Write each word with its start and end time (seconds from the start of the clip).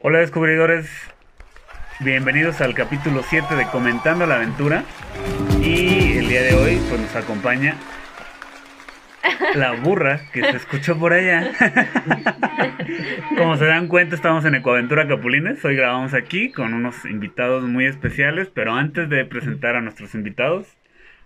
Hola 0.00 0.20
descubridores, 0.20 0.88
bienvenidos 1.98 2.60
al 2.60 2.72
capítulo 2.72 3.24
7 3.24 3.56
de 3.56 3.66
Comentando 3.66 4.26
la 4.26 4.36
Aventura 4.36 4.84
y 5.60 6.18
el 6.18 6.28
día 6.28 6.42
de 6.42 6.54
hoy 6.54 6.80
pues 6.88 7.00
nos 7.00 7.16
acompaña 7.16 7.74
la 9.56 9.72
burra 9.72 10.20
que 10.32 10.44
se 10.44 10.56
escuchó 10.56 10.96
por 10.96 11.14
allá. 11.14 11.50
Como 13.36 13.56
se 13.56 13.64
dan 13.64 13.88
cuenta 13.88 14.14
estamos 14.14 14.44
en 14.44 14.54
Ecoaventura 14.54 15.08
Capulines, 15.08 15.64
hoy 15.64 15.74
grabamos 15.74 16.14
aquí 16.14 16.52
con 16.52 16.74
unos 16.74 17.04
invitados 17.04 17.64
muy 17.64 17.86
especiales, 17.86 18.48
pero 18.54 18.74
antes 18.74 19.08
de 19.08 19.24
presentar 19.24 19.74
a 19.74 19.80
nuestros 19.80 20.14
invitados, 20.14 20.68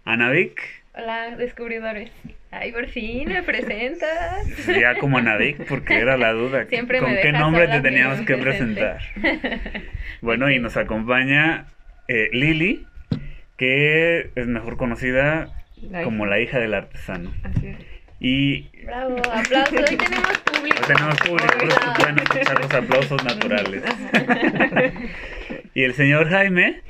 Anavik. 0.07 0.59
Hola, 0.95 1.37
descubridores. 1.37 2.11
Ay, 2.53 2.71
por 2.71 2.87
fin 2.89 3.29
me 3.29 3.43
presentas. 3.43 4.47
Ya 4.81 4.95
como 4.99 5.19
Anavik, 5.19 5.67
porque 5.67 5.99
era 5.99 6.17
la 6.17 6.33
duda. 6.33 6.67
Siempre 6.67 6.99
¿Con 7.01 7.13
me 7.15 7.21
qué 7.21 7.33
nombre 7.33 7.67
te 7.67 7.81
teníamos 7.81 8.21
que 8.21 8.37
presentar? 8.37 9.01
Bueno, 10.21 10.49
y 10.51 10.61
nos 10.61 10.77
acompaña 10.77 11.67
eh, 12.07 12.29
Lili, 12.33 12.87
que 13.57 14.31
es 14.37 14.47
mejor 14.47 14.77
conocida 14.77 15.49
La 15.81 16.05
como 16.05 16.27
la 16.27 16.39
hija 16.39 16.61
del 16.61 16.75
artesano. 16.75 17.33
Así 17.43 17.69
es. 17.69 17.77
Y 18.21 18.69
Bravo, 18.85 19.17
aplausos. 19.17 19.73
Hoy 19.73 19.97
tenemos 19.97 20.39
público. 20.39 20.77
hoy 20.79 20.87
tenemos 20.87 21.17
público, 21.17 21.55
Bravo. 21.59 21.95
pueden 21.99 22.19
escuchar 22.21 22.61
los 22.61 22.75
aplausos 22.75 23.25
naturales. 23.25 23.83
Y 25.75 25.85
el 25.85 25.95
señor 25.95 26.29
Jaime, 26.29 26.83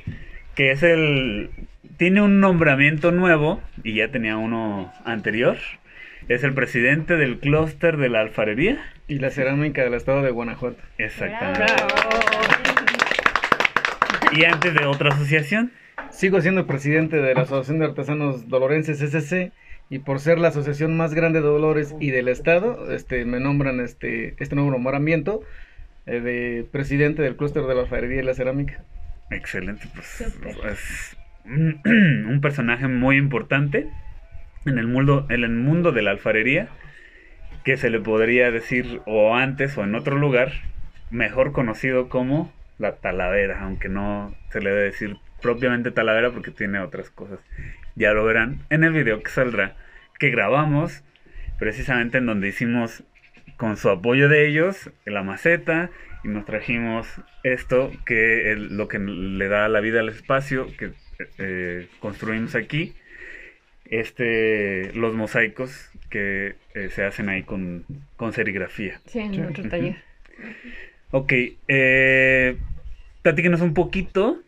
que 0.55 0.71
es 0.71 0.83
el... 0.83 1.49
Tiene 1.97 2.21
un 2.21 2.39
nombramiento 2.39 3.11
nuevo, 3.11 3.61
y 3.83 3.95
ya 3.95 4.09
tenía 4.09 4.37
uno 4.37 4.91
anterior. 5.05 5.57
Es 6.27 6.43
el 6.43 6.53
presidente 6.53 7.17
del 7.17 7.39
clúster 7.39 7.97
de 7.97 8.09
la 8.09 8.21
alfarería. 8.21 8.83
Y 9.07 9.19
la 9.19 9.29
cerámica 9.29 9.83
del 9.83 9.93
estado 9.93 10.21
de 10.21 10.31
Guanajuato. 10.31 10.81
Exactamente. 10.97 11.73
Bravo. 11.73 11.89
Y 14.31 14.45
antes 14.45 14.73
de 14.73 14.85
otra 14.85 15.09
asociación. 15.09 15.71
Sigo 16.09 16.41
siendo 16.41 16.67
presidente 16.67 17.17
de 17.17 17.33
la 17.33 17.41
Asociación 17.41 17.79
de 17.79 17.85
Artesanos 17.85 18.47
Dolorenses 18.47 19.01
SC 19.01 19.51
y 19.89 19.99
por 19.99 20.19
ser 20.19 20.37
la 20.37 20.49
asociación 20.49 20.95
más 20.95 21.13
grande 21.13 21.41
de 21.41 21.47
Dolores 21.47 21.95
y 21.99 22.11
del 22.11 22.27
estado, 22.27 22.91
este 22.91 23.25
me 23.25 23.39
nombran 23.39 23.79
este 23.79 24.35
este 24.37 24.55
nuevo 24.55 24.71
nombramiento 24.71 25.41
eh, 26.05 26.19
de 26.19 26.67
presidente 26.71 27.21
del 27.21 27.35
clúster 27.35 27.63
de 27.63 27.75
la 27.75 27.81
alfarería 27.81 28.21
y 28.21 28.25
la 28.25 28.33
cerámica. 28.35 28.83
Excelente, 29.31 29.87
pues. 29.93 31.17
un 31.45 32.39
personaje 32.41 32.87
muy 32.87 33.17
importante 33.17 33.89
en 34.65 34.77
el 34.77 34.87
mundo, 34.87 35.25
en 35.29 35.43
el 35.43 35.51
mundo 35.51 35.91
de 35.91 36.01
la 36.01 36.11
alfarería, 36.11 36.69
que 37.63 37.77
se 37.77 37.89
le 37.89 37.99
podría 37.99 38.51
decir 38.51 39.01
o 39.05 39.35
antes 39.35 39.77
o 39.77 39.83
en 39.83 39.95
otro 39.95 40.17
lugar, 40.17 40.51
mejor 41.11 41.51
conocido 41.51 42.09
como 42.09 42.51
la 42.77 42.95
talavera, 42.97 43.61
aunque 43.61 43.89
no 43.89 44.35
se 44.49 44.61
le 44.61 44.71
debe 44.71 44.83
decir 44.83 45.17
propiamente 45.41 45.91
talavera 45.91 46.31
porque 46.31 46.51
tiene 46.51 46.79
otras 46.79 47.09
cosas. 47.09 47.39
Ya 47.95 48.13
lo 48.13 48.25
verán 48.25 48.59
en 48.69 48.83
el 48.83 48.93
video 48.93 49.21
que 49.21 49.29
saldrá, 49.29 49.75
que 50.19 50.29
grabamos 50.29 51.03
precisamente 51.59 52.17
en 52.17 52.25
donde 52.25 52.47
hicimos 52.47 53.03
con 53.57 53.77
su 53.77 53.89
apoyo 53.89 54.29
de 54.29 54.47
ellos 54.47 54.91
la 55.05 55.23
maceta 55.23 55.91
y 56.23 56.29
nos 56.29 56.45
trajimos 56.45 57.07
esto 57.43 57.91
que 58.05 58.51
es 58.51 58.57
lo 58.57 58.87
que 58.87 58.99
le 58.99 59.47
da 59.47 59.67
la 59.67 59.79
vida 59.79 59.99
al 59.99 60.09
espacio 60.09 60.67
que 60.77 60.93
eh, 61.37 61.87
construimos 61.99 62.55
aquí 62.55 62.93
este 63.85 64.91
los 64.93 65.13
mosaicos 65.13 65.89
que 66.09 66.55
eh, 66.73 66.89
se 66.89 67.03
hacen 67.03 67.29
ahí 67.29 67.43
con, 67.43 67.85
con 68.17 68.33
serigrafía 68.33 68.99
Sí, 69.05 69.19
en 69.19 69.33
Sí. 69.33 69.41
otro 69.41 69.69
taller. 69.69 69.95
ok 71.11 71.33
eh, 71.67 72.57
platíquenos 73.21 73.61
un 73.61 73.73
poquito 73.73 74.41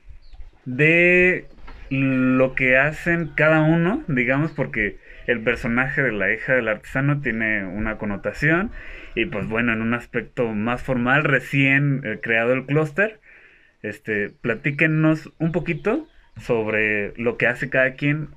de 0.66 1.48
lo 1.90 2.56
que 2.56 2.78
hacen 2.78 3.30
cada 3.36 3.62
uno 3.62 4.04
digamos 4.08 4.52
porque 4.52 4.98
el 5.28 5.42
personaje 5.42 6.02
de 6.04 6.12
la 6.12 6.32
hija 6.34 6.54
del 6.54 6.68
artesano 6.68 7.22
tiene 7.22 7.66
una 7.66 7.98
connotación 7.98 8.72
y 9.16 9.26
pues 9.26 9.48
bueno, 9.48 9.72
en 9.74 9.82
un 9.82 9.94
aspecto 9.94 10.50
más 10.54 10.84
formal, 10.84 11.24
recién 11.24 12.02
eh, 12.04 12.20
creado 12.22 12.52
el 12.54 12.66
clúster, 12.66 13.20
este, 13.82 14.30
platíquenos 14.30 15.32
un 15.40 15.52
poquito 15.54 16.08
sobre 16.40 17.14
lo 17.18 17.38
que 17.38 17.48
hace 17.48 17.70
cada 17.70 17.94
quien 17.94 18.30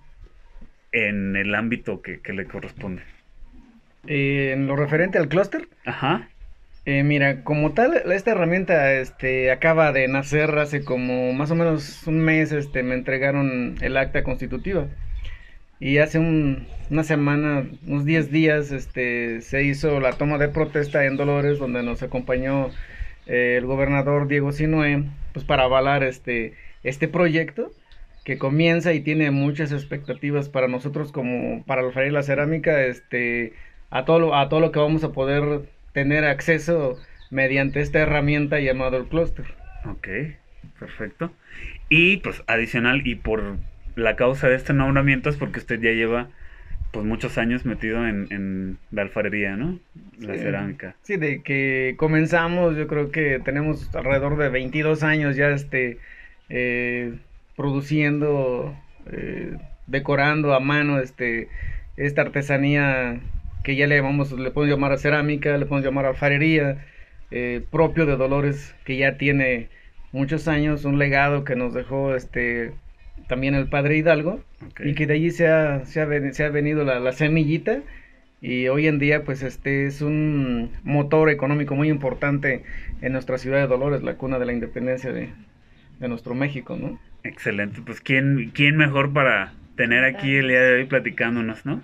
en 0.93 1.37
el 1.37 1.55
ámbito 1.55 2.01
que, 2.03 2.21
que 2.21 2.33
le 2.33 2.47
corresponde. 2.47 3.03
Eh, 4.07 4.53
en 4.55 4.67
lo 4.67 4.77
referente 4.77 5.19
al 5.19 5.29
clúster, 5.29 5.69
Ajá, 5.85 6.29
Eh, 6.87 7.03
mira, 7.03 7.43
como 7.45 7.73
tal, 7.75 8.01
esta 8.13 8.31
herramienta 8.31 8.95
este, 8.95 9.51
acaba 9.51 9.93
de 9.93 10.09
nacer 10.09 10.59
hace 10.59 10.85
como 10.85 11.35
más 11.35 11.51
o 11.51 11.55
menos 11.55 12.07
un 12.07 12.21
mes, 12.21 12.51
este, 12.53 12.83
me 12.83 12.95
entregaron 12.95 13.75
el 13.83 13.97
acta 13.99 14.23
constitutiva. 14.23 14.87
Y 15.81 15.99
hace 15.99 16.19
un- 16.19 16.67
una 16.91 17.05
semana, 17.05 17.67
unos 17.87 18.05
10 18.07 18.31
días, 18.31 18.73
este, 18.73 19.43
se 19.43 19.65
hizo 19.65 20.01
la 20.01 20.13
toma 20.15 20.39
de 20.39 20.49
protesta 20.49 21.05
en 21.05 21.17
Dolores, 21.19 21.59
donde 21.59 21.83
nos 21.83 22.03
acompañó 22.03 22.71
eh, 23.27 23.57
el 23.59 23.67
gobernador 23.67 24.27
Diego 24.27 24.53
Sinue, 24.53 25.05
pues 25.35 25.45
para 25.45 25.65
avalar 25.65 26.03
este, 26.03 26.55
este 26.83 27.07
proyecto 27.09 27.71
que 28.29 28.39
comienza 28.39 28.93
y 28.95 29.03
tiene 29.03 29.33
muchas 29.33 29.73
expectativas 29.73 30.51
para 30.51 30.69
nosotros 30.69 31.13
como 31.13 31.65
para 31.67 31.83
la 31.83 32.07
y 32.07 32.11
la 32.11 32.23
cerámica, 32.23 32.85
este, 32.87 33.55
a 33.91 34.05
todo 34.05 34.21
lo, 34.21 34.37
a 34.37 34.49
todo 34.51 34.61
lo 34.61 34.73
que 34.73 34.81
vamos 34.81 35.05
a 35.05 35.13
poder 35.13 35.71
tener 35.93 36.25
acceso 36.27 37.01
mediante 37.31 37.81
esta 37.81 38.01
herramienta 38.01 38.61
llamada 38.61 38.99
el 38.99 39.09
clúster. 39.09 39.47
ok, 39.85 40.09
perfecto. 40.79 41.33
Y 41.89 42.19
pues 42.19 42.43
adicional 42.47 43.07
y 43.07 43.15
por 43.17 43.59
la 43.97 44.17
causa 44.17 44.49
de 44.49 44.57
este 44.57 44.73
nombramiento 44.73 45.31
es 45.31 45.37
porque 45.37 45.61
usted 45.61 45.81
ya 45.81 45.91
lleva 45.93 46.31
pues 46.93 47.05
muchos 47.07 47.39
años 47.39 47.67
metido 47.67 48.07
en, 48.07 48.29
en 48.31 48.79
la 48.91 49.03
alfarería, 49.03 49.57
¿no? 49.57 49.81
La 50.21 50.35
Sí. 50.35 50.39
cerámica. 50.39 50.97
Sí, 51.03 51.17
de 51.17 51.43
que 51.43 51.95
comenzamos, 51.99 52.77
yo 52.77 52.87
creo 52.87 53.11
que 53.11 53.41
tenemos 53.41 53.95
alrededor 53.95 54.37
de 54.37 54.49
22 54.51 55.03
años 55.03 55.37
ya 55.37 55.49
este 55.51 56.01
eh, 56.51 57.19
produciendo, 57.59 58.75
eh, 59.13 59.53
decorando 59.87 60.55
a 60.55 60.61
mano 60.61 60.99
este 61.01 61.49
esta 61.99 62.23
artesanía 62.23 63.21
que 63.65 63.77
ya 63.77 63.87
le 63.89 63.97
llamamos, 63.97 64.33
le 64.33 64.51
podemos 64.53 64.77
llamar 64.79 64.99
cerámica, 64.99 65.59
le 65.59 65.67
podemos 65.67 65.85
llamar 65.85 66.07
alfarería, 66.07 66.87
eh, 67.33 67.61
propio 67.71 68.07
de 68.07 68.17
Dolores, 68.17 68.75
que 68.85 68.97
ya 68.97 69.19
tiene 69.19 69.69
muchos 70.13 70.49
años, 70.49 70.85
un 70.87 70.99
legado 70.99 71.45
que 71.45 71.57
nos 71.57 71.75
dejó 71.75 72.15
este 72.15 72.73
también 73.29 73.55
el 73.55 73.69
padre 73.69 73.99
Hidalgo, 73.99 74.41
y 74.85 74.95
que 74.95 75.07
de 75.07 75.15
allí 75.15 75.31
se 75.33 75.49
ha, 75.49 75.85
se 75.85 76.01
ha, 76.01 76.07
ven- 76.07 76.33
se 76.35 76.45
ha 76.45 76.51
venido 76.51 76.85
la, 76.85 77.01
la 77.01 77.13
semillita 77.13 77.83
y 78.41 78.69
hoy 78.69 78.87
en 78.87 78.99
día 79.01 79.25
pues 79.25 79.43
este 79.43 79.87
es 79.87 80.01
un 80.03 80.71
motor 80.85 81.29
económico 81.31 81.75
muy 81.75 81.89
importante 81.91 82.63
en 83.01 83.13
nuestra 83.13 83.39
ciudad 83.39 83.59
de 83.61 83.67
Dolores, 83.67 84.03
la 84.03 84.17
cuna 84.17 84.39
de 84.39 84.47
la 84.47 84.53
independencia 84.53 85.13
de, 85.13 85.31
de 85.99 86.09
nuestro 86.09 86.35
México, 86.35 86.77
¿no? 86.77 86.99
Excelente, 87.25 87.81
pues 87.85 88.01
¿quién, 88.01 88.51
quién 88.55 88.77
mejor 88.77 89.13
para 89.13 89.53
tener 89.77 90.05
aquí 90.05 90.37
el 90.37 90.49
día 90.49 90.61
de 90.61 90.73
hoy 90.75 90.85
platicándonos, 90.87 91.65
¿no? 91.67 91.83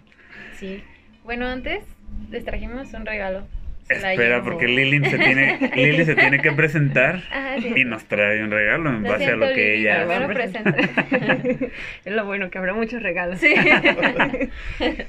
Sí. 0.54 0.82
Bueno, 1.24 1.46
antes 1.46 1.84
les 2.30 2.44
trajimos 2.44 2.92
un 2.92 3.06
regalo. 3.06 3.46
Espera, 3.88 4.42
porque 4.42 4.66
Lili 4.66 5.04
se 5.10 5.18
tiene, 5.18 5.70
Lili 5.76 6.04
se 6.06 6.14
tiene 6.14 6.40
que 6.40 6.52
presentar 6.52 7.16
Ajá, 7.30 7.60
sí. 7.60 7.72
y 7.76 7.84
nos 7.84 8.04
trae 8.04 8.42
un 8.42 8.50
regalo 8.50 8.88
en 8.88 9.02
Lo 9.02 9.10
base 9.10 9.26
a 9.26 9.36
lo 9.36 9.46
que 9.48 9.76
Lili, 9.76 9.88
ella 9.88 10.26
presenta. 10.26 10.74
es 12.04 12.12
lo 12.12 12.24
bueno, 12.24 12.50
que 12.50 12.58
habrá 12.58 12.72
muchos 12.72 13.02
regalos. 13.02 13.40
Sí. 13.40 13.54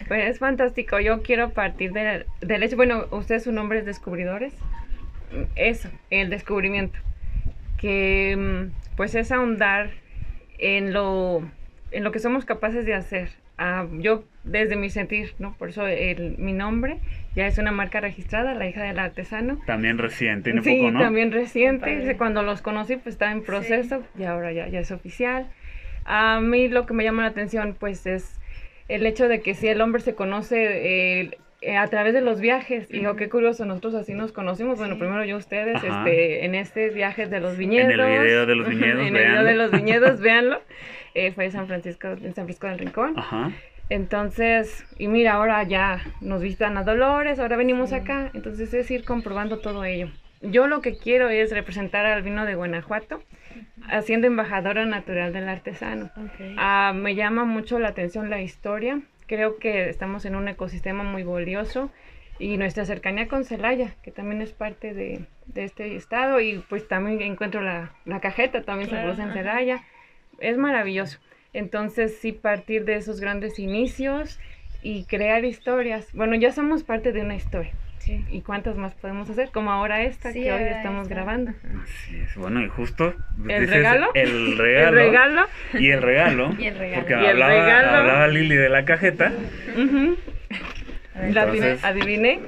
Pues 0.07 0.29
es 0.29 0.39
fantástico. 0.39 0.99
Yo 0.99 1.21
quiero 1.21 1.51
partir 1.51 1.93
del, 1.93 2.25
del 2.41 2.63
hecho, 2.63 2.75
bueno, 2.75 3.05
ustedes 3.11 3.43
su 3.43 3.51
nombre 3.53 3.79
es 3.79 3.85
Descubridores. 3.85 4.53
Eso, 5.55 5.89
el 6.09 6.29
descubrimiento. 6.29 6.99
Que 7.77 8.35
mm, 8.37 8.95
pues 8.97 9.15
es 9.15 9.31
ahondar 9.31 9.91
en 10.57 10.93
lo, 10.93 11.47
en 11.91 12.03
lo 12.03 12.11
que 12.11 12.19
somos 12.19 12.45
capaces 12.45 12.85
de 12.85 12.93
hacer. 12.93 13.29
Ah, 13.57 13.85
yo 13.99 14.23
desde 14.43 14.75
mi 14.75 14.89
sentir, 14.89 15.33
¿no? 15.39 15.55
Por 15.57 15.69
eso 15.69 15.87
el- 15.87 16.37
mi 16.37 16.51
nombre 16.51 16.97
ya 17.35 17.47
es 17.47 17.57
una 17.57 17.71
marca 17.71 18.01
registrada, 18.01 18.53
la 18.53 18.67
hija 18.67 18.83
del 18.83 18.99
artesano. 18.99 19.59
También 19.65 19.97
recién, 19.97 20.43
tiene 20.43 20.61
sí, 20.61 20.75
poco, 20.77 20.91
¿no? 20.91 20.99
también 20.99 21.31
reciente. 21.31 22.15
Cuando 22.17 22.43
los 22.43 22.61
conocí, 22.61 22.97
pues 22.97 23.15
estaba 23.15 23.31
en 23.31 23.43
proceso 23.43 24.03
y 24.19 24.23
ahora 24.23 24.51
ya, 24.51 24.67
ya 24.67 24.79
es 24.79 24.91
oficial. 24.91 25.47
A 26.03 26.39
mí 26.41 26.67
lo 26.67 26.85
que 26.85 26.93
me 26.93 27.03
llama 27.03 27.23
la 27.23 27.29
atención, 27.29 27.75
pues, 27.79 28.05
es 28.05 28.39
el 28.87 29.05
hecho 29.05 29.27
de 29.27 29.41
que 29.41 29.55
si 29.55 29.67
el 29.67 29.81
hombre 29.81 30.01
se 30.01 30.13
conoce 30.15 31.21
eh, 31.21 31.37
eh, 31.61 31.77
a 31.77 31.87
través 31.87 32.13
de 32.13 32.21
los 32.21 32.39
viajes. 32.41 32.87
Y 32.91 32.99
digo, 32.99 33.15
qué 33.15 33.29
curioso, 33.29 33.65
nosotros 33.65 33.95
así 33.95 34.13
nos 34.13 34.31
conocimos. 34.31 34.77
Bueno, 34.77 34.97
primero 34.97 35.23
yo 35.25 35.37
ustedes, 35.37 35.75
Ajá. 35.77 35.99
este, 35.99 36.45
en 36.45 36.55
este 36.55 36.89
viaje 36.89 37.25
de 37.27 37.39
los 37.39 37.57
viñedos. 37.57 37.91
En 37.93 37.99
el 37.99 38.05
video 38.23 38.45
de 38.45 38.55
los 38.55 38.67
viñedos, 38.67 39.07
en 39.07 39.15
el 39.15 39.23
video 39.23 39.43
de 39.43 39.55
los 39.55 39.71
viñedos, 39.71 40.19
véanlo. 40.21 40.61
Eh, 41.13 41.31
fue 41.31 41.49
San 41.51 41.67
Francisco, 41.67 42.09
en 42.09 42.19
San 42.33 42.45
Francisco 42.45 42.67
del 42.67 42.79
Rincón. 42.79 43.13
Ajá. 43.17 43.51
Entonces, 43.89 44.83
y 44.97 45.07
mira, 45.07 45.33
ahora 45.33 45.63
ya 45.63 46.01
nos 46.19 46.41
visitan 46.41 46.75
a 46.77 46.83
Dolores, 46.83 47.39
ahora 47.39 47.55
venimos 47.55 47.89
Sí. 47.89 47.95
acá. 47.95 48.31
Entonces 48.33 48.73
es 48.73 48.89
ir 48.91 49.03
comprobando 49.05 49.59
todo 49.59 49.83
ello. 49.85 50.09
yo 50.41 50.67
lo 50.67 50.81
que 50.81 50.97
quiero 50.97 51.29
es 51.29 51.51
representar 51.51 52.05
al 52.05 52.21
vino 52.21 52.45
de 52.45 52.53
Guanajuato, 52.55 53.23
haciendo 53.89 54.27
embajadora 54.27 54.85
natural 54.85 55.33
del 55.33 55.47
artesano. 55.47 56.11
Ok. 56.17 56.53
Ah, 56.57 56.93
me 56.95 57.15
llama 57.15 57.45
mucho 57.45 57.79
la 57.79 57.87
atención 57.87 58.29
la 58.29 58.41
historia. 58.41 58.99
Creo 59.27 59.57
que 59.57 59.89
estamos 59.89 60.25
en 60.25 60.35
un 60.35 60.47
ecosistema 60.47 61.03
muy 61.03 61.23
valioso 61.23 61.91
y 62.37 62.57
nuestra 62.57 62.85
cercanía 62.85 63.27
con 63.27 63.45
Celaya, 63.45 63.95
que 64.03 64.11
también 64.11 64.41
es 64.41 64.51
parte 64.51 64.93
de, 64.93 65.25
de 65.47 65.63
este 65.63 65.95
estado, 65.95 66.41
y 66.41 66.63
pues 66.69 66.87
también 66.87 67.21
encuentro 67.21 67.61
la, 67.61 67.93
la 68.05 68.19
cajeta, 68.19 68.63
también 68.63 68.89
Claro, 68.89 69.15
se 69.15 69.21
produce 69.21 69.23
en. 69.23 69.33
Celaya. 69.33 69.83
Es 70.39 70.57
maravilloso. 70.57 71.19
Entonces, 71.53 72.17
sí, 72.19 72.33
partir 72.33 72.83
de 72.83 72.97
esos 72.97 73.21
grandes 73.21 73.57
inicios 73.59 74.39
y 74.81 75.05
crear 75.05 75.45
historias. 75.45 76.11
Bueno, 76.13 76.35
ya 76.35 76.51
somos 76.51 76.83
parte 76.83 77.13
de 77.13 77.21
una 77.21 77.35
historia. 77.35 77.73
Sí. 78.05 78.23
¿Y 78.31 78.41
cuántas 78.41 78.77
más 78.77 78.93
podemos 78.93 79.27
hacer? 79.29 79.49
Como 79.51 79.71
ahora 79.71 80.03
esta 80.03 80.31
Sí, 80.31 80.43
que 80.43 80.51
hoy 80.53 80.61
estamos 80.63 81.03
esta. 81.03 81.15
grabando. 81.15 81.51
Así 81.83 82.17
es. 82.19 82.35
Bueno, 82.35 82.61
y 82.63 82.67
justo. 82.69 83.15
¿El 83.47 83.61
dices 83.61 83.69
regalo? 83.77 84.07
El 84.13 84.57
regalo. 84.57 84.87
El 84.89 84.93
regalo. 84.95 85.41
Y 85.73 85.89
el 85.89 86.01
regalo. 86.03 86.55
Y 86.59 86.65
el 86.67 86.77
regalo. 86.77 87.01
Porque 87.01 87.13
Y 87.13 87.25
el 87.25 87.41
hablaba, 87.41 87.51
regalo. 87.53 87.89
hablaba 87.97 88.27
Lili 88.27 88.55
de 88.55 88.69
la 88.69 88.85
cajeta. 88.85 89.31
La 91.15 91.27
Entonces- 91.43 91.83
adiviné, 91.83 92.33
adiviné. 92.33 92.39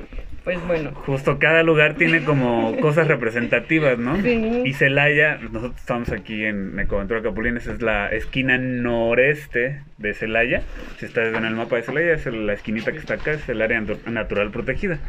Pues 0.43 0.65
bueno. 0.65 0.91
Justo 0.93 1.39
cada 1.39 1.61
lugar 1.63 1.95
tiene 1.95 2.23
como 2.23 2.77
cosas 2.79 3.07
representativas, 3.09 3.97
¿no? 3.97 4.15
Sí. 4.21 4.61
Y 4.63 4.73
Celaya, 4.73 5.37
nosotros 5.41 5.75
estamos 5.77 6.09
aquí 6.11 6.45
en 6.45 6.79
Ecoaventura 6.79 7.21
Capulines, 7.21 7.67
es 7.67 7.81
la 7.81 8.07
esquina 8.09 8.57
noreste 8.57 9.81
de 9.97 10.13
Celaya. 10.13 10.61
Si 10.99 11.05
estás 11.05 11.33
en 11.35 11.43
el 11.43 11.55
mapa 11.55 11.75
de 11.75 11.81
Celaya, 11.81 12.13
es 12.13 12.25
la 12.27 12.53
esquinita 12.53 12.93
que 12.93 12.99
está 12.99 13.15
acá, 13.15 13.31
es 13.31 13.49
el 13.49 13.61
área 13.61 13.81
natu- 13.81 14.05
natural 14.05 14.51
protegida. 14.51 14.99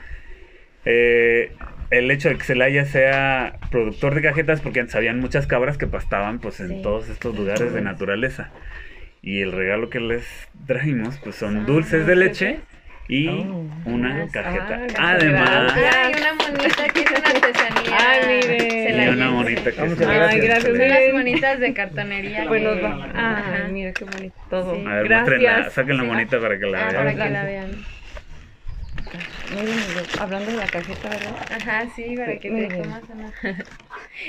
Eh, 0.85 1.53
el 1.91 2.11
hecho 2.11 2.29
de 2.29 2.37
que 2.37 2.45
Celaya 2.45 2.85
sea 2.85 3.57
productor 3.71 4.15
de 4.15 4.23
cajetas, 4.23 4.61
porque 4.61 4.81
antes 4.81 4.95
habían 4.95 5.21
muchas 5.21 5.47
cabras 5.47 5.79
que 5.79 5.87
pastaban 5.87 6.39
pues 6.39 6.61
en 6.61 6.69
Sí. 6.69 6.81
todos 6.83 7.09
estos 7.09 7.37
lugares 7.37 7.73
de 7.73 7.81
naturaleza. 7.81 8.51
Y 9.23 9.41
el 9.41 9.53
regalo 9.53 9.91
que 9.91 10.01
les 10.01 10.25
trajimos 10.67 11.19
pues 11.19 11.37
son 11.37 11.59
Ah, 11.59 11.65
dulces 11.67 12.07
de 12.07 12.15
leche 12.17 12.61
y 13.09 13.29
Oh. 13.29 13.67
una 13.87 14.25
Ah, 14.25 14.27
cajeta. 14.31 14.79
gracias. 14.79 15.01
Además, 15.01 15.73
Ay, 15.75 16.13
una 16.19 16.35
monita 16.35 16.89
que 16.89 17.01
es 17.01 17.11
una 17.11 17.29
artesanía. 17.29 17.97
Ay, 17.99 18.21
mire. 18.43 18.79
y 19.05 19.09
una 19.09 19.31
monita 19.31 19.73
que 19.73 19.81
Ah, 19.81 19.85
es 19.87 19.93
una- 19.97 20.07
gracias. 20.15 20.33
Ay, 20.35 20.41
gracias. 20.41 20.65
Son 20.77 20.79
las 20.89 21.13
monitas 21.13 21.61
de 21.61 21.73
cartonería. 21.73 22.45
Pues 22.49 22.61
que- 22.63 22.67
nos 22.69 22.83
va. 22.85 23.05
Ajá. 23.15 23.65
Ay, 23.67 23.73
mira 23.73 23.93
qué 23.93 24.05
bonito 24.05 24.37
todo. 24.51 24.75
Sí. 24.75 24.85
A 24.87 24.95
ver, 24.97 25.09
muéstrenla, 25.09 25.51
Gracias. 25.53 25.73
saquen 25.73 25.97
la 25.97 26.03
Sí. 26.03 26.09
monita 26.09 26.41
para 26.41 26.59
que 26.59 26.67
la 26.67 26.79
Ah, 26.79 26.91
vean. 26.93 26.97
para 26.97 27.11
que 27.25 27.31
la 27.33 27.45
vean. 27.45 27.71
Miren, 29.55 29.79
hablando 30.21 30.51
de 30.51 30.57
la 30.59 30.67
cajeta, 30.67 31.09
¿verdad? 31.09 31.33
Ajá, 31.51 31.87
sí, 31.97 32.15
para 32.17 32.39
que 32.39 32.51
te 32.51 32.69
comas 32.83 33.03
una. 33.15 33.33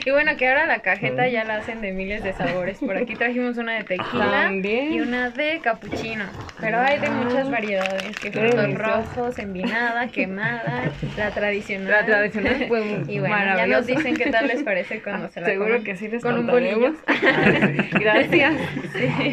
Y 0.05 0.11
bueno, 0.11 0.37
que 0.37 0.47
ahora 0.47 0.67
la 0.67 0.79
cajeta 0.79 1.27
ya 1.27 1.43
la 1.45 1.55
hacen 1.57 1.81
de 1.81 1.91
miles 1.91 2.23
de 2.23 2.31
sabores. 2.33 2.77
Por 2.77 2.95
aquí 2.95 3.15
trajimos 3.15 3.57
una 3.57 3.73
de 3.73 3.83
tequila 3.83 4.29
También. 4.43 4.93
y 4.93 5.01
una 5.01 5.31
de 5.31 5.59
capuchino. 5.63 6.25
Pero 6.59 6.79
hay 6.79 6.99
de 6.99 7.07
Ah. 7.07 7.11
muchas 7.11 7.49
variedades, 7.49 8.17
que 8.19 8.31
frutos 8.31 8.73
rojos, 8.75 9.39
envinada, 9.39 10.07
quemada, 10.11 10.83
la 11.17 11.31
tradicional. 11.31 11.87
La 11.91 12.05
tradicional, 12.05 12.65
pues, 12.67 12.83
Y 13.09 13.19
bueno, 13.19 13.57
ya 13.57 13.65
nos 13.65 13.87
dicen 13.87 14.15
qué 14.15 14.29
tal 14.29 14.47
les 14.47 14.61
parece 14.63 15.01
cuando 15.01 15.27
se 15.29 15.41
la 15.41 15.47
Seguro 15.47 15.83
que 15.83 15.95
sí 15.95 16.07
les 16.07 16.21
Con 16.21 16.37
un 16.37 16.47
bolillo. 16.47 16.93
Gracias. 17.99 18.55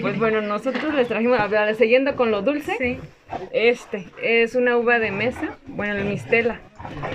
Pues 0.01 0.19
bueno, 0.19 0.41
nosotros 0.41 0.95
les 0.95 1.07
trajimos, 1.09 1.39
a 1.39 1.47
ver, 1.49 1.75
siguiendo 1.75 2.17
con 2.17 2.31
lo 2.31 2.41
dulce, 2.43 2.77
Sí. 2.79 2.99
Este 3.53 4.07
es 4.23 4.55
una 4.55 4.77
uva 4.77 4.99
de 4.99 5.11
mesa, 5.11 5.59
bueno, 5.67 5.95
el 5.95 6.05
mistela. 6.05 6.61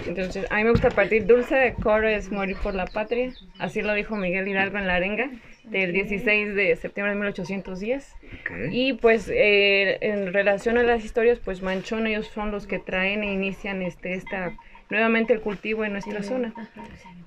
Entonces, 0.05 0.45
a 0.49 0.57
mí 0.57 0.63
me 0.63 0.71
gusta 0.71 0.89
partir 0.89 1.25
dulce, 1.25 1.55
de 1.55 1.73
coro 1.73 2.07
es 2.07 2.31
morir 2.31 2.57
por 2.61 2.75
la 2.75 2.85
patria. 2.85 3.31
Así 3.59 3.81
lo 3.81 3.93
dijo 3.93 4.15
Miguel 4.15 4.47
Hidalgo 4.47 4.77
en 4.77 4.87
la 4.87 4.95
arenga 4.95 5.29
del 5.63 5.93
16 5.93 6.55
de 6.55 6.75
septiembre 6.75 7.13
de 7.13 7.19
1810. 7.19 8.15
Ok. 8.23 8.51
Y 8.71 8.93
pues 8.93 9.29
eh, 9.29 9.97
en 10.01 10.33
relación 10.33 10.77
a 10.77 10.83
las 10.83 11.05
historias, 11.05 11.39
pues 11.39 11.61
Manchón 11.61 12.07
ellos 12.07 12.27
son 12.27 12.51
los 12.51 12.67
que 12.67 12.79
traen 12.79 13.23
e 13.23 13.31
inician 13.31 13.81
este 13.81 14.13
esta 14.13 14.53
nuevamente 14.89 15.33
el 15.33 15.41
cultivo 15.41 15.85
en 15.85 15.93
nuestra 15.93 16.21
zona. 16.21 16.53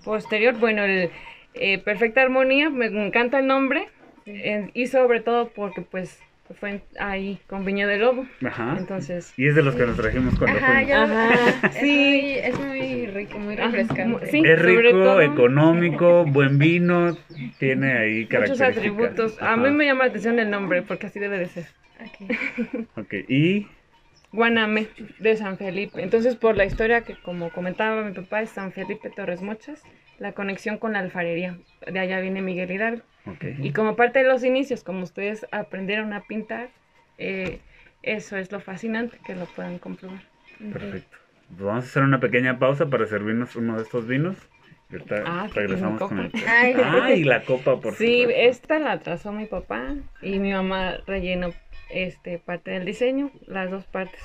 Posterior, 0.05 0.55
bueno, 0.59 0.85
el 0.85 1.11
eh, 1.55 1.79
Perfecta 1.79 2.21
Armonía, 2.21 2.69
me 2.69 2.87
encanta 2.87 3.39
el 3.39 3.47
nombre 3.47 3.89
eh, 4.27 4.71
y 4.75 4.87
sobre 4.89 5.21
todo 5.21 5.49
porque 5.49 5.81
pues 5.81 6.21
fue 6.55 6.83
ahí 6.99 7.39
con 7.47 7.65
Viña 7.65 7.87
de 7.87 7.99
Lobo. 7.99 8.27
Ajá. 8.45 8.77
Entonces, 8.79 9.33
Y 9.37 9.47
es 9.49 9.55
de 9.55 9.63
los 9.63 9.75
que 9.75 9.85
nos 9.87 9.97
trajimos 9.97 10.39
cuando 10.39 10.59
Ajá, 10.59 10.73
fuimos. 10.73 10.89
ya. 10.89 11.03
Ajá, 11.05 11.67
Es 11.69 11.75
sí. 11.77 11.87
muy- 11.87 12.33
Es 12.39 12.59
muy 12.61 13.07
rico, 13.07 13.39
muy 13.39 13.55
Ajá, 13.55 13.65
refrescante. 13.69 14.27
sí. 14.27 14.43
Es 14.45 14.59
sobre 14.61 14.83
rico, 14.83 14.99
todo- 15.03 15.21
económico, 15.21 16.25
buen 16.25 16.59
vino, 16.59 17.17
tiene 17.59 17.93
ahí 17.99 18.17
muchos 18.21 18.29
características. 18.31 18.77
atributos. 18.79 19.43
A 19.43 19.57
mí 19.57 19.65
Ajá. 19.67 19.73
me 19.73 19.85
llama 19.87 20.05
la 20.05 20.11
atención 20.11 20.39
el 20.39 20.51
nombre 20.51 20.83
porque 20.83 21.07
así 21.07 21.19
debe 21.21 21.39
de 21.39 21.47
ser. 21.47 21.67
Ok. 22.01 22.31
Ok, 22.97 23.15
y 23.29 23.67
Guaname 24.33 24.89
de 25.21 25.37
San 25.37 25.59
Felipe. 25.59 26.03
Entonces, 26.03 26.35
por 26.35 26.57
la 26.57 26.65
historia 26.65 27.03
que 27.03 27.15
como 27.23 27.51
comentaba 27.51 28.03
mi 28.03 28.13
papá 28.13 28.43
es 28.43 28.51
San 28.51 28.73
Felipe 28.73 29.09
Torres 29.11 29.43
Mochas, 29.43 29.83
la 30.19 30.33
conexión 30.33 30.79
con 30.79 30.93
la 30.95 30.99
alfarería. 30.99 31.57
De 31.87 31.99
allá 32.01 32.19
viene 32.21 32.43
Miguel 32.43 32.71
Hidalgo. 32.73 33.03
Ok. 33.27 33.45
Y 33.61 33.73
como 33.73 33.97
parte 33.97 34.21
de 34.23 34.29
los 34.29 34.45
inicios, 34.45 34.85
como 34.85 35.03
ustedes 35.03 35.47
aprendieron 35.53 36.13
a 36.13 36.23
pintar, 36.23 36.69
eh, 37.19 37.61
eso 38.03 38.37
es 38.37 38.53
lo 38.53 38.61
fascinante, 38.61 39.19
que 39.25 39.35
lo 39.35 39.47
puedan 39.47 39.79
comprobar. 39.79 40.21
Perfecto. 40.73 41.17
Pues 41.49 41.61
vamos 41.61 41.85
a 41.85 41.89
hacer 41.89 42.03
una 42.03 42.21
pequeña 42.21 42.59
pausa 42.59 42.87
para 42.87 43.07
servirnos 43.07 43.55
uno 43.57 43.77
de 43.77 43.83
estos 43.83 44.07
vinos. 44.07 44.37
Y 44.91 44.95
ahorita 44.95 45.23
Ah, 45.27 45.49
regresamos 45.55 46.03
con 46.03 46.19
el. 46.21 46.33
Ay, 46.47 46.75
Ah, 46.83 47.11
y 47.13 47.25
la 47.25 47.43
copa, 47.45 47.81
por 47.81 47.95
Sí, 47.95 48.21
supuesto. 48.23 48.43
esta 48.43 48.79
la 48.79 48.99
trazó 49.01 49.33
mi 49.33 49.47
papá 49.47 49.95
y 50.23 50.39
mi 50.39 50.53
mamá 50.53 50.99
rellenó 51.07 51.51
este, 51.91 52.39
parte 52.39 52.71
del 52.73 52.85
diseño, 52.85 53.31
las 53.47 53.71
dos 53.71 53.85
partes 53.87 54.21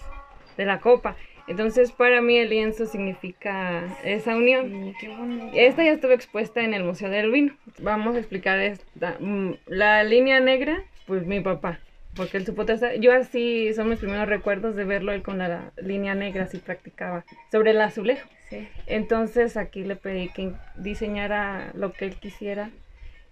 de 0.57 0.65
la 0.65 0.79
copa. 0.79 1.15
Entonces, 1.49 1.91
para 1.91 2.21
mí 2.21 2.37
el 2.37 2.51
lienzo 2.51 2.85
significa 2.85 3.83
esa 4.03 4.35
unión. 4.35 4.93
Qué. 4.99 5.67
Esta 5.67 5.83
ya 5.83 5.91
estuvo 5.91 6.11
expuesta 6.11 6.61
en 6.63 6.75
el 6.75 6.83
Museo 6.83 7.09
del 7.09 7.31
Vino. 7.31 7.55
Vamos 7.79 8.15
a 8.15 8.19
explicar 8.19 8.59
esta. 8.59 9.17
Mm, 9.19 9.55
La 9.65 10.03
línea 10.03 10.39
negra, 10.39 10.83
pues 11.07 11.25
mi 11.25 11.39
papá, 11.39 11.79
porque 12.15 12.37
él 12.37 12.45
supo 12.45 12.65
trazar. 12.65 12.99
Yo 12.99 13.11
así 13.11 13.73
son 13.73 13.89
mis 13.89 13.97
primeros 13.97 14.29
recuerdos 14.29 14.75
de 14.75 14.85
verlo 14.85 15.11
él 15.11 15.23
con 15.23 15.39
la 15.39 15.71
línea 15.81 16.13
negra, 16.13 16.43
así 16.43 16.59
practicaba, 16.59 17.25
sobre 17.51 17.71
el 17.71 17.81
azulejo. 17.81 18.29
Sí. 18.49 18.67
Entonces 18.85 19.57
aquí 19.57 19.83
le 19.83 19.95
pedí 19.95 20.29
que 20.29 20.51
diseñara 20.75 21.71
lo 21.73 21.93
que 21.93 22.05
él 22.05 22.15
quisiera 22.15 22.69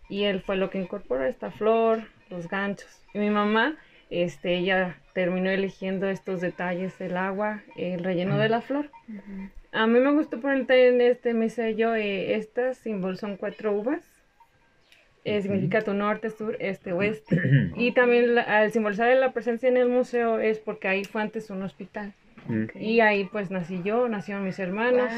y 0.10 0.24
él 0.24 0.42
fue 0.42 0.56
lo 0.56 0.72
que 0.72 0.80
incorporó 0.80 1.24
esta 1.24 1.52
flor, 1.52 2.02
los 2.32 2.50
ganchos. 2.50 2.90
Y 3.14 3.20
mi 3.20 3.30
mamá, 3.30 3.78
este, 4.10 4.56
ella 4.58 4.98
terminó 5.18 5.50
eligiendo 5.50 6.08
estos 6.08 6.42
detalles, 6.42 7.02
el 7.02 7.18
agua, 7.18 7.64
el 7.76 8.04
relleno 8.04 8.38
de 8.38 8.50
la 8.50 8.62
flor. 8.62 8.92
A 9.72 9.88
mí 9.88 10.00
me 10.00 10.12
gustó 10.12 10.40
poner 10.40 10.70
en 10.70 11.02
este 11.02 11.34
mi 11.34 11.50
sello, 11.50 11.96
eh, 11.96 12.36
estas 12.36 12.78
símbolos 12.78 13.20
son 13.20 13.36
cuatro 13.36 13.72
uvas. 13.72 14.04
Eh, 15.26 15.42
significa 15.42 15.82
tu 15.82 15.96
norte, 15.96 16.30
sur, 16.30 16.56
este, 16.60 16.94
oeste. 16.94 17.42
Y 17.78 17.94
también 17.94 18.36
la- 18.36 18.44
al 18.44 18.72
simbolizar 18.72 19.12
la 19.18 19.34
presencia 19.34 19.68
en 19.70 19.78
el 19.78 19.90
museo 19.90 20.40
es 20.40 20.60
porque 20.60 20.88
ahí 20.88 21.04
fue 21.04 21.24
antes 21.24 21.50
un 21.50 21.64
hospital. 21.64 22.14
Mm. 22.48 22.66
Y 22.80 23.00
ahí 23.02 23.26
pues 23.26 23.52
nací 23.52 23.82
yo, 23.84 24.08
nacieron 24.08 24.44
mis 24.46 24.58
hermanos. 24.60 25.12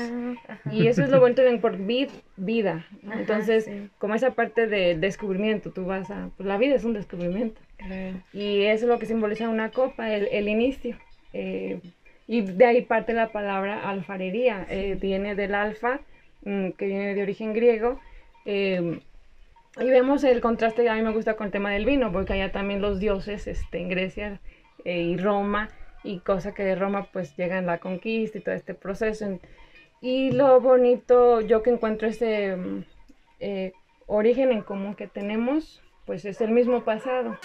Y 0.72 0.88
eso 0.88 1.04
es 1.04 1.10
lo 1.10 1.20
bueno 1.20 1.36
de 1.36 1.58
por 1.58 1.78
vid- 1.78 2.10
vida. 2.38 2.86
Entonces, 3.12 3.66
sí. 3.66 3.90
como 3.98 4.16
esa 4.16 4.32
parte 4.32 4.68
del 4.68 5.00
descubrimiento, 5.00 5.72
tú 5.72 5.86
vas 5.86 6.10
a... 6.12 6.30
Pues 6.38 6.48
la 6.48 6.58
vida 6.58 6.76
es 6.76 6.84
un 6.84 6.94
descubrimiento. 6.94 7.60
Claro. 7.78 8.18
Y 8.34 8.64
eso 8.64 8.86
es 8.86 8.90
lo 8.90 9.00
que 9.00 9.06
simboliza 9.06 9.50
una 9.50 9.70
copa, 9.72 10.14
el, 10.14 10.28
el 10.32 10.48
inicio. 10.48 10.98
Eh, 11.34 11.80
y 12.28 12.42
de 12.42 12.66
ahí 12.66 12.82
parte 12.82 13.14
la 13.14 13.32
palabra 13.32 13.90
alfarería. 13.90 14.66
Eh, 14.70 14.98
viene 15.00 15.36
del 15.36 15.56
alfa, 15.56 16.00
mm, 16.44 16.70
que 16.72 16.86
viene 16.88 17.16
de 17.16 17.24
origen 17.24 17.54
griego. 17.54 18.00
eh, 18.46 19.00
y 19.80 19.86
vemos 19.86 20.24
el 20.24 20.42
contraste, 20.42 20.90
a 20.90 20.96
mí 20.96 21.04
me 21.04 21.12
gusta 21.12 21.36
con 21.36 21.46
el 21.46 21.52
tema 21.52 21.70
del 21.72 21.86
vino, 21.86 22.12
porque 22.12 22.34
allá 22.34 22.52
también 22.52 22.82
los 22.82 23.00
dioses 23.00 23.48
este, 23.48 23.80
en 23.80 23.88
Grecia 23.88 24.40
eh, 24.84 25.00
y 25.04 25.16
Roma, 25.16 25.70
y 26.04 26.20
cosa 26.20 26.54
que 26.54 26.64
de 26.64 26.76
Roma 26.76 27.08
pues 27.12 27.36
llega 27.36 27.58
en 27.58 27.66
la 27.66 27.80
conquista 27.80 28.38
y 28.38 28.42
todo 28.42 28.56
este 28.56 28.74
proceso. 28.74 29.40
Y 30.02 30.32
lo 30.32 30.62
bonito, 30.62 31.42
yo 31.42 31.62
que 31.62 31.72
encuentro 31.72 32.08
ese 32.08 32.56
mm, 32.56 32.84
eh, 33.40 33.74
origen 34.08 34.52
en 34.52 34.62
común 34.62 34.96
que 34.96 35.08
tenemos, 35.08 35.82
pues 36.06 36.26
es 36.26 36.42
el 36.42 36.52
mismo 36.52 36.84
pasado. 36.84 37.38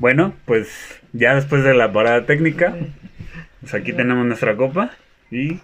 Bueno, 0.00 0.32
pues 0.46 0.98
ya 1.12 1.34
después 1.34 1.62
de 1.62 1.74
la 1.74 1.92
parada 1.92 2.24
técnica, 2.24 2.74
pues 3.60 3.74
aquí 3.74 3.92
tenemos 3.92 4.24
nuestra 4.24 4.56
copa 4.56 4.92
y 5.30 5.60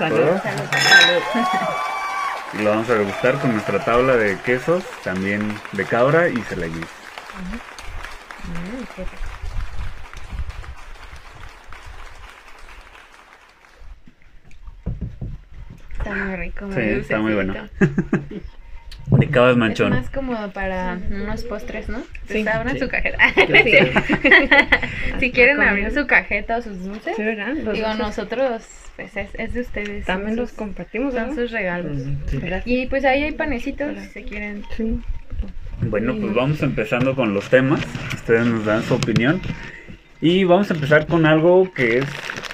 salud. 0.00 0.40
Y 2.52 2.62
lo 2.64 2.70
vamos 2.70 2.90
a 2.90 2.94
degustar 2.94 3.38
con 3.38 3.52
nuestra 3.52 3.84
tabla 3.84 4.16
de 4.16 4.36
quesos, 4.38 4.84
también 5.04 5.54
de 5.70 5.84
cabra 5.84 6.28
y 6.28 6.36
rico. 6.38 6.80
Está 15.92 16.12
muy 16.12 16.36
rico, 16.36 16.64
muy 16.66 16.74
Sí, 16.74 16.80
está 16.80 17.18
muy 17.20 17.34
bueno. 17.34 17.54
De 19.10 19.28
cabas 19.28 19.52
Es 19.52 19.56
manchón. 19.58 19.90
más 19.90 20.10
cómodo 20.10 20.50
para 20.52 20.98
unos 21.10 21.44
postres, 21.44 21.88
¿no? 21.88 21.98
Sí. 22.26 22.42
Sí. 22.42 22.48
Abran 22.48 22.74
Sí. 22.74 22.80
su 22.80 22.88
cajeta. 22.88 23.18
Sí. 23.34 23.72
si 25.20 25.30
quieren 25.30 25.60
abrir 25.60 25.92
su 25.92 26.06
cajeta 26.06 26.56
o 26.58 26.62
sus 26.62 26.82
dulces, 26.84 27.14
Sí, 27.16 27.22
¿verdad? 27.22 27.48
Los 27.48 27.74
digo, 27.74 27.86
dulces 27.88 27.98
nosotros, 27.98 28.62
pues 28.96 29.16
es, 29.16 29.28
es 29.34 29.54
de 29.54 29.60
ustedes. 29.60 30.04
También 30.06 30.36
los 30.36 30.50
sus- 30.50 30.58
compartimos, 30.58 31.14
Son 31.14 31.34
sus 31.34 31.50
regalos. 31.50 31.98
Y 32.64 32.86
pues 32.86 33.04
ahí 33.04 33.22
hay 33.24 33.32
panecitos, 33.32 33.96
si 34.00 34.08
se 34.08 34.22
quieren. 34.24 34.62
Sí. 34.76 34.98
Bueno, 35.82 36.14
pues 36.20 36.34
vamos 36.34 36.62
empezando 36.62 37.14
con 37.14 37.34
los 37.34 37.48
temas. 37.50 37.80
Ustedes 38.14 38.46
nos 38.46 38.64
dan 38.64 38.82
su 38.84 38.94
opinión. 38.94 39.40
Y 40.20 40.44
vamos 40.44 40.70
a 40.70 40.74
empezar 40.74 41.06
con 41.06 41.26
algo 41.26 41.70
que 41.74 41.98
es 41.98 42.06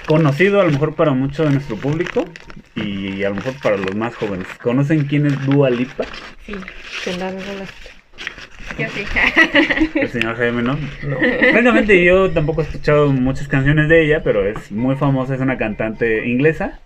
conocido 0.05 0.59
a 0.59 0.65
lo 0.65 0.71
mejor 0.71 0.95
para 0.95 1.11
mucho 1.13 1.43
de 1.45 1.51
nuestro 1.51 1.77
público 1.77 2.25
y 2.75 3.23
a 3.23 3.29
lo 3.29 3.35
mejor 3.35 3.53
para 3.61 3.77
los 3.77 3.95
más 3.95 4.15
jóvenes. 4.15 4.47
¿Conocen 4.61 5.05
quién 5.05 5.25
es 5.25 5.45
Dua 5.45 5.69
Lipa? 5.69 6.05
Sí, 6.45 6.55
Se 7.03 7.17
la 7.17 7.31
yo 8.77 8.87
sí. 8.89 9.03
El 9.99 10.09
señor 10.09 10.37
Jaime, 10.37 10.61
¿no? 10.61 10.77
No. 11.03 11.17
Francamente 11.51 12.03
yo 12.03 12.31
tampoco 12.31 12.61
he 12.61 12.65
escuchado 12.65 13.11
muchas 13.11 13.47
canciones 13.47 13.89
de 13.89 14.03
ella, 14.03 14.23
pero 14.23 14.47
es 14.47 14.71
muy 14.71 14.95
famosa, 14.95 15.35
es 15.35 15.41
una 15.41 15.57
cantante 15.57 16.27
inglesa. 16.27 16.79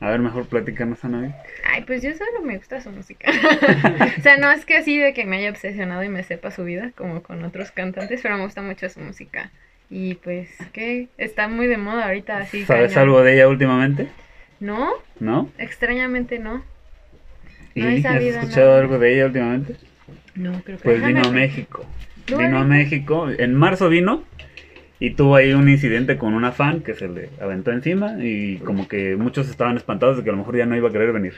A 0.00 0.10
ver, 0.10 0.20
mejor 0.20 0.46
platícanos 0.46 1.04
a 1.04 1.08
Navi. 1.08 1.32
Ay, 1.70 1.84
pues 1.86 2.02
yo 2.02 2.10
solo 2.14 2.42
me 2.42 2.56
gusta 2.56 2.80
su 2.80 2.90
música. 2.90 3.30
o 4.18 4.22
sea, 4.22 4.36
no 4.36 4.50
es 4.50 4.64
que 4.64 4.76
así 4.76 4.98
de 4.98 5.12
que 5.12 5.26
me 5.26 5.36
haya 5.38 5.50
obsesionado 5.50 6.02
y 6.02 6.08
me 6.08 6.22
sepa 6.22 6.50
su 6.50 6.64
vida, 6.64 6.92
como 6.96 7.22
con 7.22 7.44
otros 7.44 7.70
cantantes, 7.72 8.20
pero 8.22 8.36
me 8.36 8.44
gusta 8.44 8.62
mucho 8.62 8.88
su 8.88 9.00
música. 9.00 9.50
Y 9.90 10.14
pues, 10.16 10.50
¿qué? 10.72 11.08
Está 11.18 11.48
muy 11.48 11.66
de 11.66 11.78
moda 11.78 12.06
ahorita, 12.06 12.38
así. 12.38 12.64
¿Sabes 12.64 12.92
cañón. 12.92 13.08
algo 13.08 13.22
de 13.22 13.34
ella 13.34 13.48
últimamente? 13.48 14.08
No, 14.60 14.90
¿No? 15.20 15.50
extrañamente 15.58 16.38
no. 16.38 16.62
¿Y 17.74 17.82
No 17.82 17.88
he 17.88 17.98
has 17.98 18.22
escuchado 18.22 18.68
nada. 18.70 18.80
algo 18.80 18.98
de 18.98 19.14
ella 19.14 19.26
últimamente? 19.26 19.76
No, 20.34 20.60
creo 20.64 20.78
que 20.78 20.84
Pues 20.84 21.04
vino 21.04 21.22
a 21.22 21.30
México. 21.30 21.84
¿Dua 22.26 22.42
Vino 22.44 22.58
a? 22.58 22.64
México. 22.64 23.28
En 23.30 23.54
marzo 23.54 23.88
vino 23.88 24.24
y 25.00 25.10
tuvo 25.10 25.36
ahí 25.36 25.52
un 25.52 25.68
incidente 25.68 26.18
con 26.18 26.34
una 26.34 26.50
fan 26.52 26.80
que 26.80 26.94
se 26.94 27.08
le 27.08 27.30
aventó 27.40 27.70
encima 27.72 28.16
y 28.22 28.56
como 28.58 28.88
que 28.88 29.16
muchos 29.16 29.48
estaban 29.48 29.76
espantados 29.76 30.16
de 30.16 30.24
que 30.24 30.30
a 30.30 30.32
lo 30.32 30.38
mejor 30.38 30.56
ya 30.56 30.66
no 30.66 30.76
iba 30.76 30.88
a 30.88 30.92
querer 30.92 31.12
venir. 31.12 31.34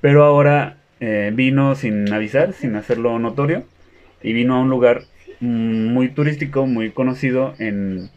Pero 0.00 0.24
ahora 0.24 0.78
eh, 1.00 1.30
vino 1.34 1.74
sin 1.74 2.10
avisar, 2.12 2.52
sin 2.54 2.74
hacerlo 2.76 3.18
notorio 3.18 3.64
y 4.22 4.32
vino 4.32 4.54
a 4.56 4.60
un 4.60 4.70
lugar 4.70 5.02
muy 5.40 6.08
turístico, 6.08 6.66
muy 6.66 6.90
conocido 6.90 7.54
en, 7.58 8.10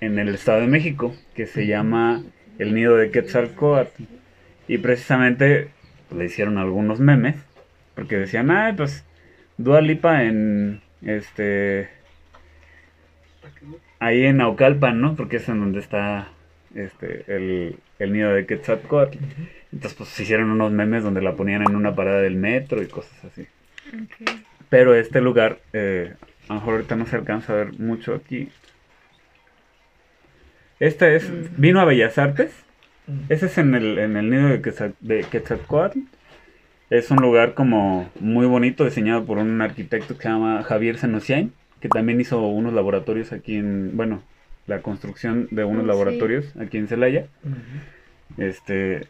en 0.00 0.18
el 0.18 0.34
Estado 0.34 0.60
de 0.60 0.66
México 0.68 1.14
que 1.34 1.46
se 1.46 1.66
llama 1.66 2.22
el 2.58 2.74
Nido 2.74 2.96
de 2.96 3.10
Quetzalcóatl. 3.10 4.02
Y 4.68 4.78
precisamente 4.78 5.68
le 6.16 6.24
hicieron 6.24 6.58
algunos 6.58 7.00
memes 7.00 7.36
porque 7.94 8.16
decían, 8.16 8.50
ay, 8.50 8.74
pues 8.74 9.04
Dua 9.58 9.80
Lipa 9.80 10.24
en 10.24 10.80
este 11.02 11.88
ahí 13.98 14.24
en 14.24 14.38
Naucalpan, 14.38 15.00
¿no? 15.00 15.14
Porque 15.14 15.36
es 15.36 15.48
en 15.48 15.60
donde 15.60 15.80
está 15.80 16.28
este 16.74 17.24
el, 17.28 17.76
el 17.98 18.12
nido 18.12 18.32
de 18.32 18.46
Quetzalcóatl. 18.46 19.18
Entonces 19.72 19.96
pues 19.96 20.10
se 20.10 20.22
hicieron 20.22 20.50
unos 20.50 20.72
memes 20.72 21.02
donde 21.02 21.22
la 21.22 21.34
ponían 21.34 21.62
en 21.62 21.76
una 21.76 21.94
parada 21.94 22.20
del 22.20 22.36
metro 22.36 22.82
y 22.82 22.86
cosas 22.86 23.24
así. 23.24 23.46
Pero 24.68 24.94
este 24.94 25.20
lugar, 25.20 25.58
eh, 25.72 26.14
a 26.48 26.54
lo 26.54 26.60
mejor 26.60 26.74
ahorita 26.74 26.96
no 26.96 27.06
se 27.06 27.16
alcanza 27.16 27.52
a 27.52 27.56
ver 27.56 27.78
mucho 27.78 28.14
aquí. 28.14 28.48
Este 30.82 31.14
es, 31.14 31.30
vino 31.56 31.78
a 31.78 31.84
Bellas 31.84 32.18
Artes. 32.18 32.50
Ese 33.28 33.46
es 33.46 33.56
en 33.56 33.76
el, 33.76 33.98
en 33.98 34.16
el 34.16 34.28
nido 34.30 34.48
de, 34.48 34.60
Quetzal- 34.60 34.94
de 34.98 35.22
Quetzalcóatl. 35.22 36.00
Es 36.90 37.12
un 37.12 37.18
lugar 37.18 37.54
como 37.54 38.10
muy 38.18 38.46
bonito, 38.46 38.84
diseñado 38.84 39.24
por 39.24 39.38
un 39.38 39.60
arquitecto 39.62 40.16
que 40.16 40.24
se 40.24 40.28
llama 40.28 40.64
Javier 40.64 40.98
Senosiain, 40.98 41.52
que 41.80 41.88
también 41.88 42.20
hizo 42.20 42.40
unos 42.48 42.72
laboratorios 42.72 43.32
aquí 43.32 43.54
en, 43.58 43.96
bueno, 43.96 44.24
la 44.66 44.82
construcción 44.82 45.46
de 45.52 45.62
unos 45.62 45.82
sí. 45.82 45.88
laboratorios 45.88 46.56
aquí 46.56 46.78
en 46.78 46.88
Celaya. 46.88 47.26
Este, 48.36 49.02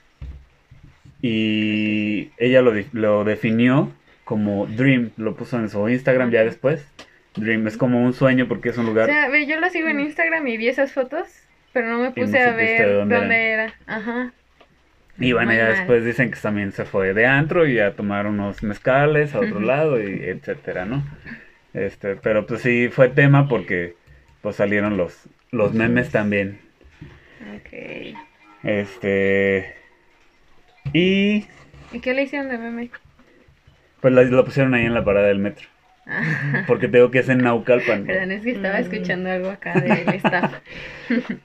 y 1.23 2.33
ella 2.37 2.61
lo, 2.61 2.75
lo 2.93 3.25
definió 3.25 3.91
como 4.25 4.67
Dream, 4.67 5.11
lo 5.17 5.37
puso 5.37 5.59
en 5.59 5.71
su 5.71 5.89
Instagram 5.89 6.31
ya 6.33 6.45
después. 6.45 6.87
Dream 7.35 7.67
es 7.67 7.79
como 7.79 8.05
un 8.05 8.13
sueño 8.13 8.47
porque 8.47 8.69
es 8.69 8.77
un 8.77 8.85
O 8.85 8.89
lugar... 8.91 9.07
sea, 9.07 9.31
ve, 9.31 9.47
yo 9.47 9.59
la 9.59 9.71
sigo 9.71 9.89
en 9.89 10.01
Instagram 10.01 10.47
y 10.49 10.59
vi 10.59 10.69
esas 10.69 10.93
fotos, 10.93 11.27
pero 11.73 11.89
no 11.89 11.99
me 11.99 12.09
no 12.09 12.15
puse 12.15 12.39
a 12.39 12.53
ver 12.53 12.87
de 12.87 12.95
dónde 12.95 13.17
dónde, 13.17 13.51
era. 13.53 13.75
Ajá. 13.87 14.33
Y 15.19 15.33
bueno, 15.33 15.49
Muy 15.51 15.57
ya 15.59 15.65
mal. 15.65 15.77
después 15.77 16.05
dicen 16.05 16.31
que 16.31 16.39
también 16.41 16.73
se 16.73 16.85
fue 16.85 17.15
de 17.15 17.27
antro 17.27 17.67
y 17.67 17.79
a 17.79 17.95
tomar 17.95 18.27
unos 18.27 18.63
mezcales 18.63 19.35
a 19.35 19.41
otro 19.41 19.61
lado 19.61 20.01
y 20.03 20.25
etcétera, 20.25 20.85
¿no? 20.85 21.05
Este, 21.75 22.17
pero 22.17 22.47
pues 22.47 22.63
sí 22.63 22.89
fue 22.91 23.09
tema 23.09 23.49
porque 23.49 23.95
pues 24.43 24.57
salieron 24.57 24.97
los 24.97 25.29
los 25.51 25.75
memes 25.75 26.11
también. 26.11 26.59
Ok. 27.57 28.17
Este 28.65 29.75
y 30.93 31.47
¿Y 31.93 32.01
qué 32.01 32.15
le 32.15 32.23
hicieron 32.23 32.49
de 32.49 32.59
meme? 32.59 32.91
pues 34.01 34.13
la- 34.13 34.23
lo 34.25 34.45
pusieron 34.45 34.75
ahí 34.75 34.85
en 34.85 34.95
la 34.95 35.05
parada 35.05 35.29
del 35.29 35.39
metro, 35.39 35.69
porque 36.67 36.89
tengo 36.89 37.11
que 37.11 37.21
es 37.21 37.29
en 37.29 37.39
Naucalpan. 37.39 38.05
perdón, 38.05 38.33
es 38.33 38.43
que 38.43 38.51
estaba 38.53 38.79
Mm. 38.79 38.83
escuchando 38.83 39.31
algo 39.31 39.51
acá 39.51 39.81
del 39.81 40.09
staff. 40.15 40.53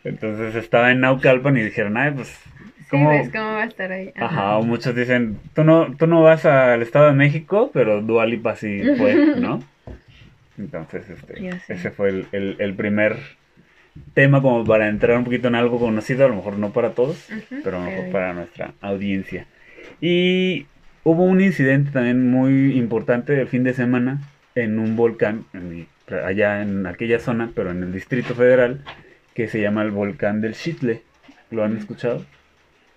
Entonces 0.04 0.56
estaba 0.56 0.92
en 0.92 1.02
Naucalpan 1.02 1.58
y 1.58 1.62
dijeron, 1.64 1.98
"Ay, 1.98 2.12
pues 2.12 2.30
Sí, 2.30 2.92
¿Cómo? 2.92 3.10
ves 3.10 3.30
cómo 3.32 3.44
va 3.52 3.64
a 3.64 3.66
estar 3.66 3.92
ahí. 3.92 4.14
Ajá, 4.16 4.58
o 4.58 4.64
muchos 4.64 4.96
dicen, 4.96 5.38
tú 5.54 5.66
no, 5.66 5.94
tú 5.98 6.08
no 6.08 6.22
vas 6.24 6.46
al 6.46 6.82
Estado 6.82 7.08
de 7.08 7.14
México, 7.14 7.70
pero 7.74 8.02
Dua 8.02 8.26
Lipa 8.26 8.56
sí 8.56 8.82
fue, 8.98 9.14
¿no? 9.38 9.60
Entonces, 10.58 11.10
este, 11.10 11.50
ese 11.68 11.92
fue 11.92 12.10
el, 12.10 12.28
el- 12.32 12.56
el 12.60 12.74
primer 12.76 13.18
tema 14.14 14.42
como 14.42 14.64
para 14.64 14.88
entrar 14.88 15.18
un 15.18 15.26
poquito 15.26 15.50
en 15.50 15.56
algo 15.56 15.80
conocido, 15.80 16.26
a 16.26 16.30
lo 16.30 16.36
mejor 16.36 16.58
no 16.58 16.72
para 16.72 16.92
todos, 16.92 17.28
pero 17.64 17.78
a 17.78 17.80
lo 17.82 17.86
mejor 17.88 18.00
pero- 18.04 18.12
para 18.14 18.34
nuestra 18.34 18.74
audiencia. 18.80 19.48
Y 20.00 20.66
hubo 21.04 21.26
un 21.26 21.42
incidente 21.42 21.92
también 21.92 22.30
muy 22.32 22.78
importante 22.78 23.40
el 23.40 23.48
fin 23.48 23.64
de 23.66 23.74
semana 23.74 24.22
en 24.64 24.80
un 24.80 24.96
volcán, 24.96 25.46
en- 25.54 25.88
allá 26.24 26.62
en 26.62 26.88
aquella 26.88 27.20
zona, 27.20 27.52
pero 27.54 27.72
en 27.72 27.84
el 27.84 27.94
Distrito 27.94 28.34
Federal, 28.34 28.82
que 29.34 29.48
se 29.48 29.62
llama 29.62 29.84
el 29.84 29.92
volcán 29.92 30.42
del 30.42 30.54
Chitle. 30.56 31.02
¿Lo 31.52 31.64
han 31.64 31.78
escuchado? 31.78 32.26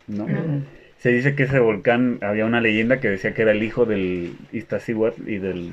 ¿No? 0.07 0.27
No. 0.27 0.63
Se 0.99 1.11
dice 1.11 1.35
que 1.35 1.45
ese 1.45 1.59
volcán, 1.59 2.19
había 2.23 2.47
una 2.47 2.61
leyenda 2.61 3.01
que 3.01 3.09
decía 3.09 3.35
que 3.35 3.43
era 3.43 3.53
el 3.53 3.63
hijo 3.63 3.87
del 3.87 4.35
Iztaccíhuatl 4.53 5.29
y 5.29 5.39
del 5.39 5.71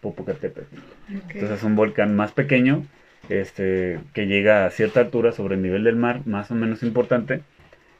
Popocatépetl. 0.00 0.76
Ok. 1.16 1.34
Entonces 1.34 1.58
es 1.58 1.64
un 1.64 1.76
volcán 1.76 2.14
más 2.14 2.32
pequeño, 2.32 2.84
este, 3.28 3.98
que 4.12 4.26
llega 4.26 4.66
a 4.66 4.70
cierta 4.70 5.00
altura 5.00 5.32
sobre 5.32 5.54
el 5.54 5.62
nivel 5.62 5.84
del 5.84 5.96
mar, 5.96 6.20
más 6.26 6.50
o 6.50 6.54
menos 6.54 6.82
importante, 6.82 7.40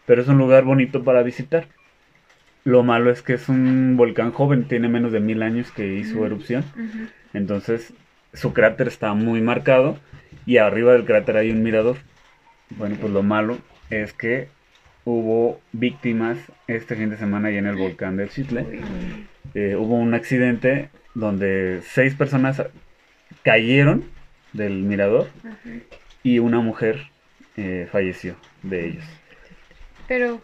pero 0.06 0.22
es 0.22 0.28
un 0.28 0.38
lugar 0.38 0.64
bonito 0.64 1.04
para 1.04 1.22
visitar. 1.22 1.66
Lo 2.64 2.82
malo 2.82 3.10
es 3.10 3.22
que 3.22 3.34
es 3.34 3.48
un 3.48 3.96
volcán 3.96 4.32
joven, 4.32 4.64
tiene 4.64 4.88
menos 4.88 5.12
de 5.12 5.20
mil 5.20 5.42
años 5.42 5.70
que 5.72 5.94
hizo 5.94 6.24
erupción, 6.24 6.64
entonces 7.34 7.92
su 8.32 8.52
cráter 8.52 8.88
está 8.88 9.14
muy 9.14 9.40
marcado 9.40 9.98
y 10.46 10.58
arriba 10.58 10.92
del 10.92 11.04
cráter 11.04 11.36
hay 11.36 11.50
un 11.50 11.62
mirador. 11.62 11.96
Bueno, 12.70 12.96
pues 13.00 13.12
lo 13.12 13.22
malo 13.22 13.58
es 13.90 14.12
que 14.12 14.48
hubo 15.04 15.60
víctimas 15.72 16.38
este 16.68 16.94
fin 16.94 17.10
de 17.10 17.16
semana 17.16 17.48
allá 17.48 17.58
en 17.58 17.66
el 17.66 17.76
volcán 17.76 18.16
del 18.16 18.30
Chitle. 18.30 18.64
Eh, 19.54 19.76
hubo 19.76 19.96
un 19.96 20.14
accidente 20.14 20.90
donde 21.14 21.80
seis 21.82 22.14
personas 22.14 22.62
cayeron 23.42 24.04
del 24.52 24.82
mirador 24.82 25.28
Ajá. 25.40 25.56
y 26.22 26.38
una 26.38 26.60
mujer 26.60 27.10
eh, 27.56 27.88
falleció 27.90 28.36
de 28.62 28.88
ellos. 28.88 29.04
Pero, 30.08 30.40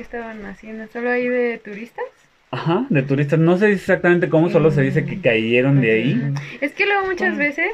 ¿qué 0.00 0.04
estaban 0.04 0.46
haciendo? 0.46 0.86
¿Solo 0.86 1.10
ahí 1.10 1.28
de 1.28 1.58
turistas? 1.58 2.06
Ajá, 2.50 2.86
de 2.88 3.02
turistas. 3.02 3.38
No 3.38 3.58
sé 3.58 3.70
exactamente 3.70 4.30
cómo, 4.30 4.48
solo 4.48 4.70
se 4.70 4.80
dice 4.80 5.04
que 5.04 5.20
cayeron 5.20 5.82
de 5.82 5.90
ahí. 5.92 6.34
Es 6.62 6.72
que 6.72 6.86
luego 6.86 7.04
muchas 7.04 7.36
veces, 7.36 7.70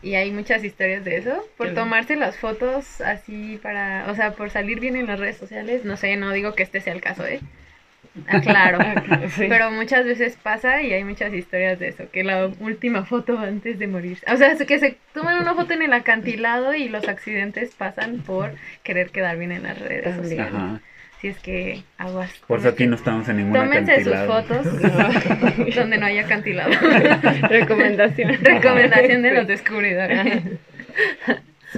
y 0.00 0.14
hay 0.14 0.30
muchas 0.30 0.62
historias 0.62 1.04
de 1.04 1.16
eso, 1.16 1.44
por 1.56 1.74
tomarse 1.74 2.14
las 2.14 2.36
fotos 2.36 3.00
así 3.00 3.58
para, 3.60 4.06
o 4.08 4.14
sea, 4.14 4.34
por 4.34 4.50
salir 4.50 4.78
bien 4.78 4.94
en 4.94 5.08
las 5.08 5.18
redes 5.18 5.38
sociales, 5.38 5.84
no 5.84 5.96
sé, 5.96 6.14
no 6.14 6.30
digo 6.30 6.54
que 6.54 6.62
este 6.62 6.80
sea 6.80 6.92
el 6.92 7.00
caso, 7.00 7.26
¿eh? 7.26 7.40
Claro. 8.42 8.78
Sí. 9.36 9.46
Pero 9.48 9.72
muchas 9.72 10.04
veces 10.04 10.38
pasa 10.40 10.82
y 10.82 10.92
hay 10.92 11.02
muchas 11.02 11.34
historias 11.34 11.80
de 11.80 11.88
eso, 11.88 12.04
que 12.12 12.22
la 12.22 12.46
última 12.60 13.04
foto 13.04 13.36
antes 13.40 13.80
de 13.80 13.88
morir. 13.88 14.18
O 14.32 14.36
sea, 14.36 14.56
que 14.56 14.78
se 14.78 14.98
toman 15.12 15.40
una 15.40 15.54
foto 15.56 15.74
en 15.74 15.82
el 15.82 15.92
acantilado 15.92 16.74
y 16.74 16.88
los 16.88 17.08
accidentes 17.08 17.74
pasan 17.74 18.18
por 18.18 18.52
querer 18.84 19.10
quedar 19.10 19.36
bien 19.36 19.50
en 19.50 19.64
las 19.64 19.80
redes 19.80 20.14
sociales. 20.14 20.54
Ajá. 20.54 20.80
Si 21.20 21.28
es 21.28 21.38
que 21.38 21.82
aguas. 21.96 22.30
Por 22.46 22.58
eso 22.58 22.68
aquí 22.68 22.86
no 22.86 22.96
estamos 22.96 23.28
en 23.28 23.38
ninguna 23.38 23.64
Tómense 23.64 24.04
sus 24.04 24.16
fotos 24.26 24.64
donde 25.76 25.98
no 25.98 26.06
haya 26.06 26.22
acantilado. 26.22 26.70
Recomendación. 27.48 28.36
Recomendación 28.42 29.22
de 29.22 29.34
los 29.34 29.46
descubridores. 29.46 30.42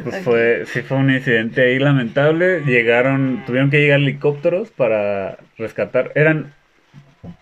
Pues 0.03 0.23
fue, 0.23 0.65
sí 0.67 0.83
fue 0.83 0.97
un 0.99 1.11
incidente 1.11 1.63
ahí 1.63 1.79
lamentable. 1.79 2.61
Llegaron, 2.61 3.45
tuvieron 3.47 3.71
que 3.71 3.79
llegar 3.81 4.01
helicópteros 4.01 4.71
para 4.71 5.39
rescatar. 5.57 6.13
Eran 6.15 6.53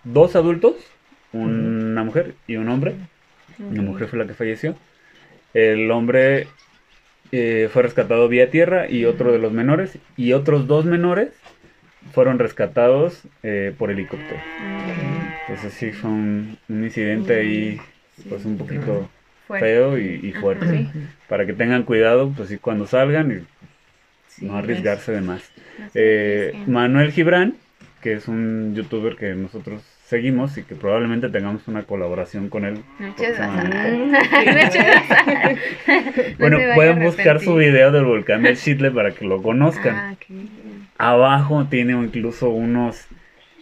dos 0.03 0.35
adultos, 0.35 0.75
una 1.33 2.03
mujer 2.03 2.35
y 2.47 2.55
un 2.55 2.69
hombre. 2.69 2.95
La 3.71 3.81
mujer 3.81 4.07
fue 4.07 4.19
la 4.19 4.27
que 4.27 4.33
falleció. 4.33 4.75
El 5.53 5.89
hombre 5.91 6.47
eh, 7.31 7.69
fue 7.71 7.83
rescatado 7.83 8.27
vía 8.27 8.51
tierra 8.51 8.89
y 8.89 9.05
otro 9.05 9.31
de 9.31 9.39
los 9.39 9.51
menores. 9.51 9.97
Y 10.15 10.33
otros 10.33 10.67
dos 10.67 10.85
menores 10.85 11.29
fueron 12.13 12.39
rescatados 12.39 13.23
eh, 13.43 13.73
por 13.77 13.91
helicóptero. 13.91 14.39
Entonces 15.47 15.73
sí 15.73 15.91
fue 15.91 16.09
un, 16.09 16.57
un 16.69 16.83
incidente 16.83 17.35
ahí 17.35 17.79
pues 18.29 18.45
un 18.45 18.57
poquito 18.57 19.09
Fuerte. 19.47 19.65
feo 19.65 19.97
y, 19.97 20.19
y 20.23 20.33
fuerte. 20.33 20.67
Sí. 20.69 20.89
Para 21.29 21.45
que 21.45 21.53
tengan 21.53 21.83
cuidado, 21.83 22.31
pues 22.35 22.49
sí, 22.49 22.57
cuando 22.57 22.85
salgan 22.87 23.31
y 23.31 23.45
Sí, 24.27 24.45
no 24.45 24.57
arriesgarse 24.57 25.11
de 25.13 25.21
más. 25.21 25.41
Eh. 25.95 26.53
Manuel 26.67 27.11
Gibran, 27.11 27.55
que 28.01 28.13
es 28.13 28.27
un 28.27 28.75
youtuber 28.75 29.15
que 29.15 29.33
nosotros 29.33 29.81
seguimos 30.05 30.57
y 30.57 30.63
que 30.63 30.75
probablemente 30.75 31.29
tengamos 31.29 31.67
una 31.67 31.83
colaboración 31.83 32.49
con 32.49 32.65
él. 32.65 32.83
No. 32.99 33.07
No 33.17 34.19
Bueno, 36.37 36.57
pueden 36.75 36.99
buscar 36.99 37.39
su 37.39 37.55
video 37.55 37.91
del 37.91 38.05
volcán 38.05 38.43
del 38.43 38.57
Chitle 38.57 38.91
para 38.91 39.11
que 39.11 39.25
lo 39.25 39.41
conozcan. 39.41 39.95
Ah, 39.95 40.13
ok. 40.13 40.25
Abajo 40.97 41.65
tiene 41.69 41.93
incluso 41.93 42.49
unos, 42.49 43.05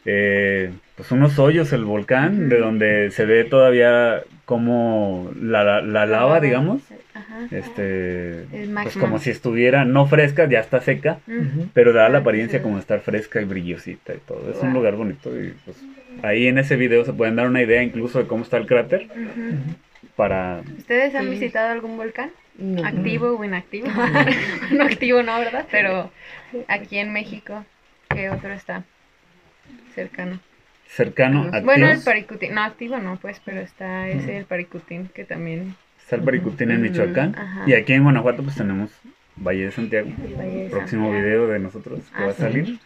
eh, 0.06 0.72
pues 0.96 1.12
unos 1.12 1.38
hoyos 1.39 1.74
el 1.74 1.84
volcán, 1.86 2.50
de 2.50 2.60
donde 2.60 3.12
se 3.12 3.25
ve 3.25 3.44
todavía 3.44 4.22
como 4.46 5.32
la, 5.42 5.63
la, 5.63 5.82
la 5.82 6.06
lava, 6.06 6.39
digamos, 6.39 6.82
Ajá. 7.13 7.48
este, 7.51 8.46
pues 8.84 8.96
como 8.98 9.20
si 9.20 9.32
estuviera 9.32 9.86
no 9.86 10.06
fresca, 10.06 10.48
ya 10.48 10.60
está 10.60 10.80
seca, 10.82 11.20
pero 11.74 11.92
da 11.94 12.08
la 12.10 12.20
apariencia 12.20 12.62
como 12.62 12.75
de 12.75 12.82
estar 12.82 13.01
fresca 13.01 13.42
y 13.42 13.46
brillosita 13.46 14.13
y 14.13 14.20
todo. 14.20 14.51
Es 14.51 14.62
un 14.62 14.74
lugar 14.74 14.96
bonito 14.96 15.30
y 15.39 15.54
pues 15.65 15.77
ahí 16.24 16.48
en 16.48 16.58
ese 16.60 16.75
video 16.75 17.04
se 17.04 17.13
pueden 17.13 17.36
dar 17.36 17.48
una 17.48 17.62
idea 17.62 17.82
incluso 17.84 18.20
de 18.20 18.27
cómo 18.27 18.44
está 18.44 18.58
el 18.58 18.68
cráter 18.68 19.08
para... 20.15 20.62
¿Ustedes 20.77 21.13
han 21.15 21.25
Sí. 21.25 21.30
visitado 21.32 21.72
algún 21.72 21.98
volcán? 21.98 22.30
No. 22.57 22.85
¿Activo 22.85 23.38
o 23.38 23.43
inactivo? 23.43 23.88
no 24.71 24.83
activo, 24.85 25.21
no, 25.24 25.38
¿verdad? 25.39 25.65
Pero 25.71 26.12
aquí 26.67 26.97
en 27.00 27.12
México, 27.12 27.65
¿qué 28.09 28.29
otro 28.29 28.53
está 28.53 28.83
cercano? 29.93 30.39
cercano 30.88 31.50
a 31.51 31.59
Bueno, 31.62 31.89
el. 31.89 32.00
Paricutín. 32.01 32.53
No, 32.53 32.63
activo 32.63 32.97
no, 33.00 33.17
pues, 33.17 33.41
pero 33.43 33.59
está 33.59 34.07
ese, 34.07 34.38
el 34.38 34.45
Paricutín, 34.45 35.09
que 35.13 35.25
también... 35.25 35.75
Está 36.00 36.15
el 36.17 36.21
Paricutín 36.21 36.71
en. 36.71 36.81
Michoacán. 36.81 37.35
Y 37.65 37.74
aquí 37.74 37.93
en 37.93 38.03
Guanajuato 38.03 38.43
pues 38.43 38.55
tenemos 38.55 38.91
Valle 39.35 39.65
de 39.65 39.71
Santiago. 39.71 40.09
Valle 40.38 40.63
de 40.65 40.69
Próximo 40.69 41.05
Santiago. 41.05 41.25
video 41.25 41.47
de 41.47 41.59
nosotros 41.59 42.00
que 42.00 42.21
Ah, 42.21 42.25
va 42.25 42.31
a 42.31 42.33
sí. 42.33 42.41
salir. 42.41 42.79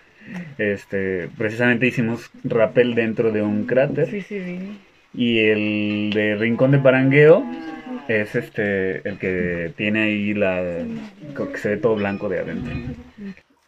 Este, 0.57 1.29
precisamente 1.37 1.87
hicimos 1.87 2.29
rappel 2.43 2.95
dentro 2.95 3.31
de 3.31 3.41
un 3.41 3.65
cráter. 3.65 4.07
Sí, 4.09 4.21
sí, 4.21 4.39
sí. 4.43 4.79
Y 5.13 5.39
el 5.39 6.11
de 6.13 6.35
Rincón 6.35 6.71
de 6.71 6.79
Parangueo 6.79 7.43
es 8.07 8.35
este 8.35 9.07
el 9.07 9.17
que 9.17 9.73
tiene 9.75 10.03
ahí 10.03 10.33
la 10.33 10.61
que 11.35 11.57
se 11.57 11.69
ve 11.69 11.77
todo 11.77 11.95
blanco 11.95 12.29
de 12.29 12.39
adentro. 12.39 12.73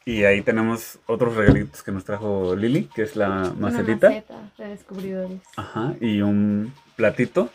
Y 0.06 0.24
ahí 0.24 0.42
tenemos 0.42 1.00
otros 1.06 1.36
regalitos 1.36 1.84
que 1.84 1.92
nos 1.92 2.06
trajo 2.06 2.56
Lili, 2.56 2.86
que 2.94 3.04
es 3.04 3.16
la 3.16 3.52
Una 3.56 3.72
macetita. 3.72 4.10
maceta 4.10 4.36
de 4.58 4.68
descubridores. 4.68 5.40
Ajá, 5.58 5.94
y 6.02 6.22
un 6.22 6.74
platito. 6.96 7.50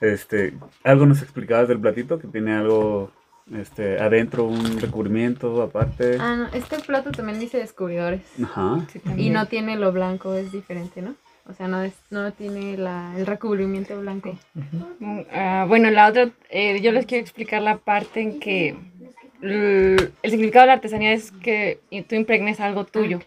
Este, 0.00 0.54
algo 0.84 1.06
nos 1.06 1.22
explicabas 1.22 1.68
del 1.68 1.80
platito, 1.80 2.18
que 2.18 2.26
tiene 2.28 2.52
algo 2.54 3.10
este, 3.54 4.00
adentro, 4.00 4.44
un 4.44 4.80
recubrimiento 4.80 5.62
aparte. 5.62 6.18
Ah, 6.20 6.36
no, 6.36 6.46
este 6.56 6.78
plato 6.80 7.10
también 7.12 7.38
dice 7.38 7.58
descubridores. 7.58 8.22
Ajá. 8.42 8.84
Sí, 8.92 9.00
Y 9.16 9.30
no 9.30 9.46
tiene 9.46 9.76
lo 9.76 9.92
blanco, 9.92 10.34
es 10.34 10.50
diferente, 10.52 11.00
¿no? 11.02 11.14
O 11.48 11.54
sea, 11.54 11.66
no 11.66 11.82
es, 11.82 11.94
no 12.10 12.30
tiene 12.32 12.76
la, 12.76 13.14
el 13.16 13.26
recubrimiento 13.26 13.98
blanco. 13.98 14.38
Mm, 15.00 15.20
ah, 15.32 15.64
bueno, 15.66 15.90
la 15.90 16.08
otra, 16.08 16.30
eh, 16.50 16.80
yo 16.82 16.92
les 16.92 17.06
quiero 17.06 17.22
explicar 17.22 17.62
la 17.62 17.78
parte 17.78 18.20
en 18.20 18.38
que 18.38 18.76
el 19.40 20.12
significado 20.24 20.64
de 20.64 20.66
la 20.66 20.72
artesanía 20.74 21.12
es 21.12 21.30
que 21.30 21.78
tú 22.08 22.16
impregnes 22.16 22.60
algo 22.60 22.84
tuyo. 22.84 23.20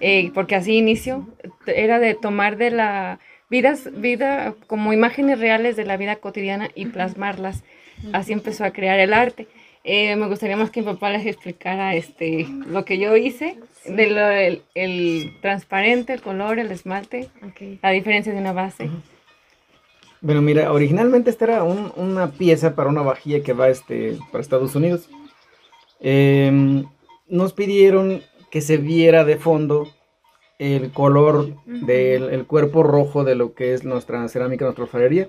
Eh, 0.00 0.30
porque 0.32 0.54
así 0.54 0.76
inicio, 0.76 1.28
era 1.66 1.98
de 1.98 2.14
tomar 2.14 2.56
de 2.56 2.70
la 2.70 3.18
vida, 3.50 3.74
vida 3.92 4.54
como 4.68 4.92
imágenes 4.92 5.38
reales 5.38 5.76
de 5.76 5.84
la 5.84 5.96
vida 5.96 6.16
cotidiana 6.16 6.70
y 6.74 6.86
plasmarlas. 6.86 7.64
Así 8.12 8.32
empezó 8.32 8.64
a 8.64 8.70
crear 8.70 8.98
el 9.00 9.12
arte. 9.12 9.48
Eh, 9.84 10.16
me 10.16 10.26
gustaría 10.26 10.56
más 10.56 10.70
que 10.70 10.80
mi 10.80 10.86
papá 10.86 11.10
les 11.10 11.26
explicara 11.26 11.94
este, 11.94 12.46
lo 12.66 12.84
que 12.84 12.98
yo 12.98 13.16
hice, 13.16 13.56
de 13.88 14.06
lo- 14.10 14.30
el, 14.30 14.62
el 14.74 15.36
transparente, 15.40 16.12
el 16.12 16.22
color, 16.22 16.58
el 16.58 16.70
esmalte, 16.70 17.28
Ok. 17.42 17.78
la 17.82 17.90
diferencia 17.90 18.32
de 18.32 18.38
una 18.40 18.52
base. 18.52 18.88
Bueno, 20.20 20.42
mira, 20.42 20.72
originalmente 20.72 21.30
esta 21.30 21.44
era 21.44 21.62
un- 21.62 21.92
una 21.96 22.30
pieza 22.32 22.74
para 22.74 22.88
una 22.88 23.02
vajilla 23.02 23.42
que 23.42 23.52
va 23.52 23.68
este, 23.68 24.18
para 24.32 24.42
Estados 24.42 24.74
Unidos. 24.74 25.08
Em, 26.00 26.84
nos 27.28 27.52
pidieron 27.52 28.22
que 28.50 28.60
se 28.60 28.76
viera 28.76 29.24
de 29.24 29.36
fondo 29.36 29.88
el 30.58 30.90
color 30.92 31.54
del 31.66 32.30
el 32.30 32.46
cuerpo 32.46 32.82
rojo 32.82 33.24
de 33.24 33.34
lo 33.34 33.54
que 33.54 33.74
es 33.74 33.84
nuestra 33.84 34.26
cerámica, 34.28 34.64
nuestra 34.64 34.84
alfarería, 34.84 35.28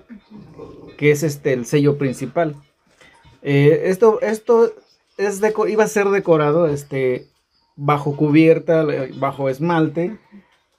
que 0.96 1.10
es 1.10 1.22
este 1.22 1.52
el 1.52 1.66
sello 1.66 1.98
principal. 1.98 2.54
Eh, 3.42 3.82
esto 3.84 4.20
esto 4.22 4.72
es 5.18 5.42
deco- 5.42 5.70
iba 5.70 5.84
a 5.84 5.88
ser 5.88 6.06
decorado 6.08 6.66
este, 6.66 7.26
bajo 7.78 8.16
cubierta, 8.16 8.82
eh, 8.82 9.12
bajo 9.18 9.48
esmalte, 9.48 10.18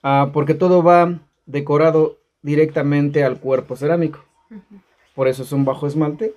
ah, 0.03 0.31
porque 0.33 0.53
todo 0.53 0.83
va 0.83 1.19
decorado 1.45 2.17
directamente 2.41 3.23
al 3.23 3.39
cuerpo 3.39 3.77
cerámico. 3.77 4.19
Por 5.15 5.27
eso 5.27 5.43
es 5.43 5.51
un 5.53 5.65
bajo 5.65 5.87
esmalte 5.87 6.33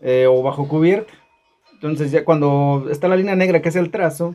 eh, 0.00 0.26
o 0.28 0.42
bajo 0.42 0.66
cubierta. 0.68 1.14
Entonces 1.72 2.10
ya 2.10 2.24
cuando 2.24 2.88
está 2.90 3.06
la 3.06 3.16
línea 3.16 3.36
negra 3.36 3.62
que 3.62 3.68
es 3.68 3.76
el 3.76 3.90
trazo, 3.90 4.34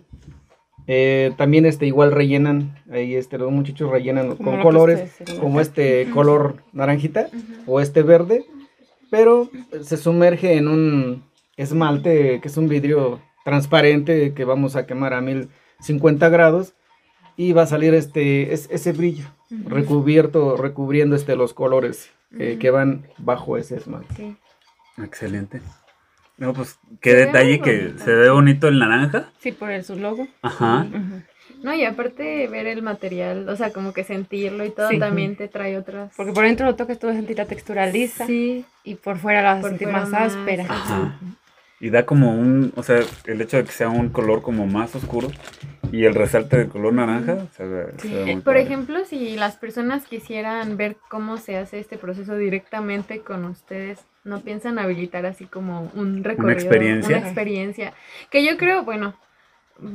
eh, 0.88 1.34
también 1.38 1.66
este 1.66 1.86
igual 1.86 2.14
rellenan, 2.14 2.78
ahí 2.90 3.16
este, 3.16 3.38
los 3.38 3.52
muchachos 3.52 3.92
rellenan 3.92 4.36
Como 4.38 4.52
con 4.52 4.62
colores, 4.62 5.18
como 5.40 5.60
este 5.60 6.10
color 6.14 6.64
naranjita 6.72 7.28
o 7.68 7.82
este 7.82 8.04
verde, 8.04 8.46
pero 9.10 9.50
se 9.82 9.98
sumerge 9.98 10.56
en 10.56 10.70
un 10.70 11.24
esmalte 11.58 12.40
que 12.40 12.48
es 12.48 12.56
un 12.56 12.70
vidrio 12.70 13.20
transparente 13.44 14.34
que 14.34 14.46
vamos 14.46 14.76
a 14.76 14.86
quemar 14.86 15.14
a 15.14 15.22
1050 15.22 16.30
grados 16.30 16.74
y 17.38 17.54
va 17.54 17.64
a 17.64 17.68
salir 17.68 17.94
este 17.94 18.54
es- 18.54 18.68
ese 18.72 18.92
brillo 18.92 19.26
recubierto 19.66 20.56
recubriendo 20.58 21.16
este 21.16 21.36
los 21.36 21.54
colores 21.54 22.12
eh, 22.40 22.58
que 22.60 22.70
van 22.72 23.06
bajo 23.18 23.58
ese 23.58 23.76
esmalte. 23.76 24.14
Sí. 24.16 24.38
Excelente. 25.04 25.62
No, 26.38 26.54
pues 26.54 26.80
qué 27.02 27.12
Se 27.12 27.18
detalle 27.18 27.60
que 27.62 27.78
bonito. 27.88 28.04
se 28.06 28.12
ve 28.14 28.30
bonito 28.30 28.68
el 28.70 28.80
naranja. 28.80 29.30
Sí, 29.40 29.52
por 29.52 29.70
el, 29.72 29.84
su 29.84 29.96
logo. 29.98 30.28
Ajá. 30.42 30.88
Ujú. 30.90 31.22
No, 31.64 31.74
y 31.76 31.84
aparte 31.84 32.48
ver 32.48 32.66
el 32.68 32.82
material, 32.82 33.48
o 33.50 33.56
sea, 33.56 33.72
como 33.74 33.94
que 33.94 34.04
sentirlo 34.04 34.66
y 34.66 34.70
todo 34.72 34.90
Sí. 34.90 34.98
también 34.98 35.36
te 35.36 35.48
trae 35.50 35.78
otras. 35.78 36.12
Porque 36.16 36.32
por 36.32 36.46
dentro 36.46 36.66
lo 36.66 36.76
tocas, 36.76 36.98
tú 36.98 37.08
vas 37.08 37.16
a 37.16 37.20
sentir 37.20 37.38
la 37.38 37.46
textura 37.46 37.86
lisa 37.86 38.26
Sí, 38.26 38.66
y 38.84 38.96
por 38.96 39.18
fuera 39.18 39.42
la 39.44 39.56
vas 39.56 39.66
a 39.66 39.70
sentir 39.70 39.90
más, 39.90 40.12
áspera. 40.14 40.64
Ajá. 40.70 41.20
Y 41.82 41.90
da 41.90 42.06
como 42.06 42.32
un, 42.34 42.72
o 42.76 42.84
sea, 42.84 43.00
el 43.26 43.42
hecho 43.42 43.58
de 43.58 43.64
que 43.66 43.72
sea 43.72 43.90
un 43.90 44.10
color 44.10 44.42
como 44.44 44.68
más 44.68 44.96
oscuro 44.96 45.30
y 45.92 46.06
el 46.06 46.16
resalte 46.16 46.58
del 46.58 46.70
color 46.70 46.94
naranja, 46.94 47.48
se 47.58 47.66
ve, 47.66 47.88
se 47.98 48.16
ve 48.16 48.26
muy 48.28 48.32
Eh, 48.32 48.36
Por 48.46 48.56
padre. 48.56 48.62
ejemplo, 48.62 49.04
si 49.06 49.36
las 49.36 49.58
personas 49.58 50.06
quisieran 50.06 50.78
ver 50.78 50.98
cómo 51.10 51.38
se 51.38 51.58
hace 51.58 51.80
este 51.80 51.98
proceso 51.98 52.38
directamente 52.38 53.22
con 53.22 53.46
ustedes, 53.46 54.00
¿no 54.24 54.42
piensan 54.42 54.80
habilitar 54.80 55.26
así 55.26 55.46
como 55.46 55.92
un 55.96 56.24
recorrido? 56.24 56.52
experiencia? 56.54 57.18
Una 57.18 57.26
experiencia. 57.28 57.94
Que 58.30 58.46
yo 58.46 58.58
creo, 58.58 58.84
bueno, 58.84 59.16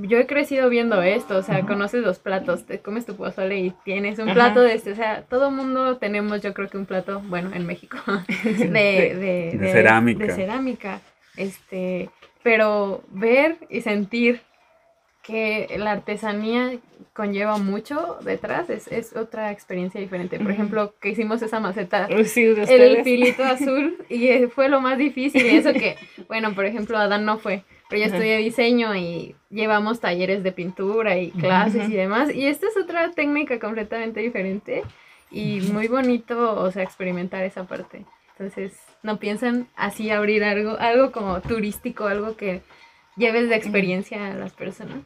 yo 0.02 0.18
he 0.18 0.26
crecido 0.26 0.68
viendo 0.68 1.00
esto, 1.02 1.36
o 1.38 1.42
sea, 1.42 1.64
conoces 1.64 2.02
los 2.02 2.18
platos, 2.18 2.66
te 2.66 2.80
comes 2.80 3.06
tu 3.06 3.14
pozole 3.16 3.58
y 3.60 3.70
tienes 3.84 4.18
un 4.18 4.30
Ajá. 4.30 4.34
plato 4.34 4.60
de 4.60 4.74
este, 4.74 4.92
o 4.92 4.96
sea, 4.96 5.22
todo 5.22 5.50
mundo 5.52 5.98
tenemos 5.98 6.42
yo 6.42 6.52
creo 6.54 6.68
que 6.68 6.78
un 6.78 6.86
plato, 6.86 7.22
bueno, 7.28 7.50
en 7.54 7.66
México, 7.66 7.96
de, 8.44 8.68
de, 8.70 9.58
De 9.58 9.72
cerámica. 9.72 10.26
De 10.26 10.32
cerámica, 10.32 11.00
este, 11.36 12.10
pero 12.42 13.02
ver 13.10 13.58
y 13.68 13.80
sentir 13.80 14.42
que 15.26 15.74
la 15.76 15.90
artesanía 15.90 16.78
conlleva 17.12 17.58
mucho 17.58 18.18
detrás, 18.22 18.70
es, 18.70 18.86
es 18.86 19.16
otra 19.16 19.50
experiencia 19.50 20.00
diferente. 20.00 20.38
Por 20.38 20.52
ejemplo, 20.52 20.94
que 21.00 21.08
hicimos 21.08 21.42
esa 21.42 21.58
maceta, 21.58 22.08
Sí, 22.24 22.44
el 22.44 23.02
filito 23.02 23.42
azul, 23.44 23.98
y 24.08 24.46
fue 24.46 24.68
lo 24.68 24.80
más 24.80 24.98
difícil. 24.98 25.44
Y 25.44 25.56
eso 25.56 25.72
que, 25.72 25.96
bueno, 26.28 26.54
por 26.54 26.64
ejemplo, 26.64 26.96
Adán 26.96 27.24
no 27.24 27.38
fue, 27.38 27.64
pero 27.88 28.02
yo 28.02 28.06
estudié 28.06 28.36
diseño 28.36 28.94
y 28.94 29.34
llevamos 29.50 29.98
talleres 29.98 30.44
de 30.44 30.52
pintura 30.52 31.18
y 31.18 31.32
clases 31.32 31.88
y 31.88 31.94
demás. 31.94 32.32
Y 32.32 32.46
esta 32.46 32.68
es 32.68 32.76
otra 32.76 33.10
técnica 33.10 33.58
completamente 33.58 34.20
diferente 34.20 34.84
y 35.32 35.60
muy 35.72 35.88
bonito, 35.88 36.54
o 36.54 36.70
sea, 36.70 36.84
experimentar 36.84 37.42
esa 37.42 37.64
parte. 37.64 38.04
Entonces, 38.32 38.78
no 39.06 39.18
piensan 39.18 39.68
así 39.76 40.10
abrir 40.10 40.44
algo, 40.44 40.76
algo 40.78 41.12
como 41.12 41.40
turístico, 41.40 42.06
algo 42.06 42.36
que 42.36 42.60
lleves 43.16 43.48
de 43.48 43.56
experiencia 43.56 44.32
a 44.32 44.34
las 44.34 44.52
personas. 44.52 44.98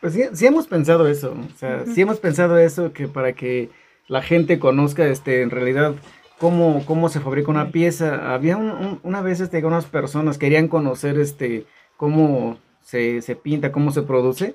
Pues 0.00 0.14
sí, 0.14 0.22
sí 0.32 0.46
hemos 0.46 0.66
pensado 0.68 1.08
eso, 1.08 1.32
o 1.32 1.58
sea, 1.58 1.84
sí 1.84 2.00
hemos 2.02 2.20
pensado 2.20 2.56
eso, 2.58 2.92
que 2.92 3.08
para 3.08 3.32
que 3.32 3.68
la 4.06 4.22
gente 4.22 4.58
conozca, 4.60 5.06
este, 5.06 5.42
en 5.42 5.50
realidad, 5.50 5.94
cómo, 6.38 6.84
cómo 6.86 7.08
se 7.08 7.18
fabrica 7.20 7.50
una 7.50 7.70
pieza. 7.72 8.32
Había 8.32 8.56
un- 8.56 8.70
un- 8.70 9.00
una 9.02 9.20
vez, 9.20 9.40
este, 9.40 9.60
que 9.60 9.66
unas 9.66 9.86
personas 9.86 10.38
querían 10.38 10.68
conocer, 10.68 11.18
este, 11.18 11.66
cómo 11.96 12.58
se, 12.80 13.20
se 13.22 13.34
pinta, 13.34 13.72
cómo 13.72 13.90
se 13.90 14.02
produce. 14.02 14.54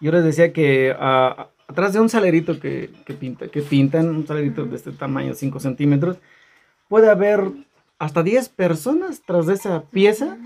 Yo 0.00 0.10
les 0.10 0.24
decía 0.24 0.52
que 0.52 0.94
ah, 0.98 1.48
atrás 1.68 1.92
de 1.92 2.00
un 2.00 2.08
salerito 2.08 2.58
que, 2.58 2.90
que, 3.06 3.14
pinta, 3.14 3.46
que 3.48 3.62
pintan, 3.62 4.08
un 4.08 4.26
salerito 4.26 4.64
de 4.66 4.74
este 4.76 4.90
tamaño, 4.90 5.34
5 5.34 5.60
centímetros, 5.60 6.18
puede 6.88 7.08
haber 7.08 7.44
hasta 8.00 8.22
10 8.24 8.48
personas 8.48 9.22
tras 9.26 9.46
de 9.46 9.54
esa 9.54 9.82
pieza. 9.82 10.38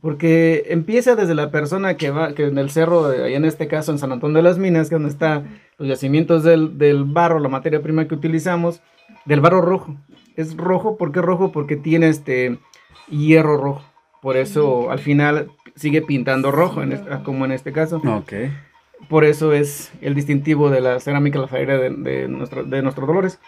Porque 0.00 0.66
empieza 0.68 1.16
desde 1.16 1.34
la 1.34 1.50
persona 1.50 1.96
que 1.96 2.10
va, 2.10 2.32
que 2.32 2.46
en 2.46 2.56
el 2.56 2.70
cerro, 2.70 3.06
ahí 3.06 3.34
en 3.34 3.44
este 3.44 3.66
caso 3.66 3.90
en 3.92 3.98
San 3.98 4.12
Antonio 4.12 4.36
de 4.36 4.42
las 4.44 4.56
Minas, 4.56 4.88
que 4.88 4.94
es 4.94 5.00
donde 5.00 5.12
están 5.12 5.60
los 5.78 5.88
yacimientos 5.88 6.44
del, 6.44 6.78
del 6.78 7.02
barro, 7.04 7.40
la 7.40 7.48
materia 7.48 7.82
prima 7.82 8.06
que 8.06 8.14
utilizamos, 8.14 8.80
del 9.24 9.40
barro 9.40 9.60
rojo. 9.60 9.96
Es 10.36 10.56
rojo, 10.56 10.96
¿por 10.96 11.10
qué 11.12 11.20
rojo? 11.20 11.50
Porque 11.52 11.76
tiene 11.76 12.08
este 12.08 12.58
hierro 13.10 13.56
rojo. 13.58 13.82
Por 14.22 14.36
eso 14.36 14.90
al 14.92 15.00
final 15.00 15.50
sigue 15.74 16.02
pintando 16.02 16.52
rojo, 16.52 16.82
en 16.84 16.92
este- 16.92 17.10
como 17.24 17.44
en 17.44 17.50
este 17.52 17.72
caso. 17.72 17.96
Ok. 18.06 18.32
Por 19.08 19.24
eso 19.24 19.52
es 19.52 19.92
el 20.00 20.14
distintivo 20.14 20.70
de 20.70 20.80
la 20.80 21.00
cerámica 21.00 21.40
alfarería 21.40 21.78
de, 21.78 21.90
de, 21.90 22.28
nuestro, 22.28 22.62
de 22.62 22.80
nuestros 22.80 23.08
dolores. 23.08 23.40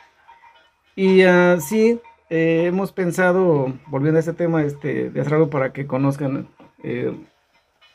Y 0.96 1.22
ah, 1.22 1.58
sí, 1.60 2.00
eh, 2.36 2.66
hemos 2.66 2.90
pensado, 2.90 3.72
volviendo 3.86 4.18
a 4.18 4.20
este 4.20 4.32
tema, 4.32 4.64
este, 4.64 5.10
de 5.10 5.20
hacer 5.20 5.34
algo 5.34 5.50
para 5.50 5.72
que 5.72 5.86
conozcan 5.86 6.48
eh, 6.82 7.12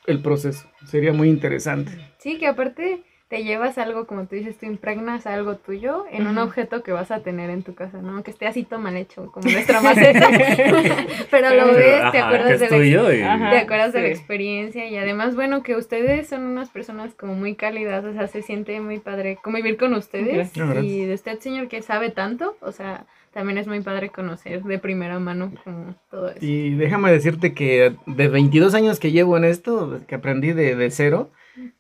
el 0.08 0.22
proceso. 0.22 0.66
Sería 0.86 1.12
muy 1.14 1.28
interesante. 1.30 1.92
Sí, 2.20 2.38
que 2.38 2.48
aparte 2.48 3.04
te 3.28 3.44
llevas 3.44 3.78
algo, 3.78 4.08
como 4.08 4.26
tú 4.26 4.36
dices, 4.36 4.58
tú 4.58 4.66
impregnas 4.66 5.28
algo 5.28 5.58
tuyo 5.58 6.06
en 6.10 6.26
un 6.26 6.38
objeto 6.40 6.82
que 6.82 6.92
vas 6.92 7.12
a 7.12 7.20
tener 7.20 7.50
en 7.52 7.62
tu 7.64 7.76
casa, 7.76 8.02
¿no? 8.02 8.24
Que 8.24 8.32
esté 8.32 8.48
así 8.48 8.64
todo 8.64 8.80
mal 8.80 8.96
hecho, 8.98 9.32
como 9.32 9.48
nuestra 9.52 9.82
maceta. 9.82 10.30
Pero 11.30 11.50
lo 11.54 11.64
Pero, 11.66 11.74
ves, 11.76 11.86
te 11.86 11.96
Ajá, 12.00 12.12
que 12.12 12.18
acuerdas 12.20 12.60
de 12.60 12.70
la 12.70 13.14
y- 13.16 13.22
Ajá. 13.22 13.50
te 13.52 13.58
acuerdas 13.60 13.94
de 13.94 14.00
la 14.02 14.08
sí. 14.08 14.14
experiencia 14.14 14.88
y 14.88 14.98
además, 14.98 15.36
bueno, 15.36 15.62
que 15.64 15.76
ustedes 15.76 16.28
son 16.30 16.44
unas 16.44 16.70
personas 16.70 17.14
como 17.14 17.36
muy 17.36 17.56
cálidas, 17.56 18.04
o 18.06 18.14
sea, 18.14 18.28
se 18.28 18.42
siente 18.42 18.80
muy 18.80 19.00
padre 19.00 19.38
convivir 19.44 19.78
con 19.78 19.94
ustedes 19.94 20.52
Gracias. 20.56 20.84
y 20.84 21.06
de 21.06 21.14
usted, 21.14 21.40
señor, 21.40 21.68
que 21.68 21.82
sabe 21.84 22.10
tanto, 22.10 22.58
o 22.62 22.72
sea, 22.72 23.06
también 23.34 23.58
es 23.58 23.68
muy 23.68 23.82
padre 23.82 24.10
conocer 24.10 24.64
de 24.64 24.80
primera 24.80 25.20
mano 25.20 25.52
como 25.64 25.96
todo 26.10 26.30
eso. 26.30 26.40
Y 26.42 26.76
déjame 26.76 27.12
decirte 27.12 27.54
que 27.54 27.96
de 28.06 28.28
22 28.28 28.74
años 28.74 29.00
que 29.00 29.12
llevo 29.12 29.38
en 29.38 29.46
esto, 29.46 30.00
que 30.08 30.16
aprendí 30.16 30.54
de, 30.54 30.76
de 30.76 30.92
cero, 30.92 31.30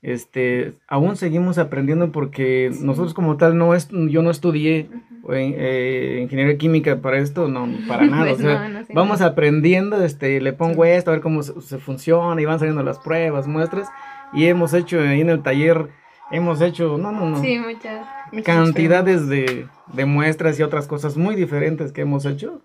este, 0.01 0.73
aún 0.87 1.15
seguimos 1.15 1.57
aprendiendo 1.57 2.11
porque 2.11 2.71
nosotros 2.81 3.13
como 3.13 3.37
tal 3.37 3.57
no 3.57 3.75
yo 4.09 4.21
no 4.21 4.31
estudié 4.31 4.89
en, 5.27 5.55
eh, 5.57 6.19
ingeniería 6.23 6.57
química 6.57 6.97
para 6.97 7.19
esto, 7.19 7.47
no, 7.47 7.67
para 7.87 8.05
nada. 8.07 8.25
Pues 8.25 8.39
o 8.39 8.41
sea, 8.41 8.67
no, 8.67 8.79
no 8.79 8.85
sé 8.85 8.93
vamos 8.93 9.19
nada. 9.19 9.31
aprendiendo, 9.31 10.03
este, 10.03 10.41
le 10.41 10.53
pongo 10.53 10.85
esto, 10.85 11.11
a 11.11 11.13
ver 11.13 11.21
cómo 11.21 11.43
se, 11.43 11.59
se 11.61 11.77
funciona, 11.77 12.41
y 12.41 12.45
van 12.45 12.59
saliendo 12.59 12.83
las 12.83 12.99
pruebas, 12.99 13.47
muestras, 13.47 13.89
y 14.33 14.45
hemos 14.45 14.73
hecho 14.73 14.99
ahí 15.01 15.21
en 15.21 15.29
el 15.29 15.43
taller, 15.43 15.87
hemos 16.31 16.61
hecho, 16.61 16.97
no, 16.97 17.11
no, 17.11 17.29
no, 17.29 17.41
Sí, 17.41 17.57
muchas. 17.59 18.05
cantidades 18.43 19.27
de, 19.27 19.67
de 19.93 20.05
muestras 20.05 20.59
y 20.59 20.63
otras 20.63 20.87
cosas 20.87 21.17
muy 21.17 21.35
diferentes 21.35 21.91
que 21.91 22.01
hemos 22.01 22.25
hecho. 22.25 22.61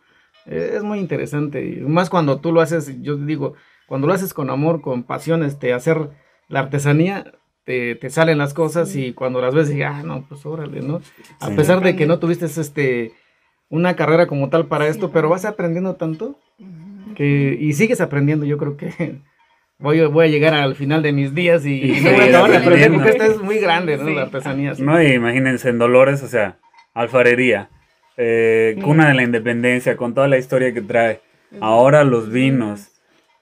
Eh, 0.46 0.72
es 0.76 0.82
muy 0.82 0.98
interesante, 0.98 1.64
y 1.64 1.80
más 1.80 2.10
cuando 2.10 2.38
tú 2.40 2.52
lo 2.52 2.60
haces, 2.60 3.00
yo 3.02 3.16
digo, 3.16 3.54
cuando 3.86 4.06
lo 4.06 4.12
haces 4.12 4.34
con 4.34 4.50
amor, 4.50 4.80
con 4.82 5.02
pasión, 5.04 5.42
este, 5.42 5.72
hacer 5.72 6.10
la 6.48 6.60
artesanía, 6.60 7.32
te, 7.64 7.94
te 7.94 8.10
salen 8.10 8.36
las 8.36 8.52
cosas 8.52 8.94
y 8.94 9.14
cuando 9.14 9.40
las 9.40 9.54
ves, 9.54 9.70
digas, 9.70 9.94
ah, 9.96 10.02
no, 10.02 10.26
pues 10.28 10.44
órale, 10.44 10.82
¿no? 10.82 11.00
A 11.40 11.48
Sí. 11.48 11.54
pesar 11.56 11.80
de 11.82 11.96
que 11.96 12.04
no 12.06 12.18
tuviste 12.18 12.44
este, 12.44 13.12
una 13.70 13.96
carrera 13.96 14.26
como 14.26 14.50
tal 14.50 14.66
para 14.66 14.86
esto, 14.86 15.10
pero 15.12 15.30
vas 15.30 15.46
aprendiendo 15.46 15.94
tanto 15.96 16.38
que, 17.14 17.56
y 17.58 17.72
sigues 17.72 18.02
aprendiendo, 18.02 18.44
yo 18.44 18.58
creo 18.58 18.76
que 18.76 19.22
voy, 19.84 20.00
a- 20.00 20.08
voy 20.08 20.26
a 20.26 20.28
llegar 20.28 20.54
al 20.54 20.74
final 20.74 21.02
de 21.02 21.12
mis 21.12 21.34
días 21.34 21.64
y, 21.64 21.80
Y 21.82 22.00
no 22.00 22.10
voy 22.10 22.12
a 22.12 22.18
seguir 22.18 22.22
acabar 22.34 22.50
de 22.50 22.56
aprender 22.56 22.62
aprendiendo. 22.88 22.98
porque 22.98 23.10
esta 23.10 23.26
es 23.26 23.40
muy 23.40 23.58
grande, 23.58 23.96
¿no? 23.96 24.06
Sí. 24.06 24.14
La 24.14 24.22
artesanía. 24.22 24.74
sí. 24.74 24.82
No, 24.82 25.00
y 25.02 25.06
imagínense 25.12 25.68
en 25.68 25.78
Dolores, 25.78 26.22
o 26.22 26.28
sea, 26.28 26.56
alfarería, 26.94 27.68
eh, 28.16 28.76
cuna 28.82 29.08
de 29.08 29.14
la 29.14 29.22
independencia, 29.22 29.96
con 29.96 30.14
toda 30.14 30.26
la 30.28 30.38
historia 30.38 30.72
que 30.74 30.80
trae. 30.80 31.20
Ahora 31.60 32.02
los 32.04 32.30
vinos, 32.32 32.88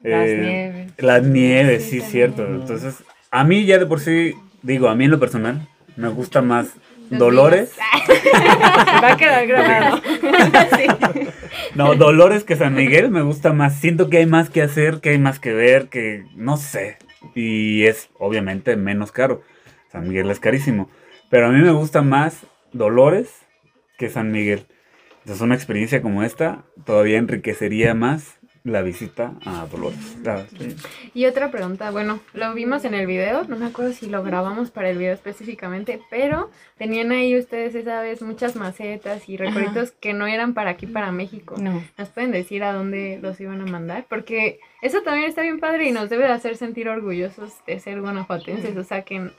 Las 0.03 0.29
eh, 0.29 0.37
nieves. 0.39 0.93
las 0.99 1.23
nieves, 1.23 1.85
Sí, 1.85 2.01
sí, 2.01 2.07
cierto. 2.11 2.45
Entonces, 2.47 3.03
a 3.31 3.45
mí 3.45 3.65
ya 3.65 3.79
de 3.79 3.87
por 3.87 4.01
sí, 4.01 4.35
digo, 4.63 4.89
a 4.89 4.95
mí 4.95 5.05
en 5.05 5.11
lo 5.13 5.21
personal, 5.21 5.67
me 5.97 6.09
gusta 6.09 6.43
más 6.43 6.75
Dolores. 7.19 7.73
Va 9.03 9.13
a 9.13 9.17
quedar 9.17 9.47
grabado. 9.47 10.03
Sí. 10.77 10.87
No, 11.75 11.95
Dolores 11.95 12.45
que 12.45 12.57
San 12.57 12.75
Miguel 12.75 13.11
me 13.11 13.23
gusta 13.23 13.53
más. 13.53 13.79
Siento 13.79 14.11
que 14.11 14.19
hay 14.19 14.27
más 14.27 14.51
que 14.51 14.63
hacer, 14.63 15.01
que 15.01 15.11
hay 15.11 15.19
más 15.19 15.39
que 15.39 15.53
ver, 15.53 15.89
que 15.89 16.25
no 16.35 16.57
sé. 16.57 16.99
Y 17.35 17.85
es 17.85 18.11
obviamente 18.19 18.77
menos 18.77 19.13
caro. 19.13 19.43
San 19.91 20.09
Miguel 20.09 20.31
es 20.31 20.41
carísimo. 20.41 20.91
Pero 21.31 21.47
a 21.47 21.51
mí 21.51 21.61
me 21.61 21.73
gusta 21.73 22.03
más 22.03 22.47
Dolores 22.73 23.31
que 23.99 24.09
San 24.09 24.33
Miguel. 24.33 24.67
Entonces 25.21 25.43
una 25.43 25.55
experiencia 25.55 26.03
como 26.03 26.23
esta 26.23 26.65
todavía 26.85 27.19
enriquecería 27.19 27.95
más 27.95 28.39
la 28.65 28.83
visita 28.83 29.35
a 29.45 29.67
Dolores. 29.67 30.17
Y 31.15 31.27
otra 31.27 31.51
pregunta, 31.51 31.91
bueno, 31.91 32.21
lo 32.33 32.55
vimos 32.55 32.85
en 32.85 32.95
el 32.95 33.07
video, 33.07 33.45
no 33.45 33.57
me 33.57 33.67
acuerdo 33.67 33.93
si 33.93 34.07
lo 34.07 34.23
grabamos 34.23 34.71
para 34.71 34.91
el 34.91 34.99
video 34.99 35.13
específicamente, 35.13 36.01
pero 36.11 36.51
tenían 36.79 37.11
ahí 37.11 37.37
ustedes 37.37 37.75
esa 37.75 38.01
vez 38.01 38.23
muchas 38.23 38.55
macetas 38.55 39.29
y 39.29 39.37
recuerditos 39.37 39.91
que 39.93 40.15
no 40.15 40.27
eran 40.27 40.55
para 40.55 40.71
aquí, 40.71 40.87
para 40.87 41.11
México. 41.11 41.57
No. 41.59 41.83
¿Nos 41.99 42.09
pueden 42.11 42.31
decir 42.31 42.63
a 42.63 42.73
dónde 42.73 43.19
los 43.21 43.41
iban 43.41 43.61
a 43.61 43.67
mandar? 43.67 44.07
Porque 44.09 44.61
eso 44.81 45.03
también 45.03 45.29
está 45.29 45.43
bien 45.43 45.59
padre 45.59 45.89
y 45.89 45.93
nos 45.93 46.09
debe 46.09 46.25
de 46.25 46.33
hacer 46.33 46.57
sentir 46.57 46.89
orgullosos 46.89 47.55
de 47.67 47.81
ser 47.81 48.01
guanajuatenses, 48.01 48.77
o 48.77 48.85
sea 48.85 49.03
que 49.03 49.31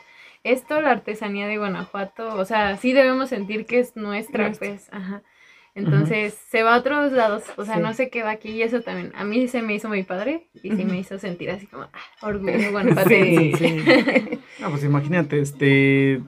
esto, 0.43 0.81
la 0.81 0.91
artesanía 0.91 1.47
de 1.47 1.57
Guanajuato, 1.57 2.36
o 2.36 2.43
sea, 2.43 2.75
sí 2.75 2.91
debemos 2.91 3.29
sentir 3.29 3.65
que 3.65 3.79
es 3.79 3.95
nuestra, 3.95 4.47
Nuestra. 4.47 4.67
pues, 4.67 4.89
ajá. 4.91 5.21
Entonces 5.75 6.36
se 6.49 6.62
va 6.62 6.75
a 6.75 6.79
otros 6.79 7.12
lados, 7.12 7.43
o 7.57 7.65
sea, 7.65 7.75
Sí. 7.77 7.81
no 7.81 7.93
sé 7.93 8.09
qué 8.09 8.21
va 8.21 8.29
aquí 8.31 8.49
y 8.51 8.62
eso 8.62 8.81
también. 8.81 9.12
A 9.15 9.23
mí 9.23 9.47
se 9.47 9.62
me 9.63 9.73
hizo 9.73 9.88
muy 9.89 10.03
padre 10.03 10.47
y 10.62 10.69
sí 10.71 10.86
me 10.86 10.99
hizo 10.99 11.17
sentir 11.17 11.49
así 11.49 11.65
como 11.65 11.83
ah, 11.83 11.89
orgullo 12.21 12.71
guanajuatense. 12.71 13.57
Sí, 13.57 13.81
sí. 13.83 14.39
Ah, 14.62 14.67
pues 14.69 14.83
imagínate, 14.83 15.39
este, 15.39 16.21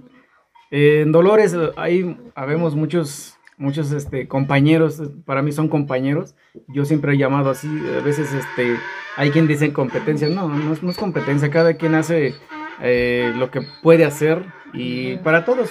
en 0.71 1.12
Dolores 1.12 1.55
ahí 1.77 2.17
habemos 2.34 2.75
muchos, 2.75 3.38
muchos, 3.58 3.91
este, 3.91 4.27
compañeros, 4.27 5.01
para 5.25 5.43
mí 5.43 5.51
son 5.51 5.69
compañeros, 5.69 6.36
yo 6.67 6.84
siempre 6.86 7.13
he 7.13 7.17
llamado 7.17 7.51
así, 7.51 7.67
a 7.67 8.01
veces, 8.03 8.34
este, 8.34 8.75
hay 9.15 9.29
quien 9.29 9.47
dice 9.47 9.71
competencia, 9.71 10.27
no, 10.27 10.49
no 10.49 10.73
es, 10.73 10.81
no 10.81 10.89
es 10.89 10.97
competencia, 10.97 11.51
cada 11.51 11.75
quien 11.75 11.93
hace 11.93 12.34
eh, 12.81 13.31
lo 13.38 13.51
que 13.51 13.62
puede 13.84 14.05
hacer 14.05 14.43
y 14.73 15.17
para 15.17 15.45
todos, 15.45 15.69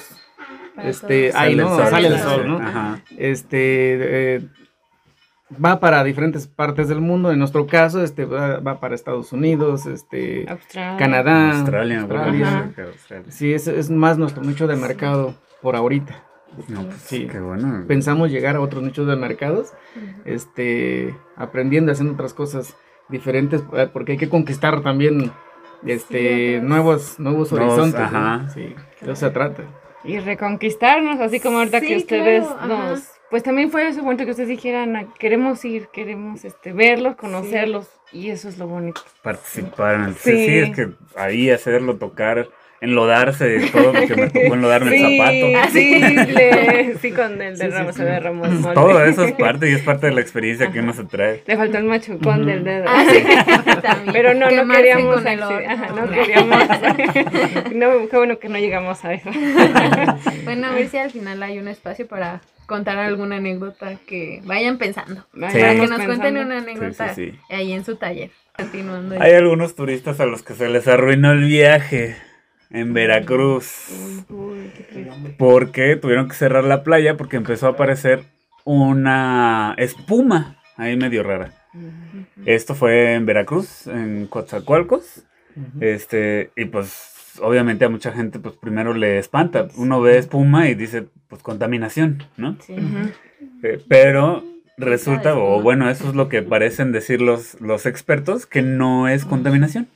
Para 0.75 0.89
este, 0.89 1.31
todos. 1.31 1.41
ahí 1.41 1.51
Sale 1.51 1.53
el 1.53 1.59
no, 1.59 1.77
sol, 1.77 1.87
sale 1.89 2.09
el 2.09 2.19
sol. 2.19 2.49
¿no? 2.49 2.59
Ajá. 2.59 3.01
este 3.17 4.37
eh, 4.37 4.41
va 5.65 5.79
para 5.79 6.03
diferentes 6.03 6.47
partes 6.49 6.89
del 6.89 7.01
mundo 7.01 7.31
en 7.31 7.39
nuestro 7.39 7.67
caso 7.67 8.03
este 8.03 8.25
va, 8.25 8.59
va 8.59 8.81
para 8.81 8.95
Estados 8.95 9.33
Unidos 9.33 9.87
este 9.87 10.47
Australia. 10.49 10.97
Canadá 10.99 11.51
Australia, 11.59 12.01
Australia. 12.01 12.73
Australia. 12.79 13.31
sí 13.31 13.53
es, 13.53 13.69
es 13.69 13.91
más 13.91 14.19
nuestro 14.19 14.43
nicho 14.43 14.67
de 14.67 14.75
mercado 14.77 15.35
por 15.63 15.77
ahorita 15.77 16.25
No, 16.69 16.83
pues, 16.87 16.97
Sí. 16.97 17.29
qué 17.31 17.39
bueno. 17.41 17.85
pensamos 17.87 18.31
llegar 18.31 18.57
a 18.57 18.61
otros 18.61 18.83
nichos 18.83 19.07
de 19.07 19.17
mercados 19.17 19.73
este 20.25 21.15
aprendiendo 21.37 21.93
haciendo 21.93 22.15
otras 22.15 22.35
cosas 22.35 22.75
diferentes 23.09 23.63
eh, 23.75 23.89
porque 23.93 24.13
hay 24.13 24.19
que 24.19 24.29
conquistar 24.29 24.83
también 24.83 25.31
este 25.87 26.61
nuevos 26.63 27.21
nuevos 27.21 27.53
horizontes 27.53 28.01
¿no? 28.01 28.07
ajá. 28.19 28.49
sí 28.49 28.75
de 29.03 29.13
eso 29.13 29.17
se 29.27 29.31
trata 29.31 29.63
Y 30.05 30.19
reconquistarnos, 30.19 31.19
así 31.21 31.41
como 31.41 31.59
ahorita 31.59 31.81
Sí, 31.81 31.87
que 31.89 31.97
ustedes 31.97 32.45
claro, 32.47 32.59
ajá. 32.75 32.89
nos 32.91 33.11
pues 33.31 33.43
también 33.43 33.71
fue 33.71 33.89
ese 33.89 34.01
momento 34.01 34.25
que 34.25 34.31
ustedes 34.31 34.49
dijeran, 34.51 34.95
"Ah, 34.95 35.07
queremos 35.19 35.65
ir, 35.65 35.89
queremos 35.89 36.45
este, 36.45 36.73
verlos, 36.73 37.17
conocerlos, 37.17 37.89
y 38.13 38.29
eso 38.31 38.49
es 38.49 38.59
lo 38.59 38.69
bonito. 38.69 39.01
Participar 39.23 39.95
en 39.97 40.03
el... 40.03 40.15
Sí. 40.15 40.31
Sí. 40.31 40.47
sí, 40.47 40.59
es 40.59 40.77
que 40.77 40.89
ahí 41.17 41.51
hacerlo, 41.51 41.97
tocar, 41.97 42.47
enlodarse, 42.81 43.71
todo, 43.73 43.93
porque 43.93 44.15
me 44.15 44.27
tocó 44.31 44.55
enlodarme 44.55 44.97
el 44.97 45.19
zapato. 45.19 45.47
Ah, 45.59 45.69
sí, 45.73 45.99
le- 46.01 46.97
sí, 47.01 47.13
con 47.13 47.41
el 47.41 47.57
Sí, 47.57 47.63
de 47.65 47.71
sí, 47.71 47.77
Ramos, 47.77 47.95
sí. 47.95 48.03
de 48.03 48.21
Ramos 48.21 48.51
Molde. 48.51 48.75
Todo 48.75 49.05
eso 49.05 49.25
es 49.25 49.33
parte 49.39 49.71
y 49.71 49.75
es 49.75 49.83
parte 49.83 50.07
de 50.09 50.13
la 50.13 50.21
experiencia 50.21 50.71
que 50.71 50.81
uno 50.81 50.93
se 50.93 51.05
trae. 51.05 51.43
Le 51.47 51.57
faltó 51.57 51.79
el 51.79 51.85
machucón 51.85 52.41
Ujú. 52.41 52.51
del 52.51 52.65
dedo. 52.65 52.85
Ah. 52.89 53.05
Pero 54.13 54.35
no, 54.35 54.51
no 54.51 54.73
queríamos 54.75 55.15
con 55.17 55.27
el 55.29 55.43
ajá, 55.43 55.89
no 55.95 56.11
queríamos. 56.11 56.69
no, 57.75 58.09
qué 58.09 58.17
bueno 58.17 58.39
que 58.39 58.49
no 58.49 58.59
llegamos 58.59 59.05
a 59.05 59.15
eso. 59.15 59.31
Bueno, 60.45 60.69
a 60.69 60.73
ver 60.73 60.89
si 60.89 60.99
al 60.99 61.11
final 61.11 61.43
hay 61.43 61.59
un 61.59 61.69
espacio 61.69 62.07
para 62.07 62.41
contar 62.67 62.99
alguna 62.99 63.37
anécdota 63.37 63.95
que 64.07 64.41
vayan 64.45 64.79
pensando. 64.79 65.27
Sí. 65.35 65.41
Para 65.41 65.75
que 65.75 65.87
nos 65.87 66.03
cuenten 66.03 66.37
una 66.39 66.59
anécdota 66.59 67.15
Sí, 67.15 67.27
sí, 67.27 67.39
sí. 67.49 67.55
ahí 67.55 67.73
en 67.73 67.85
su 67.85 67.97
taller. 67.97 68.31
Continuando. 68.57 69.17
Hay 69.21 69.33
algunos 69.33 69.75
turistas 69.75 70.21
a 70.21 70.27
los 70.27 70.43
que 70.43 70.55
se 70.55 70.69
les 70.69 70.87
arruinó 70.87 71.33
el 71.33 71.45
viaje 71.45 72.17
en 72.75 72.93
Veracruz. 72.93 74.25
Uy, 74.29 74.71
qué 74.77 74.83
triste. 74.83 75.35
Porque 75.39 75.97
tuvieron 75.97 76.29
que 76.29 76.35
cerrar 76.35 76.65
la 76.65 76.83
playa 76.83 77.17
porque 77.17 77.37
empezó 77.37 77.69
a 77.69 77.71
aparecer 77.71 78.25
una 78.65 79.75
espuma 79.79 80.59
ahí 80.77 80.97
medio 80.97 81.23
rara. 81.23 81.53
Esto 82.45 82.75
fue 82.75 83.15
en 83.15 83.27
Veracruz, 83.27 83.87
en 83.87 84.27
Coatzacoalcos. 84.27 85.25
Este, 85.81 86.51
y 86.57 86.65
pues 86.65 87.39
obviamente 87.41 87.85
a 87.85 87.89
mucha 87.89 88.13
gente 88.13 88.41
pues 88.41 88.57
primero 88.57 88.93
le 88.93 89.19
espanta. 89.19 89.69
Uno 89.77 90.01
ve 90.01 90.19
espuma 90.19 90.69
y 90.69 90.75
dice 90.75 91.07
pues 91.29 91.43
contaminación, 91.43 92.25
¿no? 92.37 92.57
Sí. 92.61 92.75
Eh, 93.63 93.81
pero 93.89 94.43
resulta, 94.77 95.37
o 95.37 95.63
bueno, 95.63 95.89
eso 95.89 96.09
es 96.09 96.17
lo 96.17 96.29
que 96.29 96.43
parecen 96.43 96.91
decir 96.91 97.23
los, 97.23 97.61
los 97.61 97.87
expertos, 97.87 98.47
que 98.47 98.63
no 98.63 99.07
es 99.09 99.25
contaminación. 99.25 99.87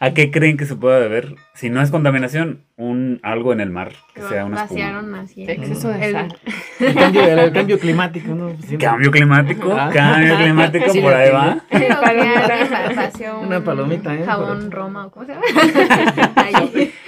¿A 0.00 0.10
qué 0.12 0.30
creen 0.30 0.56
que 0.56 0.64
se 0.64 0.74
pueda 0.76 0.98
deber? 1.00 1.34
Si 1.54 1.68
no 1.70 1.82
es 1.82 1.90
contaminación, 1.90 2.62
un 2.76 3.20
algo 3.22 3.52
en 3.52 3.60
el 3.60 3.70
mar, 3.70 3.92
que 4.14 4.22
sea 4.22 4.44
una 4.44 4.62
espuma. 4.62 4.80
Vaciaron 4.80 5.14
así. 5.14 5.44
Exceso 5.48 5.88
de 5.88 6.04
el- 6.06 6.12
sal. 6.12 6.38
El 6.80 6.94
cambio, 6.94 7.22
el, 7.22 7.38
el 7.38 7.52
cambio 7.52 7.78
climático, 7.78 8.34
¿no? 8.34 8.50
Siempre- 8.58 8.78
Cambio 8.78 9.10
climático, 9.10 9.72
Ah. 9.78 9.90
cambio 9.92 10.36
climático, 10.42 10.90
Sí, 10.90 11.00
por 11.00 11.14
ahí 11.14 11.28
sí. 11.28 11.32
va. 11.34 11.58
Palomita. 12.00 13.34
un 13.40 13.46
Una 13.46 13.64
palomita, 13.64 14.14
¿eh? 14.14 14.24
Jabón 14.24 14.60
Por- 14.64 14.70
Roma, 14.72 15.06
¿o 15.06 15.10
¿cómo 15.10 15.26
se 15.26 15.32
llama? 15.32 15.44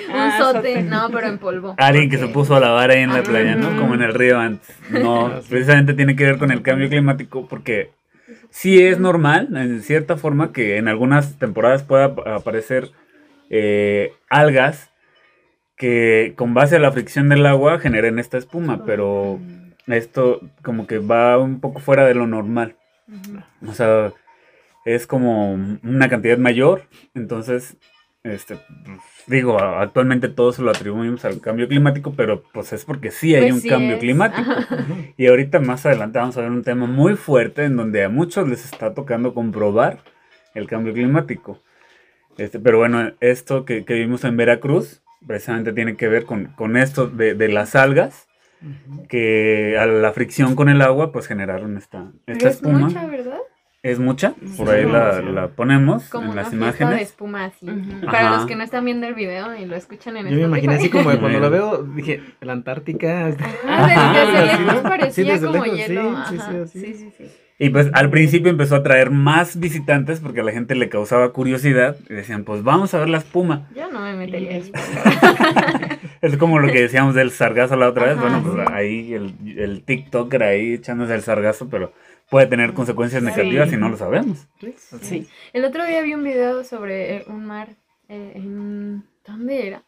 Un 0.09 0.15
Ah, 0.15 0.39
sote, 0.39 0.59
sote. 0.75 0.83
no, 0.83 1.11
pero 1.11 1.27
en 1.29 1.39
polvo. 1.39 1.75
Alguien 1.79 2.09
que 2.11 2.17
se 2.19 2.29
puso 2.29 2.57
a 2.57 2.61
lavar 2.61 2.91
ahí 2.91 3.03
en 3.03 3.11
la 3.13 3.19
Ah. 3.21 3.23
playa, 3.23 3.55
¿no? 3.57 3.77
Como 3.81 3.95
en 3.95 4.03
el 4.03 4.15
río 4.15 4.39
antes. 4.39 4.75
No, 4.91 5.27
Ah, 5.27 5.41
precisamente 5.49 5.95
tiene 5.95 6.17
que 6.17 6.25
ver 6.25 6.39
con 6.39 6.51
el 6.51 6.63
cambio 6.63 6.89
climático 6.89 7.47
porque 7.47 7.91
sí 8.51 8.83
es 8.83 8.99
normal, 8.99 9.49
en 9.57 9.83
cierta 9.83 10.17
forma, 10.17 10.53
que 10.53 10.77
en 10.77 10.89
algunas 10.89 11.39
temporadas 11.39 11.83
pueda 11.83 12.05
ap- 12.07 12.27
aparecer 12.27 12.91
eh, 13.51 14.13
algas 14.29 14.91
que 15.77 16.35
con 16.37 16.55
base 16.55 16.77
a 16.77 16.81
la 16.81 16.93
fricción 16.93 17.29
del 17.29 17.47
agua 17.47 17.79
generen 17.79 18.19
esta 18.19 18.37
espuma, 18.39 18.85
pero 18.85 19.39
esto 19.87 20.41
como 20.63 20.87
que 20.87 20.99
va 20.99 21.39
un 21.39 21.61
poco 21.61 21.79
fuera 21.81 22.05
de 22.07 22.15
lo 22.15 22.27
normal. 22.27 22.77
O 23.67 23.73
sea, 23.73 24.13
es 24.85 25.07
como 25.07 25.53
una 25.55 26.09
cantidad 26.09 26.37
mayor. 26.39 26.83
Entonces, 27.15 27.77
este, 28.25 28.57
pues, 28.85 29.01
digo, 29.29 29.59
actualmente 29.61 30.29
todo 30.29 30.53
se 30.53 30.63
lo 30.63 30.71
atribuimos 30.71 31.25
al 31.25 31.41
cambio 31.41 31.69
climático, 31.69 32.15
pero 32.17 32.43
pues 32.53 32.73
es 32.73 32.85
porque 32.85 33.11
sí 33.11 33.35
hay 33.35 33.51
Pues 33.51 33.53
un 33.53 33.61
sí 33.61 33.69
cambio 33.69 33.97
es. 33.97 34.01
climático. 34.01 34.51
Y 35.17 35.27
ahorita 35.27 35.61
más 35.61 35.87
adelante 35.87 36.19
vamos 36.19 36.37
a 36.37 36.43
ver 36.43 36.51
un 36.51 36.63
tema 36.65 36.87
muy 36.87 37.17
fuerte 37.17 37.65
en 37.65 37.77
donde 37.77 38.05
a 38.05 38.09
muchos 38.09 38.49
les 38.49 38.65
está 38.65 38.95
tocando 38.95 39.35
comprobar 39.35 40.01
el 40.55 40.67
cambio 40.67 40.93
climático. 40.95 41.63
Este, 42.39 42.59
pero 42.61 42.79
bueno, 42.79 43.13
esto 43.21 43.65
que, 43.65 43.85
que 43.85 43.95
vimos 43.95 44.25
en 44.25 44.37
Veracruz 44.37 45.03
precisamente 45.27 45.73
tiene 45.73 45.97
que 45.97 46.09
ver 46.09 46.25
con, 46.25 46.47
con 46.57 46.77
esto 46.77 47.09
de, 47.09 47.35
de 47.35 47.49
las 47.49 47.75
algas 47.77 48.29
que 49.09 49.77
a 49.79 49.87
la 49.87 50.13
fricción 50.13 50.55
con 50.57 50.69
el 50.69 50.83
agua 50.83 51.13
pues 51.13 51.27
generaron 51.27 51.77
esta, 51.77 52.13
esta 52.27 52.33
Pero 52.39 52.49
es 52.49 52.55
espuma. 52.57 52.79
mucha, 52.81 53.07
¿verdad? 53.07 53.39
Es 53.81 54.01
mucha, 54.01 54.35
por 54.57 54.67
Sí, 54.69 54.73
ahí 54.75 54.85
la, 54.91 55.21
la 55.23 55.49
ponemos 55.49 56.09
Como 56.09 56.31
en 56.31 56.37
las 56.37 56.49
fiesta 56.49 56.67
de 56.67 56.71
imágenes. 56.81 57.09
espuma 57.09 57.45
así. 57.45 57.67
Para 58.05 58.21
Ajá. 58.29 58.37
los 58.37 58.47
que 58.47 58.57
no 58.57 58.65
están 58.65 58.85
viendo 58.85 59.07
el 59.07 59.15
video 59.15 59.55
y 59.55 59.67
lo 59.67 59.77
escuchan 59.77 60.17
en 60.17 60.27
Yo 60.29 60.37
me 60.37 60.43
imaginé 60.43 60.75
así 60.75 60.91
como 60.91 61.11
de 61.11 61.19
cuando 61.21 61.39
lo 61.39 61.49
veo, 61.49 61.83
dije, 61.85 62.21
la 62.41 62.55
Antártica. 62.55 63.27
desde 63.27 64.81
parecía 64.83 65.39
Sí, 65.39 65.45
como 65.45 65.65
lejos, 65.65 65.79
hielo. 65.79 66.27
sí, 66.29 66.37
sí, 66.37 66.43
ajá. 66.43 66.67
sí. 66.67 67.27
Y 67.61 67.71
pues 67.71 67.89
al 67.93 68.09
principio 68.11 68.51
empezó 68.51 68.77
a 68.77 68.83
traer 68.85 69.11
más 69.11 69.59
visitantes 69.59 70.21
porque 70.21 70.41
a 70.41 70.45
la 70.45 70.53
gente 70.53 70.75
le 70.77 70.89
causaba 70.89 71.33
curiosidad 71.33 71.97
y 72.09 72.15
decían, 72.15 72.45
pues 72.45 72.63
vamos 72.63 72.95
a 72.95 72.99
ver 72.99 73.09
la 73.09 73.19
espuma. 73.19 73.69
Yo 73.75 73.91
no 73.91 74.01
me 74.01 74.15
metería 74.15 74.53
ahí. 74.57 74.73
Es 76.21 76.37
como 76.37 76.59
lo 76.59 76.67
que 76.73 76.81
decíamos 76.83 77.15
del 77.15 77.31
sargazo 77.31 77.77
la 77.77 77.89
otra 77.89 78.07
vez. 78.07 78.19
Ajá, 78.19 78.23
bueno, 78.23 78.43
pues 78.43 78.67
sí. 78.67 78.73
ahí 78.75 79.15
el, 79.15 79.35
el 79.57 79.83
TikToker 79.85 80.43
ahí 80.43 80.75
echándose 80.75 81.15
el 81.15 81.23
sargazo, 81.23 81.69
pero 81.69 81.93
puede 82.31 82.47
tener 82.47 82.75
consecuencias 82.75 83.23
Sí. 83.23 83.27
negativas 83.29 83.71
si 83.71 83.77
no 83.77 83.89
lo 83.89 83.97
sabemos. 83.97 84.47
Sí. 85.03 85.27
El 85.53 85.65
otro 85.65 85.85
día 85.87 86.03
vi 86.03 86.15
un 86.15 86.25
video 86.25 86.65
sobre 86.65 87.17
eh, 87.17 87.25
un 87.29 87.47
mar 87.47 87.69
eh, 88.09 88.33
en... 88.35 89.05
¿Dónde 89.27 89.67
era? 89.67 89.83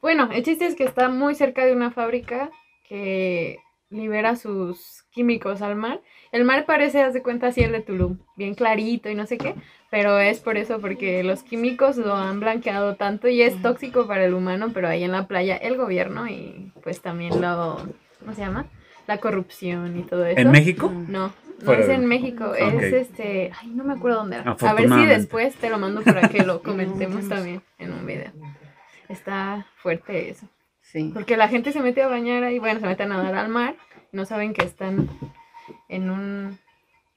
Bueno, 0.00 0.28
el 0.32 0.42
chiste 0.44 0.66
es 0.66 0.76
que 0.76 0.84
está 0.84 1.08
muy 1.08 1.34
cerca 1.34 1.64
de 1.66 1.72
una 1.72 1.90
fábrica 1.90 2.50
que 2.88 3.58
libera 3.90 4.36
sus 4.36 5.02
químicos 5.10 5.62
al 5.62 5.74
mar. 5.74 6.00
El 6.30 6.44
mar 6.44 6.64
parece, 6.66 7.00
haz 7.02 7.14
de 7.14 7.22
cuenta, 7.22 7.48
así 7.48 7.62
el 7.62 7.72
de 7.72 7.80
Tulum, 7.80 8.18
bien 8.36 8.54
clarito 8.54 9.08
y 9.10 9.14
no 9.14 9.26
sé 9.26 9.38
qué, 9.38 9.54
pero 9.90 10.18
es 10.20 10.40
por 10.40 10.56
eso, 10.58 10.78
porque 10.80 11.24
los 11.24 11.42
químicos 11.42 11.96
lo 11.96 12.14
han 12.14 12.38
blanqueado 12.38 12.96
tanto 12.96 13.28
y 13.28 13.42
es 13.42 13.60
tóxico 13.62 14.06
para 14.06 14.24
el 14.26 14.34
humano, 14.34 14.70
pero 14.72 14.88
ahí 14.88 15.02
en 15.04 15.12
la 15.12 15.26
playa 15.26 15.56
el 15.56 15.76
gobierno 15.76 16.28
y 16.28 16.70
pues 16.82 17.00
también 17.00 17.40
lo, 17.40 17.78
¿cómo 18.20 18.34
se 18.34 18.42
llama? 18.42 18.66
La 19.06 19.18
corrupción 19.18 19.98
y 19.98 20.02
todo 20.02 20.26
eso. 20.26 20.38
¿En 20.38 20.50
México? 20.50 20.92
No, 21.08 21.32
no 21.62 21.72
es 21.72 21.88
en 21.88 22.06
México, 22.06 22.54
es 22.54 22.92
este, 22.92 23.50
ay, 23.60 23.68
no 23.68 23.84
me 23.84 23.94
acuerdo 23.94 24.18
dónde 24.18 24.36
era. 24.36 24.56
A 24.60 24.74
ver 24.74 24.88
si 24.88 25.06
después 25.06 25.54
te 25.56 25.70
lo 25.70 25.78
mando 25.78 26.02
para 26.02 26.28
que 26.28 26.44
lo 26.44 26.62
comentemos 26.62 27.28
también 27.28 27.62
en 27.78 27.92
un 27.92 28.06
video. 28.06 28.32
Está 29.08 29.66
fuerte 29.76 30.30
eso. 30.30 30.48
Sí. 30.82 31.10
Porque 31.12 31.36
la 31.36 31.48
gente 31.48 31.72
se 31.72 31.80
mete 31.80 32.02
a 32.02 32.08
bañar 32.08 32.44
ahí, 32.44 32.58
bueno, 32.58 32.80
se 32.80 32.86
mete 32.86 33.02
a 33.02 33.06
nadar 33.06 33.34
al 33.34 33.48
mar, 33.48 33.76
y 34.12 34.16
no 34.16 34.24
saben 34.24 34.54
que 34.54 34.64
están 34.64 35.08
en 35.88 36.10
un 36.10 36.58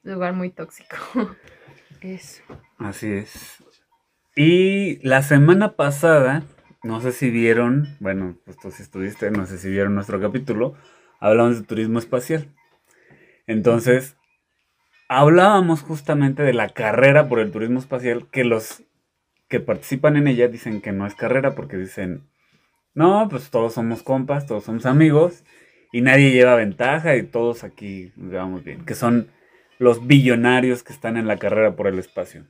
lugar 0.03 0.33
muy 0.33 0.49
tóxico. 0.49 0.95
Eso. 2.01 2.41
Así 2.79 3.11
es. 3.11 3.63
Y 4.35 5.05
la 5.07 5.21
semana 5.21 5.75
pasada, 5.75 6.43
no 6.83 6.99
sé 7.01 7.11
si 7.11 7.29
vieron, 7.29 7.95
bueno, 7.99 8.37
pues 8.45 8.57
tú 8.57 8.71
si 8.71 8.81
estuviste, 8.81 9.29
no 9.29 9.45
sé 9.45 9.57
si 9.57 9.69
vieron 9.69 9.93
nuestro 9.93 10.19
capítulo, 10.19 10.75
hablamos 11.19 11.59
de 11.59 11.65
turismo 11.65 11.99
espacial. 11.99 12.47
Entonces, 13.45 14.15
hablábamos 15.13 15.81
justamente 15.81 16.41
de 16.41 16.53
la 16.53 16.69
carrera 16.69 17.27
por 17.27 17.39
el 17.39 17.51
turismo 17.51 17.79
espacial, 17.79 18.27
que 18.31 18.45
los 18.45 18.83
que 19.49 19.59
participan 19.59 20.15
en 20.15 20.29
ella 20.29 20.47
dicen 20.47 20.79
que 20.79 20.93
no 20.93 21.05
es 21.05 21.15
carrera 21.15 21.53
porque 21.53 21.75
dicen, 21.75 22.29
no, 22.93 23.27
pues 23.29 23.49
todos 23.49 23.73
somos 23.73 24.03
compas, 24.03 24.47
todos 24.47 24.63
somos 24.63 24.85
amigos 24.85 25.43
y 25.91 25.99
nadie 25.99 26.31
lleva 26.31 26.55
ventaja 26.55 27.17
y 27.17 27.23
todos 27.23 27.65
aquí 27.65 28.13
vamos 28.15 28.63
bien, 28.63 28.85
que 28.85 28.95
son 28.95 29.29
los 29.79 30.07
billonarios 30.07 30.81
que 30.81 30.93
están 30.93 31.17
en 31.17 31.27
la 31.27 31.35
carrera 31.35 31.75
por 31.75 31.87
el 31.87 31.99
espacio. 31.99 32.45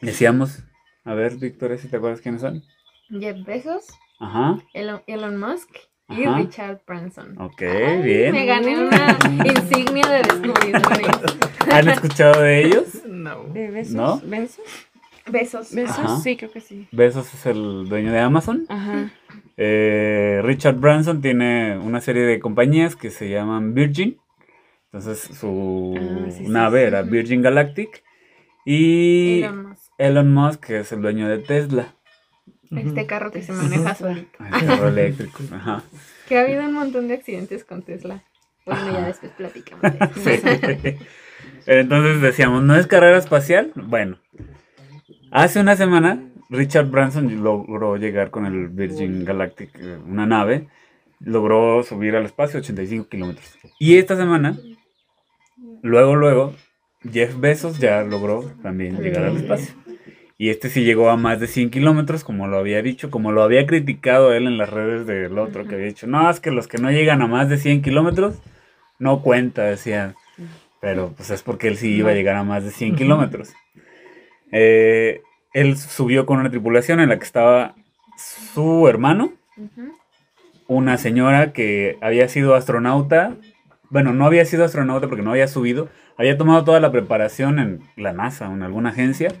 Decíamos, 0.00 0.64
a 1.04 1.14
ver, 1.14 1.36
Victoria, 1.36 1.78
si 1.78 1.86
te 1.86 1.98
acuerdas 1.98 2.20
quiénes 2.20 2.40
son. 2.40 2.64
Jeff 3.10 3.46
Bezos, 3.46 3.86
Ajá, 4.18 4.58
Elon, 4.74 5.02
Elon 5.06 5.38
Musk 5.38 5.70
y 6.16 6.24
Ajá. 6.24 6.38
Richard 6.38 6.80
Branson. 6.86 7.40
ok, 7.40 7.62
Ay, 7.62 8.02
bien. 8.02 8.32
Me 8.32 8.46
gané 8.46 8.78
una 8.78 9.18
insignia 9.44 10.06
de 10.08 10.22
descubridores. 10.22 11.08
¿Han 11.72 11.88
escuchado 11.88 12.42
de 12.42 12.64
ellos? 12.64 13.04
No. 13.06 13.44
¿De 13.44 13.70
besos? 13.70 13.94
¿No? 13.94 14.20
¿Besos? 14.24 14.64
Besos. 15.30 15.74
¿Besos? 15.74 15.98
Ajá. 15.98 16.16
Sí, 16.18 16.36
creo 16.36 16.50
que 16.50 16.60
sí. 16.60 16.88
Besos 16.90 17.32
es 17.32 17.46
el 17.46 17.88
dueño 17.88 18.10
de 18.12 18.18
Amazon. 18.20 18.64
Ajá. 18.68 19.10
Eh, 19.56 20.40
Richard 20.42 20.76
Branson 20.76 21.20
tiene 21.20 21.78
una 21.78 22.00
serie 22.00 22.22
de 22.22 22.40
compañías 22.40 22.96
que 22.96 23.10
se 23.10 23.28
llaman 23.30 23.74
Virgin. 23.74 24.18
Entonces 24.86 25.20
su 25.38 25.94
Ah, 25.96 26.24
sí, 26.30 26.44
sí, 26.44 26.48
nave 26.50 26.80
sí. 26.80 26.86
era 26.86 27.02
Virgin 27.02 27.40
Galactic. 27.42 28.02
Y 28.64 29.42
Elon 29.42 29.68
Musk. 29.68 29.92
Elon 29.98 30.34
Musk, 30.34 30.60
que 30.66 30.80
es 30.80 30.92
el 30.92 31.02
dueño 31.02 31.28
de 31.28 31.38
Tesla. 31.38 31.94
Este 32.76 33.06
carro 33.06 33.30
que 33.30 33.42
se 33.42 33.52
maneja 33.52 33.94
solito. 33.94 34.38
El 34.44 34.66
carro 34.66 34.88
eléctrico. 34.88 35.42
Ajá. 35.52 35.82
Que 36.28 36.38
ha 36.38 36.42
habido 36.42 36.64
un 36.64 36.72
montón 36.72 37.08
de 37.08 37.14
accidentes 37.14 37.64
con 37.64 37.82
Tesla. 37.82 38.22
Bueno, 38.64 38.92
ya 38.92 39.06
después 39.06 39.32
platicamos 39.32 39.82
de 39.82 40.34
eso. 40.34 41.04
Entonces 41.66 42.20
decíamos, 42.20 42.62
¿no 42.62 42.76
es 42.76 42.86
carrera 42.86 43.18
espacial? 43.18 43.72
Bueno, 43.74 44.18
hace 45.30 45.60
una 45.60 45.76
semana 45.76 46.22
Richard 46.52 46.90
Branson 46.90 47.42
logró 47.42 47.96
llegar 47.96 48.30
con 48.30 48.46
el 48.46 48.68
Virgin 48.68 49.24
Galactic, 49.24 49.70
eh, 49.78 49.98
una 50.06 50.26
nave, 50.26 50.68
logró 51.20 51.82
subir 51.82 52.14
al 52.14 52.26
espacio 52.26 52.60
85 52.60 53.08
kilómetros. 53.08 53.58
Y 53.78 53.96
esta 53.96 54.16
semana, 54.16 54.58
luego, 55.82 56.14
luego, 56.14 56.54
Jeff 57.10 57.38
Bezos 57.38 57.78
ya 57.78 58.02
logró 58.02 58.52
también 58.62 59.00
llegar 59.00 59.24
al 59.24 59.38
espacio. 59.38 59.74
Y 60.42 60.50
este 60.50 60.70
sí 60.70 60.82
llegó 60.82 61.08
a 61.08 61.16
más 61.16 61.38
de 61.38 61.46
100 61.46 61.70
kilómetros, 61.70 62.24
como 62.24 62.48
lo 62.48 62.58
había 62.58 62.82
dicho, 62.82 63.12
como 63.12 63.30
lo 63.30 63.44
había 63.44 63.64
criticado 63.64 64.32
él 64.32 64.48
en 64.48 64.58
las 64.58 64.70
redes 64.70 65.06
del 65.06 65.38
otro, 65.38 65.68
que 65.68 65.76
había 65.76 65.86
dicho, 65.86 66.08
no, 66.08 66.28
es 66.28 66.40
que 66.40 66.50
los 66.50 66.66
que 66.66 66.78
no 66.78 66.90
llegan 66.90 67.22
a 67.22 67.28
más 67.28 67.48
de 67.48 67.58
100 67.58 67.80
kilómetros, 67.80 68.42
no 68.98 69.22
cuenta, 69.22 69.62
decía. 69.62 70.16
Pero 70.80 71.14
pues 71.16 71.30
es 71.30 71.44
porque 71.44 71.68
él 71.68 71.76
sí 71.76 71.94
iba 71.94 72.10
a 72.10 72.14
llegar 72.14 72.34
a 72.34 72.42
más 72.42 72.64
de 72.64 72.72
100 72.72 72.96
kilómetros. 72.96 73.52
Eh, 74.50 75.22
él 75.52 75.76
subió 75.76 76.26
con 76.26 76.40
una 76.40 76.50
tripulación 76.50 76.98
en 76.98 77.10
la 77.10 77.18
que 77.20 77.24
estaba 77.24 77.76
su 78.16 78.88
hermano, 78.88 79.34
una 80.66 80.98
señora 80.98 81.52
que 81.52 81.98
había 82.00 82.26
sido 82.28 82.56
astronauta, 82.56 83.36
bueno, 83.90 84.12
no 84.12 84.26
había 84.26 84.44
sido 84.44 84.64
astronauta 84.64 85.06
porque 85.06 85.22
no 85.22 85.30
había 85.30 85.46
subido, 85.46 85.88
había 86.16 86.36
tomado 86.36 86.64
toda 86.64 86.80
la 86.80 86.90
preparación 86.90 87.60
en 87.60 87.80
la 87.94 88.12
NASA 88.12 88.48
o 88.48 88.54
en 88.54 88.64
alguna 88.64 88.90
agencia 88.90 89.32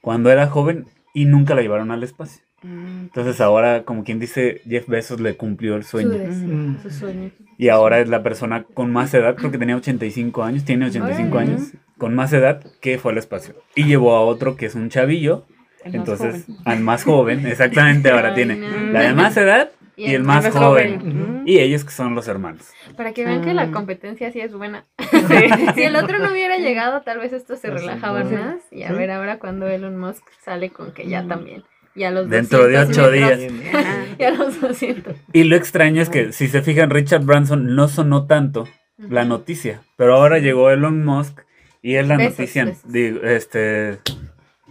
cuando 0.00 0.30
era 0.30 0.46
joven 0.48 0.86
y 1.14 1.24
nunca 1.24 1.54
la 1.54 1.62
llevaron 1.62 1.90
al 1.90 2.02
espacio. 2.02 2.42
Entonces 2.62 3.40
ahora, 3.40 3.84
como 3.84 4.02
quien 4.02 4.18
dice, 4.18 4.60
Jeff 4.68 4.88
Bezos 4.88 5.20
le 5.20 5.36
cumplió 5.36 5.76
el 5.76 5.84
Su 5.84 5.90
sueño. 5.98 6.10
deseo, 6.10 6.48
Mm. 6.48 6.82
su 6.82 6.90
sueño. 6.90 7.30
Y 7.58 7.68
ahora 7.68 8.00
es 8.00 8.08
la 8.08 8.22
persona 8.22 8.64
con 8.74 8.92
más 8.92 9.14
edad, 9.14 9.36
creo 9.36 9.50
que 9.52 9.58
tenía 9.58 9.76
85 9.76 10.42
años, 10.42 10.64
tiene 10.64 10.86
85 10.86 11.36
Órale. 11.36 11.52
años, 11.52 11.72
con 11.96 12.14
más 12.14 12.32
edad 12.32 12.60
que 12.80 12.98
fue 12.98 13.12
al 13.12 13.18
espacio. 13.18 13.54
Y 13.76 13.84
llevó 13.84 14.16
a 14.16 14.20
otro 14.22 14.56
que 14.56 14.66
es 14.66 14.74
un 14.74 14.88
chavillo, 14.88 15.44
El 15.84 15.94
entonces 15.94 16.46
al 16.64 16.80
más 16.80 17.04
joven, 17.04 17.46
exactamente 17.46 18.10
ahora 18.10 18.28
Ay, 18.30 18.34
tiene 18.34 18.56
no. 18.56 18.92
la 18.92 19.02
de 19.02 19.12
más 19.14 19.36
edad 19.36 19.70
y 19.96 20.12
el 20.14 20.22
más 20.24 20.48
joven. 20.50 21.42
Y 21.46 21.58
ellos 21.58 21.84
que 21.84 21.90
son 21.90 22.14
los 22.14 22.28
hermanos. 22.28 22.68
Para 22.96 23.12
que 23.12 23.24
vean 23.24 23.42
que 23.42 23.54
la 23.54 23.62
Ah. 23.62 23.70
competencia 23.72 24.30
sí 24.32 24.40
es 24.40 24.52
buena. 24.52 24.84
Sí. 24.98 25.66
si 25.74 25.82
el 25.82 25.96
otro 25.96 26.18
no 26.18 26.30
hubiera 26.32 26.58
llegado, 26.58 27.02
tal 27.02 27.18
vez 27.18 27.32
esto 27.32 27.56
se 27.56 27.68
Ah, 27.68 27.70
sí, 27.72 27.78
relajaba 27.78 28.24
sí. 28.24 28.34
más. 28.34 28.56
Y 28.70 28.82
a 28.82 28.88
Sí. 28.88 28.94
ver 28.94 29.10
ahora 29.10 29.38
cuando 29.38 29.66
Elon 29.68 29.96
Musk 29.98 30.22
sale 30.44 30.70
con 30.70 30.92
que 30.92 31.08
ya 31.08 31.26
también. 31.26 31.64
Y 31.94 32.04
a 32.04 32.10
los 32.10 32.28
Dentro 32.28 32.66
de 32.66 32.76
200 32.76 32.98
ocho 32.98 33.10
metros. 33.10 33.38
días. 33.38 33.52
Y 34.18 34.22
a 34.24 34.30
los 34.30 34.60
200. 34.60 35.14
Y 35.32 35.44
lo 35.44 35.56
extraño 35.56 36.02
es 36.02 36.08
que, 36.10 36.32
si 36.32 36.48
se 36.48 36.60
fijan, 36.62 36.90
Richard 36.90 37.24
Branson 37.24 37.74
no 37.74 37.88
sonó 37.88 38.26
tanto 38.26 38.66
la 38.98 39.24
noticia. 39.24 39.80
Pero 39.96 40.14
ahora 40.16 40.38
llegó 40.38 40.70
Elon 40.70 41.04
Musk 41.04 41.40
y 41.82 41.96
es 41.96 42.06
la 42.08 42.16
noticia, 42.18 42.74
este, 43.22 43.98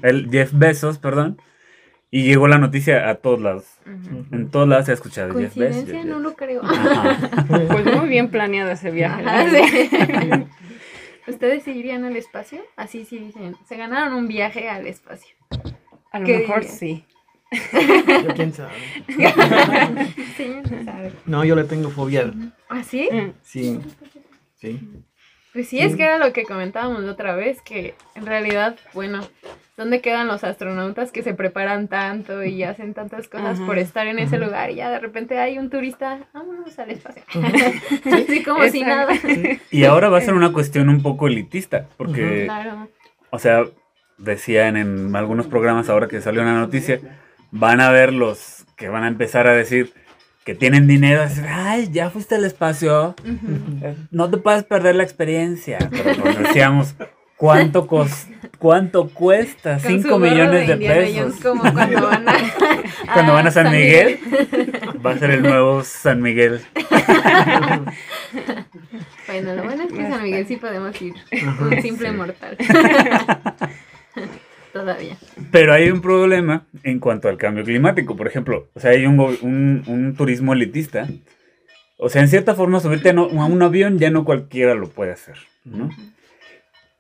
el 0.04 0.30
Jeff 0.32 0.52
Bezos, 0.54 0.98
perdón. 1.00 1.38
Y 2.16 2.24
llegó 2.24 2.48
la 2.48 2.58
noticia 2.58 3.10
a 3.10 3.16
todos 3.16 3.42
lados. 3.42 3.66
En 4.32 4.50
todos 4.50 4.70
lados 4.70 4.86
se 4.86 4.92
ha 4.92 4.94
escuchado. 4.94 5.34
Coincidencia, 5.34 5.96
Jeff 5.96 6.06
no 6.06 6.20
lo 6.20 6.34
creo. 6.34 6.64
Ajá. 6.64 7.46
Pues 7.50 7.94
muy 7.94 8.08
bien 8.08 8.30
planeado 8.30 8.72
ese 8.72 8.90
viaje. 8.90 9.22
Ajá, 9.26 9.46
sí. 9.50 10.48
¿Ustedes 11.28 11.64
sí 11.64 11.72
irían 11.72 12.06
al 12.06 12.16
espacio? 12.16 12.62
Así 12.78 13.04
sí 13.04 13.20
dicen. 13.20 13.58
Se 13.68 13.76
ganaron 13.76 14.14
un 14.14 14.30
viaje 14.30 14.70
al 14.70 14.88
espacio. 14.88 15.36
A 16.14 16.20
lo 16.20 16.26
¿Qué 16.26 16.38
mejor 16.38 16.62
dirías? 16.62 16.78
sí. 16.78 17.06
Yo, 17.52 18.34
¿Quién 18.34 18.54
sabe? 18.54 18.72
Sí, 20.38 20.56
no 20.72 20.86
sabe. 20.86 21.12
No, 21.26 21.44
yo 21.44 21.58
le 21.58 21.66
tengo 21.66 21.90
fobia. 21.90 22.32
¿Ah, 22.70 22.82
sí? 22.82 23.10
Sí. 23.42 23.82
Sí. 24.54 24.90
Pues 25.56 25.70
sí, 25.70 25.80
es 25.80 25.96
que 25.96 26.04
era 26.04 26.18
lo 26.18 26.34
que 26.34 26.44
comentábamos 26.44 27.02
la 27.02 27.14
otra 27.14 27.34
vez, 27.34 27.62
que 27.62 27.96
en 28.14 28.26
realidad, 28.26 28.76
bueno, 28.94 29.22
¿dónde 29.78 30.02
quedan 30.02 30.28
los 30.28 30.44
astronautas 30.44 31.14
que 31.14 31.24
se 31.24 31.34
preparan 31.34 31.88
tanto 31.88 32.44
y 32.44 32.64
hacen 32.64 32.94
tantas 32.94 33.30
cosas 33.30 33.56
Ajá. 33.58 33.66
por 33.66 33.78
estar 33.78 34.06
en 34.08 34.20
ese 34.20 34.38
lugar 34.38 34.72
y 34.72 34.76
ya 34.76 34.90
de 34.90 35.00
repente 35.00 35.40
hay 35.40 35.58
un 35.58 35.70
turista, 35.70 36.20
vámonos 36.34 36.78
al 36.78 36.92
espacio? 36.92 37.24
Así 38.14 38.44
como 38.44 38.68
si 38.68 38.82
nada. 38.84 39.14
Y 39.72 39.86
ahora 39.86 40.10
va 40.10 40.18
a 40.18 40.22
ser 40.22 40.34
una 40.34 40.52
cuestión 40.52 40.90
un 40.90 41.02
poco 41.02 41.28
elitista. 41.28 41.88
Porque, 41.96 42.44
Claro. 42.48 42.90
o 43.30 43.40
sea, 43.40 43.64
decían 44.18 44.76
en 44.76 45.16
algunos 45.16 45.48
programas 45.48 45.88
ahora 45.88 46.10
que 46.10 46.20
salió 46.20 46.42
una 46.42 46.60
noticia, 46.60 47.00
van 47.52 47.80
a 47.80 47.92
ver 47.92 48.12
los 48.12 48.66
que 48.76 48.90
van 48.90 49.06
a 49.06 49.08
empezar 49.08 49.48
a 49.48 49.54
decir 49.54 49.94
que 50.46 50.54
tienen 50.56 50.88
dinero, 50.88 51.22
decir, 51.22 51.44
ay, 51.50 51.90
ya 51.92 52.10
fuiste 52.12 52.36
al 52.36 52.46
espacio. 52.46 53.16
Eh, 53.82 53.96
no 54.12 54.30
te 54.30 54.38
puedes 54.38 54.64
perder 54.64 54.96
la 54.96 55.04
experiencia. 55.04 55.80
Pero 55.92 56.22
pues 56.22 56.38
decíamos, 56.40 56.96
¿cuánto, 57.36 57.88
cos 57.88 58.28
cuánto 58.60 59.10
cuesta? 59.10 59.80
Con 59.80 59.90
5 59.90 60.02
su 60.04 60.08
gorro 60.10 60.20
millones 60.20 60.68
de 60.68 60.78
pesos. 60.78 61.36
Como 61.42 61.62
cuando 61.74 62.02
van 62.08 62.30
a, 62.30 62.36
Cuando 63.14 63.34
van 63.34 63.48
a 63.48 63.52
San 63.52 63.72
Miguel, 63.72 64.20
va 65.04 65.12
a 65.12 65.18
ser 65.18 65.32
el 65.32 65.42
nuevo 65.42 65.84
San 65.84 66.22
Miguel. 66.22 66.62
Bueno, 69.28 69.56
lo 69.56 69.64
bueno 69.64 69.84
es 69.84 69.92
que 69.92 70.08
San 70.08 70.22
Miguel 70.24 70.48
sí 70.48 70.56
podemos 70.58 71.02
ir. 71.02 71.14
Un 71.60 71.82
simple 71.82 72.10
Sí. 72.12 72.16
mortal. 72.16 72.58
Todavía. 74.76 75.16
Pero 75.54 75.72
hay 75.72 75.90
un 75.90 76.02
problema 76.02 76.66
en 76.84 77.00
cuanto 77.00 77.30
al 77.30 77.38
cambio 77.38 77.64
climático. 77.64 78.18
Por 78.18 78.28
ejemplo, 78.28 78.68
o 78.74 78.80
sea, 78.82 78.92
hay 78.92 79.06
un, 79.06 79.18
un, 79.22 79.84
un 79.88 80.16
turismo 80.18 80.52
elitista. 80.52 81.08
O 81.98 82.10
sea, 82.10 82.22
en 82.22 82.28
cierta 82.28 82.56
forma, 82.56 82.82
subirte 82.82 83.12
a, 83.12 83.14
no- 83.14 83.30
a 83.42 83.46
un 83.46 83.62
avión 83.62 84.00
ya 84.00 84.10
no 84.12 84.26
cualquiera 84.26 84.76
lo 84.76 84.90
puede 84.90 85.14
hacer, 85.14 85.38
¿no? 85.64 85.90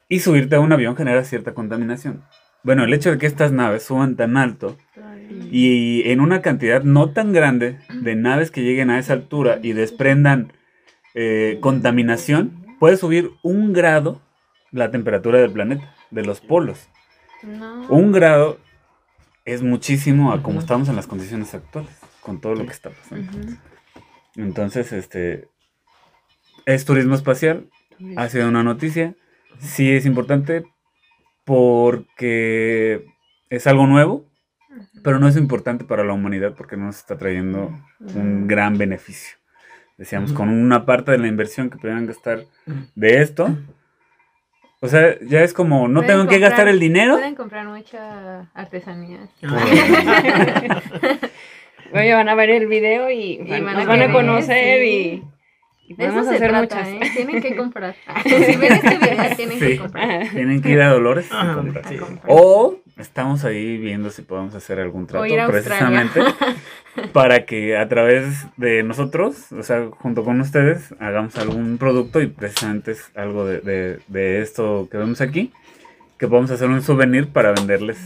Y 0.08 0.22
subirte 0.22 0.56
a 0.56 0.62
un 0.62 0.72
avión 0.72 0.96
genera 0.96 1.26
cierta 1.26 1.54
contaminación. 1.54 2.24
Bueno, 2.64 2.86
el 2.86 2.94
hecho 2.94 3.12
de 3.12 3.18
que 3.18 3.26
estas 3.26 3.52
naves 3.52 3.84
suban 3.84 4.16
tan 4.16 4.38
alto 4.38 4.78
y 5.52 6.10
en 6.10 6.22
una 6.22 6.42
cantidad 6.42 6.82
no 6.82 7.12
tan 7.12 7.34
grande 7.34 7.78
de 7.90 8.16
naves 8.16 8.52
que 8.52 8.64
lleguen 8.64 8.90
a 8.90 9.00
esa 9.00 9.12
altura 9.12 9.60
y 9.62 9.74
desprendan 9.74 10.54
eh, 11.14 11.58
contaminación, 11.60 12.66
puede 12.80 12.96
subir 12.96 13.32
un 13.44 13.74
grado 13.74 14.22
la 14.72 14.92
temperatura 14.92 15.40
del 15.40 15.52
planeta, 15.52 15.94
de 16.12 16.24
los 16.24 16.40
polos. 16.40 16.88
No. 17.46 17.88
Un 17.90 18.12
grado 18.12 18.60
es 19.46 19.62
muchísimo 19.62 20.32
a 20.32 20.42
como 20.42 20.60
estamos 20.60 20.90
en 20.90 20.96
las 20.96 21.08
condiciones 21.08 21.54
actuales, 21.54 21.96
con 22.22 22.42
todo 22.42 22.56
lo 22.56 22.66
que 22.66 22.72
está 22.72 22.90
pasando. 22.90 23.32
Entonces, 24.36 24.92
este, 24.92 25.48
es 26.66 26.86
turismo 26.86 27.16
espacial, 27.16 27.70
ha 28.18 28.28
sido 28.28 28.50
una 28.50 28.64
noticia, 28.64 29.16
sí 29.60 29.92
es 29.92 30.06
importante 30.06 30.66
porque 31.46 33.06
es 33.50 33.68
algo 33.68 33.86
nuevo, 33.86 34.26
pero 35.04 35.20
no 35.20 35.28
es 35.28 35.38
importante 35.38 35.86
para 35.86 36.04
la 36.04 36.14
humanidad 36.14 36.56
porque 36.56 36.76
no 36.76 36.86
nos 36.86 36.98
está 36.98 37.18
trayendo 37.18 37.72
un 38.00 38.48
gran 38.48 38.78
beneficio. 38.78 39.38
Decíamos, 39.98 40.34
con 40.34 40.50
una 40.50 40.86
parte 40.86 41.12
de 41.12 41.20
la 41.20 41.28
inversión 41.28 41.70
que 41.70 41.78
pudieran 41.78 42.06
gastar 42.06 42.44
de 42.96 43.22
esto, 43.22 43.56
o 44.86 44.88
sea, 44.88 45.15
ya 45.21 45.41
es 45.43 45.54
como, 45.54 45.88
no 45.88 46.02
tengo 46.04 46.21
que 46.28 46.36
comprar- 46.36 46.39
gastar 46.50 46.67
el 46.69 46.80
dinero. 46.80 47.15
Pueden 47.15 47.36
comprar 47.36 47.65
mucha 47.67 48.48
artesanía. 48.54 49.19
Oye, 51.93 52.13
van 52.13 52.30
a 52.30 52.36
ver 52.36 52.50
el 52.50 52.67
video 52.67 53.10
y, 53.10 53.38
van, 53.50 53.63
van 53.65 53.76
a 53.76 53.80
nos 53.80 53.88
van 53.88 54.02
a 54.02 54.12
conocer 54.12 54.82
sí. 54.82 55.24
y, 55.88 55.91
y 55.91 55.95
De 55.95 56.06
eso 56.06 56.13
podemos 56.15 56.28
se 56.28 56.36
hacer 56.36 56.50
trata, 56.50 56.62
muchas. 56.62 56.88
¿eh? 56.89 57.12
Tienen 57.15 57.41
que 57.41 57.56
comprar. 57.56 57.95
si 58.24 58.56
ven 58.56 58.74
este 58.74 58.98
video, 58.98 59.36
tienen 59.36 59.60
Sí. 59.60 59.67
que 59.67 59.78
comprar. 59.78 60.28
Tienen 60.30 60.62
que 60.62 60.69
ir 60.69 60.82
a 60.82 60.89
Dolores 60.89 61.28
y 61.32 61.34
Ajá, 61.36 61.54
comprar. 61.56 61.88
sí. 61.88 61.95
A 61.95 62.00
comprar. 62.00 62.26
O 62.28 62.80
estamos 62.98 63.44
ahí 63.44 63.78
viendo 63.78 64.10
si 64.10 64.22
podemos 64.22 64.56
hacer 64.56 64.80
algún 64.80 65.06
trato 65.08 65.26
ir 65.26 65.40
a 65.40 65.46
Australia. 65.46 66.12
precisamente 66.12 66.22
para 67.14 67.46
que 67.46 67.76
a 67.78 67.88
través 67.90 68.46
de 68.58 68.84
nosotros, 68.84 69.52
o 69.52 69.64
sea, 69.64 69.88
junto 70.00 70.24
con 70.24 70.40
ustedes, 70.42 70.94
hagamos 71.00 71.36
algún 71.38 71.78
producto 71.78 72.22
y 72.22 72.28
precisamente 72.28 72.92
es 72.92 73.12
algo 73.16 73.46
de, 73.46 73.60
de- 73.62 74.00
de 74.08 74.42
esto 74.42 74.88
que 74.90 74.98
vemos 74.98 75.20
aquí, 75.22 75.52
que 76.18 76.28
podemos 76.28 76.52
hacer 76.52 76.70
un 76.70 76.82
souvenir 76.82 77.28
para 77.30 77.52
venderles 77.52 77.98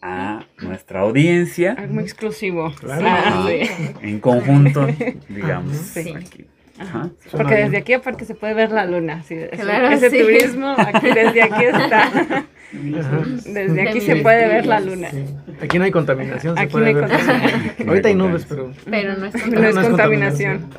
a 0.00 0.44
nuestra 0.62 1.00
audiencia 1.00 1.72
Algo 1.72 1.94
muy 1.94 2.04
exclusivo. 2.04 2.72
Claro. 2.80 3.04
Ah, 3.06 3.46
sí. 3.48 3.68
en 4.02 4.20
conjunto, 4.20 4.86
digamos. 5.28 5.76
Sí. 5.76 6.14
aquí. 6.16 6.46
Ajá. 6.78 7.10
Porque 7.32 7.54
desde 7.54 7.76
aquí 7.78 7.92
aparte 7.92 8.24
se 8.24 8.34
puede 8.34 8.54
ver 8.54 8.70
la 8.70 8.86
luna. 8.86 9.22
sí, 9.24 9.34
ese, 9.34 9.62
Claro, 9.62 9.88
ese 9.88 10.10
sí. 10.10 10.18
turismo, 10.20 10.74
aquí, 10.78 11.06
desde 11.08 11.42
aquí 11.42 11.64
está. 11.64 12.44
Desde 12.70 13.88
aquí 13.88 14.00
se 14.02 14.16
puede 14.16 14.46
ver 14.46 14.66
la 14.66 14.78
luna. 14.80 15.08
Sí. 15.10 15.24
Aquí 15.62 15.78
no 15.78 15.84
hay 15.86 15.90
contaminación. 15.90 16.54
se 16.54 16.62
Aquí 16.62 16.72
puede 16.72 16.92
no 16.92 16.98
hay 16.98 17.08
ver. 17.08 17.16
contaminación. 17.18 17.88
Ahorita 17.88 18.08
hay 18.08 18.14
nubes, 18.14 18.46
pero. 18.46 18.72
Pero 18.90 19.16
no 19.16 19.24
es 19.26 19.34
No 19.34 19.38
es 19.68 19.74
contaminación. 19.74 19.88
contaminación. 19.88 20.70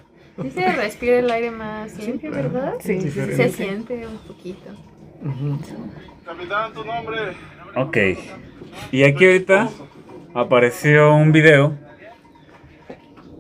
Sí 0.44 0.52
se 0.52 0.72
respira 0.74 1.18
el 1.20 1.32
aire 1.32 1.50
más 1.52 1.98
limpio, 1.98 2.32
claro. 2.32 2.50
¿verdad? 2.52 2.74
Sí, 2.80 3.02
Sí, 3.02 3.10
sí, 3.10 3.20
se 3.36 3.50
sí. 3.50 3.54
siente 3.64 4.06
un 4.06 4.18
poquito. 4.20 4.70
Capitán, 6.26 6.74
tu 6.74 6.86
nombre. 6.86 7.18
Ok. 7.76 7.98
Y 8.92 9.04
aquí 9.04 9.26
ahorita 9.26 9.70
apareció 10.36 11.14
un 11.16 11.32
video. 11.32 11.76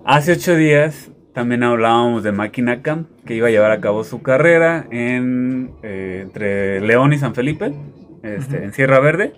Hace 0.06 0.32
ocho 0.34 0.56
días 0.56 1.09
también 1.34 1.64
hablábamos 1.64 2.24
de 2.24 2.32
Máquina 2.32 2.82
Camp, 2.82 3.08
que 3.26 3.36
iba 3.36 3.48
a 3.48 3.52
llevar 3.52 3.72
a 3.72 3.80
cabo 3.80 4.04
su 4.04 4.22
carrera 4.22 4.86
en, 4.92 5.72
eh, 5.84 6.22
entre 6.24 6.82
León 6.82 7.14
y 7.14 7.18
San 7.18 7.36
Felipe, 7.36 7.74
este, 8.24 8.64
en 8.64 8.74
Sierra 8.74 9.00
Verde. 9.00 9.34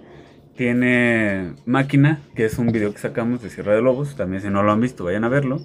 Tiene 0.56 1.54
Máquina, 1.66 2.20
que 2.36 2.46
es 2.46 2.58
un 2.60 2.72
video 2.72 2.92
que 2.92 3.00
sacamos 3.00 3.42
de 3.42 3.50
Sierra 3.50 3.74
de 3.74 3.82
Lobos. 3.82 4.16
También 4.16 4.42
si 4.42 4.50
no 4.50 4.64
lo 4.64 4.72
han 4.72 4.82
visto, 4.82 5.04
vayan 5.06 5.24
a 5.24 5.30
verlo. 5.30 5.60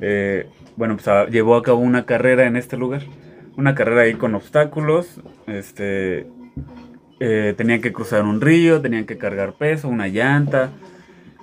eh, 0.00 0.46
bueno, 0.76 0.94
pues 0.94 1.08
a- 1.08 1.26
llevó 1.26 1.56
a 1.56 1.62
cabo 1.64 1.78
una 1.78 2.04
carrera 2.06 2.46
en 2.46 2.54
este 2.56 2.76
lugar. 2.76 3.02
Una 3.56 3.74
carrera 3.74 4.02
ahí 4.02 4.14
con 4.14 4.34
obstáculos. 4.36 5.20
Este, 5.48 6.28
eh, 7.18 7.54
tenían 7.56 7.80
que 7.80 7.92
cruzar 7.92 8.22
un 8.22 8.40
río, 8.40 8.80
tenían 8.80 9.06
que 9.06 9.18
cargar 9.18 9.54
peso, 9.54 9.88
una 9.88 10.06
llanta. 10.06 10.70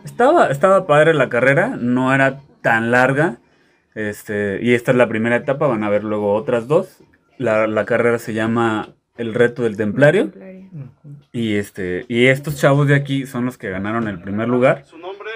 Estaba, 0.05 0.47
estaba 0.47 0.87
padre 0.87 1.13
la 1.13 1.27
carrera, 1.27 1.75
no 1.77 2.13
era 2.13 2.39
tan 2.61 2.91
larga. 2.91 3.39
Este, 3.95 4.59
y 4.61 4.73
esta 4.73 4.91
es 4.91 4.97
la 4.97 5.07
primera 5.07 5.37
etapa, 5.37 5.67
van 5.67 5.83
a 5.83 5.89
ver 5.89 6.03
luego 6.03 6.33
otras 6.33 6.67
dos. 6.67 7.01
La, 7.37 7.65
la 7.67 7.85
carrera 7.85 8.19
se 8.19 8.33
llama 8.33 8.89
El 9.17 9.33
reto 9.33 9.63
del 9.63 9.77
templario. 9.77 10.31
Y 11.31 11.55
este, 11.55 12.05
y 12.09 12.25
estos 12.27 12.57
chavos 12.57 12.87
de 12.87 12.95
aquí 12.95 13.25
son 13.25 13.45
los 13.45 13.57
que 13.57 13.69
ganaron 13.69 14.07
el 14.07 14.19
primer 14.21 14.47
lugar. 14.49 14.83
Su 14.85 14.97
nombre. 14.97 15.29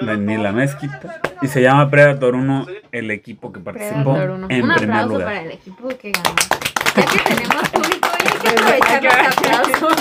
Daniela 0.00 0.52
Mezquita. 0.52 1.20
Y 1.42 1.48
se 1.48 1.60
llama 1.60 1.90
Predator 1.90 2.34
1, 2.34 2.66
el 2.92 3.10
equipo 3.10 3.52
que 3.52 3.60
participó 3.60 4.16
en 4.16 4.30
Un 4.30 4.48
primer 4.48 4.82
aplauso 4.82 5.08
lugar. 5.08 5.24
para 5.26 5.42
el 5.42 5.50
equipo 5.52 5.88
que 5.88 6.12
ganó. 6.12 6.34
Ya 6.96 7.04
que 7.06 7.34
tenemos 7.34 7.68
público, 7.70 8.08
hay 8.18 8.28
que 8.40 8.48
aprovechar 8.48 9.24
los 9.24 9.38
aplausos. 9.38 9.96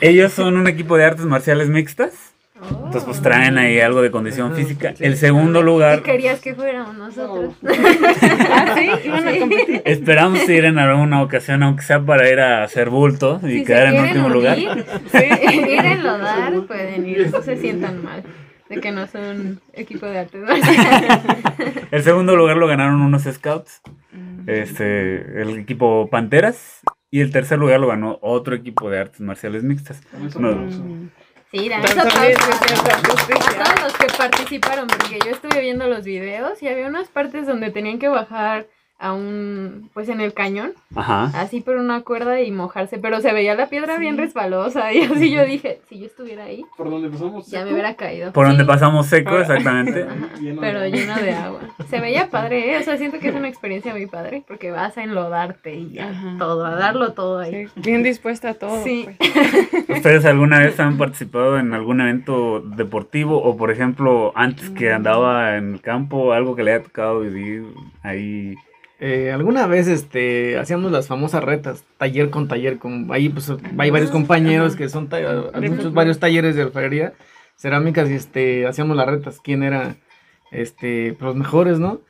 Ellos 0.00 0.32
son 0.32 0.56
un 0.56 0.66
equipo 0.66 0.96
de 0.96 1.04
artes 1.04 1.24
marciales 1.24 1.68
mixtas. 1.68 2.31
Entonces, 2.62 3.04
pues 3.04 3.20
traen 3.22 3.58
ahí 3.58 3.80
algo 3.80 4.02
de 4.02 4.10
condición 4.10 4.54
física. 4.54 4.94
El 5.00 5.16
segundo 5.16 5.60
¿Qué 5.60 5.64
lugar, 5.64 6.02
querías 6.02 6.40
que 6.40 6.54
fuéramos 6.54 6.96
nosotros? 6.96 7.54
Ah, 8.54 8.74
sí, 8.76 8.90
iban 9.04 9.26
a 9.28 9.38
competir. 9.38 9.82
esperamos 9.84 10.48
ir 10.48 10.64
en 10.66 10.78
alguna 10.78 11.22
ocasión, 11.22 11.62
aunque 11.62 11.82
sea 11.82 12.00
para 12.00 12.28
ir 12.30 12.38
a 12.40 12.62
hacer 12.64 12.90
bulto 12.90 13.40
y 13.42 13.58
Si 13.60 13.64
quedar 13.64 13.86
en 13.86 13.92
quieren 13.92 14.08
último 14.08 14.28
lugar. 14.28 14.58
unir, 14.58 14.84
ir 15.70 15.84
en 15.84 16.02
lodar, 16.02 16.52
pueden 16.66 17.08
ir, 17.08 17.30
no 17.30 17.42
se 17.42 17.56
sientan 17.56 18.04
mal 18.04 18.22
de 18.68 18.80
que 18.80 18.90
no 18.92 19.06
son 19.06 19.60
equipo 19.72 20.06
de 20.06 20.18
artes 20.18 20.42
marciales. 20.46 21.20
El 21.90 22.02
segundo 22.02 22.36
lugar 22.36 22.56
lo 22.56 22.66
ganaron 22.66 23.00
unos 23.00 23.22
scouts. 23.24 23.80
Este, 24.46 25.40
el 25.42 25.58
equipo 25.58 26.08
Panteras. 26.10 26.80
Y 27.10 27.20
el 27.20 27.30
tercer 27.30 27.58
lugar 27.58 27.78
lo 27.78 27.88
ganó 27.88 28.18
otro 28.22 28.54
equipo 28.54 28.88
de 28.88 28.98
artes 29.00 29.20
marciales 29.20 29.62
mixtas. 29.62 30.00
No, 30.38 30.54
Sí, 31.52 31.70
es 31.70 31.98
aplausos 31.98 32.48
a 32.48 33.64
todos 33.64 33.82
los 33.82 33.92
que 33.92 34.06
participaron, 34.16 34.86
porque 34.86 35.18
yo 35.22 35.32
estuve 35.32 35.60
viendo 35.60 35.86
los 35.86 36.02
videos 36.02 36.62
y 36.62 36.68
había 36.68 36.86
unas 36.86 37.08
partes 37.08 37.46
donde 37.46 37.70
tenían 37.70 37.98
que 37.98 38.08
bajar 38.08 38.68
a 39.02 39.12
un, 39.12 39.90
pues 39.92 40.08
en 40.08 40.20
el 40.20 40.32
cañón, 40.32 40.74
Ajá. 40.94 41.24
así 41.34 41.60
por 41.60 41.74
una 41.74 42.02
cuerda 42.02 42.40
y 42.40 42.52
mojarse, 42.52 42.98
pero 42.98 43.20
se 43.20 43.32
veía 43.32 43.56
la 43.56 43.66
piedra 43.66 43.98
bien 43.98 44.16
resbalosa 44.16 44.92
y 44.92 45.02
así 45.02 45.32
yo 45.32 45.44
dije, 45.44 45.80
si 45.88 45.98
yo 45.98 46.06
estuviera 46.06 46.44
ahí, 46.44 46.64
¿Por 46.76 46.88
dónde 46.88 47.10
pasamos? 47.10 47.48
ya 47.48 47.64
me 47.64 47.72
hubiera 47.72 47.94
caído. 47.94 48.32
Por 48.32 48.46
donde 48.46 48.64
pasamos 48.64 49.06
seco, 49.06 49.36
exactamente. 49.38 50.06
Pero 50.60 50.86
lleno 50.86 51.16
de 51.16 51.32
agua. 51.32 51.60
Se 51.90 51.98
veía 51.98 52.30
padre, 52.30 52.74
¿eh? 52.74 52.78
o 52.78 52.82
sea, 52.84 52.96
siento 52.96 53.18
que 53.18 53.30
es 53.30 53.34
una 53.34 53.48
experiencia 53.48 53.92
muy 53.92 54.06
padre 54.06 54.44
porque 54.46 54.70
vas 54.70 54.96
a 54.96 55.02
enlodarte 55.02 55.74
y 55.74 55.90
ya, 55.90 56.10
Ajá. 56.10 56.36
todo, 56.38 56.64
a 56.64 56.76
darlo 56.76 57.12
todo 57.12 57.40
ahí. 57.40 57.66
Sí, 57.66 57.80
bien 57.80 58.04
dispuesta 58.04 58.50
a 58.50 58.54
todo. 58.54 58.84
Sí. 58.84 59.08
pues. 59.18 59.88
¿Ustedes 59.98 60.24
alguna 60.26 60.60
vez 60.60 60.78
han 60.78 60.96
participado 60.96 61.58
en 61.58 61.74
algún 61.74 62.00
evento 62.00 62.60
deportivo 62.60 63.42
o, 63.42 63.56
por 63.56 63.72
ejemplo, 63.72 64.32
antes 64.36 64.70
que 64.70 64.92
andaba 64.92 65.56
en 65.56 65.74
el 65.74 65.80
campo, 65.80 66.32
algo 66.32 66.54
que 66.54 66.62
le 66.62 66.74
haya 66.74 66.84
tocado 66.84 67.20
vivir 67.20 67.64
ahí? 68.04 68.54
Eh, 69.04 69.32
alguna 69.32 69.66
vez 69.66 69.88
este 69.88 70.56
hacíamos 70.58 70.92
las 70.92 71.08
famosas 71.08 71.42
retas, 71.42 71.84
taller 71.98 72.30
con 72.30 72.46
taller, 72.46 72.78
con 72.78 73.08
ahí 73.10 73.28
pues 73.30 73.52
hay 73.76 73.90
varios 73.90 74.12
compañeros 74.12 74.76
que 74.76 74.88
son 74.88 75.08
hay 75.12 75.68
muchos 75.70 75.92
varios 75.92 76.20
talleres 76.20 76.54
de 76.54 76.62
alfarería, 76.62 77.12
cerámicas 77.56 78.08
y 78.08 78.14
este 78.14 78.64
hacíamos 78.64 78.96
las 78.96 79.08
retas, 79.08 79.40
quién 79.42 79.64
era 79.64 79.96
este 80.52 81.14
pues, 81.18 81.26
los 81.26 81.34
mejores, 81.34 81.80
¿no? 81.80 82.00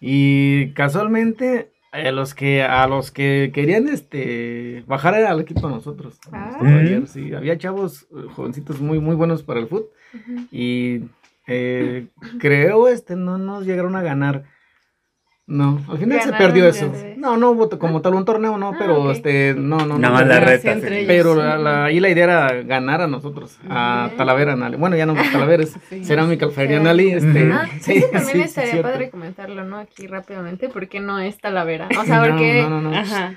Y 0.00 0.70
casualmente 0.74 1.72
a 1.90 2.12
los 2.12 2.32
que 2.32 2.62
a 2.62 2.86
los 2.86 3.10
que 3.10 3.50
querían 3.52 3.88
este 3.88 4.84
bajar 4.86 5.14
era 5.16 5.32
al 5.32 5.40
equipo 5.40 5.68
nosotros. 5.68 6.20
a 6.30 6.38
nuestro 6.38 6.64
Ah. 6.68 6.70
taller, 6.76 7.08
sí, 7.08 7.34
había 7.34 7.58
chavos 7.58 8.06
eh, 8.12 8.28
jovencitos 8.36 8.80
muy 8.80 9.00
muy 9.00 9.16
buenos 9.16 9.42
para 9.42 9.58
el 9.58 9.66
fútbol 9.66 9.88
y 10.52 11.00
eh, 11.48 12.06
creo 12.38 12.86
este 12.86 13.16
no 13.16 13.36
nos 13.36 13.66
llegaron 13.66 13.96
a 13.96 14.02
ganar. 14.02 14.44
No, 15.48 15.80
al 15.88 15.98
final 15.98 16.20
se 16.22 16.32
perdió 16.32 16.66
eso. 16.66 16.92
No, 17.16 17.36
no 17.36 17.52
hubo 17.52 17.68
como 17.78 18.02
tal 18.02 18.14
un 18.14 18.24
torneo, 18.24 18.58
no, 18.58 18.70
Ah, 18.70 18.76
pero 18.76 19.04
ok. 19.04 19.12
este, 19.12 19.54
no, 19.56 19.78
no, 19.86 19.96
Nada 19.96 20.08
no. 20.08 20.10
más 20.14 20.26
la 20.26 20.40
reta. 20.40 20.74
sí. 20.74 21.04
Pero 21.06 21.36
la, 21.36 21.56
la- 21.56 21.84
ahí 21.84 22.00
la 22.00 22.08
idea 22.08 22.24
era 22.24 22.62
ganar 22.62 23.00
a 23.02 23.06
nosotros, 23.06 23.56
a. 23.70 24.10
Talavera, 24.16 24.56
Nali. 24.56 24.76
Bueno, 24.76 24.96
ya 24.96 25.06
no 25.06 25.14
Talavera, 25.14 25.62
es 25.62 25.76
Sí. 25.88 26.04
Cerámica 26.04 26.46
Alfarería 26.46 26.78
Sí. 26.78 26.84
Nali. 26.84 27.10
Este. 27.12 27.52
Ah, 27.52 27.68
sí, 27.80 27.92
eso 27.98 28.08
también 28.10 28.26
sí, 28.32 28.40
estaría 28.40 28.82
padre 28.82 29.08
comentarlo, 29.10 29.62
¿no? 29.62 29.78
Aquí 29.78 30.08
rápidamente, 30.08 30.68
porque 30.68 30.98
no 30.98 31.20
es 31.20 31.38
Talavera. 31.38 31.88
O 31.96 32.04
sea, 32.04 32.18
No, 32.22 32.26
porque 32.28 32.62
no, 32.62 32.68
no, 32.80 32.90
no. 32.90 32.96
Ajá. 32.96 33.34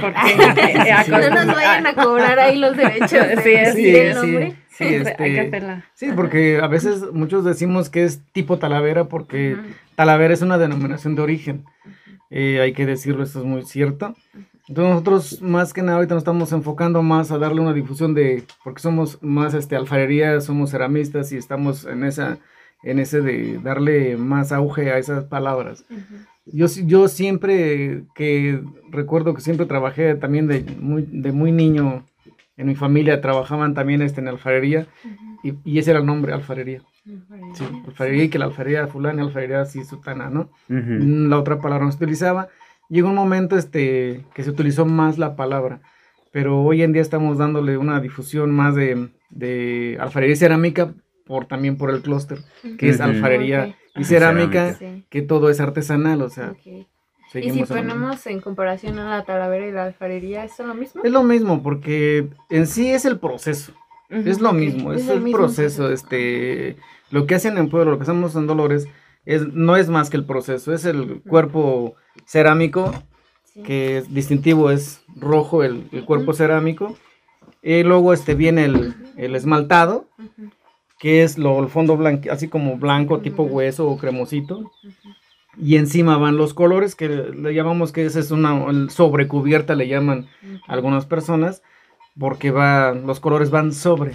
Porque 0.00 0.18
sí, 0.26 0.32
sí. 1.04 1.10
no 1.10 1.30
nos 1.44 1.46
vayan 1.54 1.86
a 1.86 1.94
cobrar 1.94 2.38
ahí 2.38 2.58
los 2.58 2.76
derechos 2.76 3.10
de 3.12 3.72
Sí, 3.72 3.76
sí, 3.76 3.92
sí. 3.94 4.14
nombre. 4.14 4.54
Sí, 4.70 4.84
Hay 4.84 4.90
que 4.90 4.96
este, 5.10 5.40
hacerla. 5.40 5.84
sí, 5.94 6.08
porque 6.14 6.60
a 6.62 6.66
veces 6.68 7.02
muchos 7.12 7.44
decimos 7.44 7.90
que 7.90 8.04
es 8.04 8.20
tipo 8.32 8.58
Talavera 8.58 9.04
porque 9.04 9.54
Ujú. 9.54 9.62
Talavera 9.96 10.34
es 10.34 10.42
una 10.42 10.58
denominación 10.58 11.14
de 11.16 11.22
origen. 11.22 11.64
Eh, 12.30 12.60
hay 12.60 12.72
que 12.72 12.86
decirlo, 12.86 13.22
esto 13.24 13.40
es 13.40 13.44
muy 13.44 13.62
cierto. 13.64 14.14
Entonces 14.68 14.90
nosotros 14.92 15.42
más 15.42 15.72
que 15.72 15.82
nada 15.82 15.96
ahorita 15.96 16.14
nos 16.14 16.20
estamos 16.22 16.52
enfocando 16.52 17.02
más 17.02 17.30
a 17.32 17.38
darle 17.38 17.60
una 17.62 17.72
difusión 17.72 18.14
de, 18.14 18.44
porque 18.62 18.80
somos 18.82 19.18
más 19.22 19.54
este 19.54 19.76
alfarería, 19.76 20.40
somos 20.42 20.70
ceramistas 20.70 21.32
y 21.32 21.38
estamos 21.38 21.84
en 21.86 22.04
esa, 22.04 22.36
en 22.82 22.98
ese 22.98 23.20
de 23.20 23.58
darle 23.62 24.16
más 24.16 24.52
auge 24.52 24.90
a 24.92 24.98
esas 24.98 25.24
palabras. 25.24 25.84
Yo, 26.46 26.68
sí- 26.68 26.84
yo 26.86 27.08
siempre 27.08 28.04
que 28.14 28.62
recuerdo 28.90 29.34
que 29.34 29.40
siempre 29.40 29.66
trabajé 29.66 30.14
también 30.14 30.46
de 30.46 30.64
muy, 30.80 31.02
de 31.10 31.32
muy 31.32 31.52
niño 31.52 32.04
en 32.56 32.66
mi 32.66 32.74
familia 32.74 33.20
trabajaban 33.20 33.74
también 33.74 34.02
este, 34.02 34.20
en 34.20 34.28
alfarería 34.28 34.86
y, 35.44 35.54
y 35.64 35.78
ese 35.78 35.90
era 35.90 36.00
el 36.00 36.06
nombre, 36.06 36.32
alfarería. 36.32 36.82
Sí, 37.54 37.64
alfarería 37.86 38.24
y 38.24 38.28
que 38.28 38.38
la 38.38 38.46
alfarería 38.46 38.86
fulana, 38.86 39.22
alfarería 39.22 39.60
así 39.60 39.84
sutana, 39.84 40.28
¿no? 40.30 40.50
La 41.30 41.38
otra 41.38 41.60
palabra 41.60 41.84
no 41.84 41.92
se 41.92 41.96
utilizaba. 41.98 42.48
Llegó 42.90 43.08
un 43.10 43.14
momento 43.14 43.56
este, 43.56 44.24
que 44.34 44.42
se 44.42 44.50
utilizó 44.50 44.86
más 44.86 45.18
la 45.18 45.36
palabra, 45.36 45.80
pero 46.32 46.60
hoy 46.62 46.82
en 46.82 46.92
día 46.92 47.02
estamos 47.02 47.38
dándole 47.38 47.76
una 47.78 48.00
difusión 48.00 48.50
más 48.50 48.74
de, 48.74 49.08
de 49.30 49.96
alfarería 50.00 50.32
y 50.34 50.36
cerámica 50.36 50.94
por, 51.28 51.46
también 51.46 51.76
por 51.76 51.90
el 51.90 52.02
clúster, 52.02 52.38
que 52.78 52.88
es 52.88 53.00
alfarería 53.00 53.76
y 53.94 54.02
cerámica, 54.04 54.74
Sí. 54.74 55.04
que 55.10 55.22
todo 55.22 55.50
es 55.50 55.60
artesanal, 55.60 56.22
o 56.22 56.30
sea. 56.30 56.54
Y 57.34 57.50
si 57.50 57.62
ponemos 57.64 58.26
en 58.26 58.40
comparación 58.40 58.98
a 58.98 59.10
la 59.18 59.24
talavera 59.24 59.66
y 59.68 59.70
la 59.72 59.84
alfarería, 59.84 60.44
¿es 60.44 60.58
lo 60.58 60.74
mismo? 60.74 61.02
Es 61.04 61.12
lo 61.12 61.22
mismo, 61.22 61.62
porque 61.62 62.28
en 62.48 62.66
sí 62.66 62.90
es 62.90 63.04
el 63.04 63.18
proceso. 63.18 63.72
Es 64.08 64.40
lo 64.40 64.54
mismo, 64.54 64.92
es 64.94 65.02
es, 65.02 65.08
el 65.10 65.18
el 65.18 65.20
mismo 65.24 65.38
proceso, 65.38 65.82
proceso. 65.88 65.92
este, 65.92 66.76
lo 67.10 67.26
que 67.26 67.34
hacen 67.34 67.58
en 67.58 67.68
Pueblo, 67.68 67.90
lo 67.92 67.98
que 67.98 68.04
hacemos 68.04 68.34
en 68.34 68.46
Dolores, 68.46 68.88
es, 69.26 69.46
no 69.52 69.76
es 69.76 69.90
más 69.90 70.08
que 70.08 70.16
el 70.16 70.24
proceso, 70.24 70.72
es 70.72 70.86
el 70.86 71.20
cuerpo 71.22 71.94
cerámico, 72.24 72.92
Sí. 73.44 73.62
que 73.62 73.98
es 73.98 74.14
distintivo, 74.14 74.70
es 74.70 75.02
rojo 75.16 75.62
el, 75.64 75.88
el 75.92 76.04
cuerpo 76.06 76.32
cerámico, 76.32 76.96
y 77.62 77.82
luego 77.82 78.12
este 78.14 78.34
viene 78.34 78.64
el, 78.64 78.94
el 79.18 79.34
esmaltado. 79.36 80.06
Que 80.98 81.22
es 81.22 81.38
lo, 81.38 81.60
el 81.62 81.68
fondo 81.68 81.96
blanco, 81.96 82.30
así 82.30 82.48
como 82.48 82.76
blanco, 82.76 83.20
tipo 83.20 83.42
hueso 83.44 83.88
o 83.88 83.96
cremosito, 83.98 84.70
y 85.56 85.76
encima 85.76 86.18
van 86.18 86.36
los 86.36 86.54
colores, 86.54 86.94
que 86.94 87.08
le 87.08 87.54
llamamos 87.54 87.92
que 87.92 88.04
esa 88.04 88.20
es 88.20 88.30
una 88.30 88.88
sobrecubierta, 88.90 89.74
le 89.74 89.88
llaman 89.88 90.28
algunas 90.66 91.06
personas, 91.06 91.62
porque 92.18 92.50
va, 92.50 92.92
los 92.92 93.20
colores 93.20 93.50
van 93.50 93.72
sobre. 93.72 94.12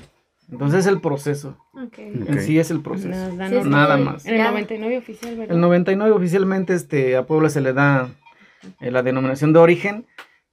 Entonces 0.52 0.82
es 0.82 0.88
el 0.88 1.00
proceso. 1.02 1.58
En 1.98 2.40
sí 2.42 2.60
es 2.60 2.70
el 2.70 2.82
proceso. 2.82 3.10
Nada, 3.34 3.50
Sí, 3.64 3.70
Nada 3.70 3.98
más. 3.98 4.26
En 4.26 4.34
el 4.34 4.38
ya- 4.40 4.52
99 4.52 4.98
oficial, 4.98 5.36
¿verdad? 5.38 5.56
El 5.56 5.62
99 5.62 6.12
oficialmente 6.14 6.74
este, 6.74 7.16
a 7.16 7.26
Puebla 7.26 7.50
se 7.50 7.62
le 7.62 7.74
da 7.74 8.10
eh, 8.82 8.92
la 8.92 9.02
denominación 9.04 9.52
de 9.54 9.60
origen, 9.60 10.06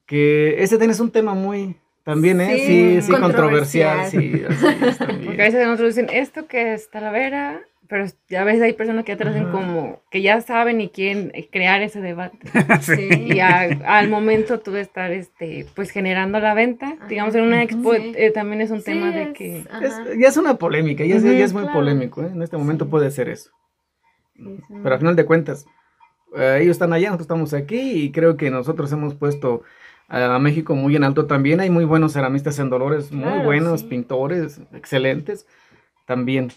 que 0.06 0.62
ese 0.62 0.76
también 0.76 0.92
es 0.92 1.00
un 1.00 1.10
tema 1.10 1.34
muy, 1.34 1.76
también, 2.04 2.40
¿eh? 2.40 2.56
Sí, 2.56 2.66
Sí, 2.66 3.02
sí, 3.02 3.12
controversial. 3.12 3.98
controversial. 3.98 4.10
Sí, 4.10 4.42
así 4.66 4.84
es 4.86 4.98
también. 4.98 5.24
Porque 5.26 5.42
a 5.42 5.44
veces 5.46 5.66
nosotros 5.66 5.94
dicen, 5.94 6.10
esto 6.12 6.46
que 6.46 6.74
es 6.74 6.90
Talavera, 6.90 7.60
pero 7.88 8.04
a 8.38 8.44
veces 8.44 8.62
hay 8.62 8.72
personas 8.74 9.04
que 9.04 9.12
ya 9.12 9.16
te 9.18 9.24
lo 9.24 9.30
hacen 9.30 9.42
Ajá. 9.46 9.52
como 9.52 10.00
que 10.12 10.22
ya 10.22 10.40
saben 10.40 10.80
y 10.80 10.90
quieren 10.90 11.32
eh, 11.34 11.48
crear 11.50 11.82
ese 11.82 12.00
debate. 12.00 12.38
Sí. 12.82 13.08
Y 13.34 13.40
a- 13.40 13.80
al 13.84 14.08
momento 14.08 14.60
tú 14.60 14.70
de 14.70 14.80
estar 14.80 15.10
este, 15.10 15.66
pues 15.74 15.90
generando 15.90 16.38
la 16.38 16.54
venta, 16.54 16.86
Ajá. 16.96 17.06
digamos 17.08 17.34
en 17.34 17.42
una 17.42 17.62
expo 17.64 17.94
Sí. 17.94 18.12
eh, 18.16 18.30
también 18.30 18.60
es 18.60 18.70
un 18.70 18.78
Sí, 18.78 18.84
tema 18.84 19.10
de 19.10 19.22
es- 19.24 19.32
que... 19.34 19.58
Es- 19.82 20.18
ya 20.18 20.28
es 20.28 20.36
una 20.36 20.54
polémica, 20.54 21.04
ya 21.04 21.16
es, 21.16 21.22
ya 21.24 21.30
es 21.32 21.52
muy 21.52 21.62
claro. 21.62 21.78
polémico, 21.78 22.22
¿eh? 22.22 22.30
En 22.32 22.42
este 22.42 22.56
momento 22.56 22.84
Sí. 22.84 22.90
puede 22.92 23.10
ser 23.10 23.28
eso. 23.28 23.50
Es 24.36 24.46
Pero 24.82 24.94
al 24.94 25.00
final 25.00 25.16
de 25.16 25.24
cuentas, 25.26 25.66
eh, 26.36 26.58
ellos 26.62 26.72
están 26.76 26.92
allá, 26.92 27.08
nosotros 27.08 27.24
estamos 27.26 27.54
aquí 27.54 27.80
y 28.04 28.12
creo 28.12 28.36
que 28.36 28.50
nosotros 28.50 28.90
hemos 28.92 29.16
puesto 29.16 29.62
a 30.10 30.38
México 30.38 30.74
muy 30.74 30.96
en 30.96 31.04
alto 31.04 31.26
también. 31.26 31.60
Hay 31.60 31.70
muy 31.70 31.84
buenos 31.84 32.12
ceramistas 32.12 32.58
en 32.58 32.68
Dolores, 32.68 33.12
muy 33.12 33.22
Claro, 33.24 33.44
buenos 33.44 33.80
sí. 33.80 33.86
pintores, 33.86 34.60
excelentes 34.74 35.46
también. 36.06 36.50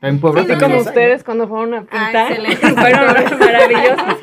En 0.00 0.20
Puebla 0.20 0.44
Sí, 0.44 0.52
como 0.60 0.76
ustedes 0.78 1.24
cuando 1.24 1.48
fueron 1.48 1.74
a 1.74 1.80
pintar. 1.80 2.14
Ah, 2.14 2.28
excelente. 2.30 2.56
fueron 2.80 3.06
maravillosos. 3.40 4.20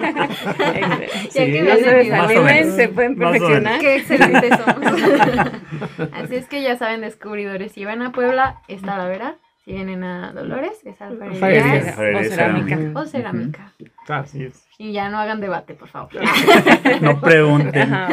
Ya 1.34 1.46
que 1.46 1.78
se 1.84 1.96
desanimen, 1.96 2.72
se 2.72 2.88
pueden 2.90 3.18
perfeccionar. 3.18 3.80
Qué 3.82 3.96
excelentes 3.98 4.54
somos. 4.66 6.12
Así 6.14 6.36
es 6.36 6.48
que 6.48 6.62
ya 6.62 6.78
saben, 6.78 7.02
descubridores. 7.02 7.74
Si 7.74 7.84
van 7.84 8.02
a 8.04 8.12
Puebla, 8.14 8.62
es 8.70 8.82
Talavera. 8.84 9.36
Si 9.66 9.72
vienen 9.74 10.04
a 10.04 10.32
Dolores, 10.32 10.80
es 10.86 11.02
Alfarería. 11.02 11.34
Alfarería 11.36 11.90
Alfarería, 11.90 12.20
O 12.20 12.24
cerámica. 12.24 12.76
cerámica. 12.76 13.00
o 13.00 13.06
Cerámica. 13.06 13.74
Así 14.08 14.44
es. 14.44 14.64
Y 14.78 14.94
ya 14.94 15.10
no 15.10 15.18
hagan 15.18 15.42
debate, 15.42 15.74
por 15.74 15.88
favor. 15.90 16.12
No 17.02 17.20
pregunten. 17.20 17.94
Ajá. 17.94 18.10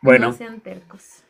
Bueno, 0.00 0.28
No 0.28 0.32
sean 0.32 0.60
tercos. 0.60 1.24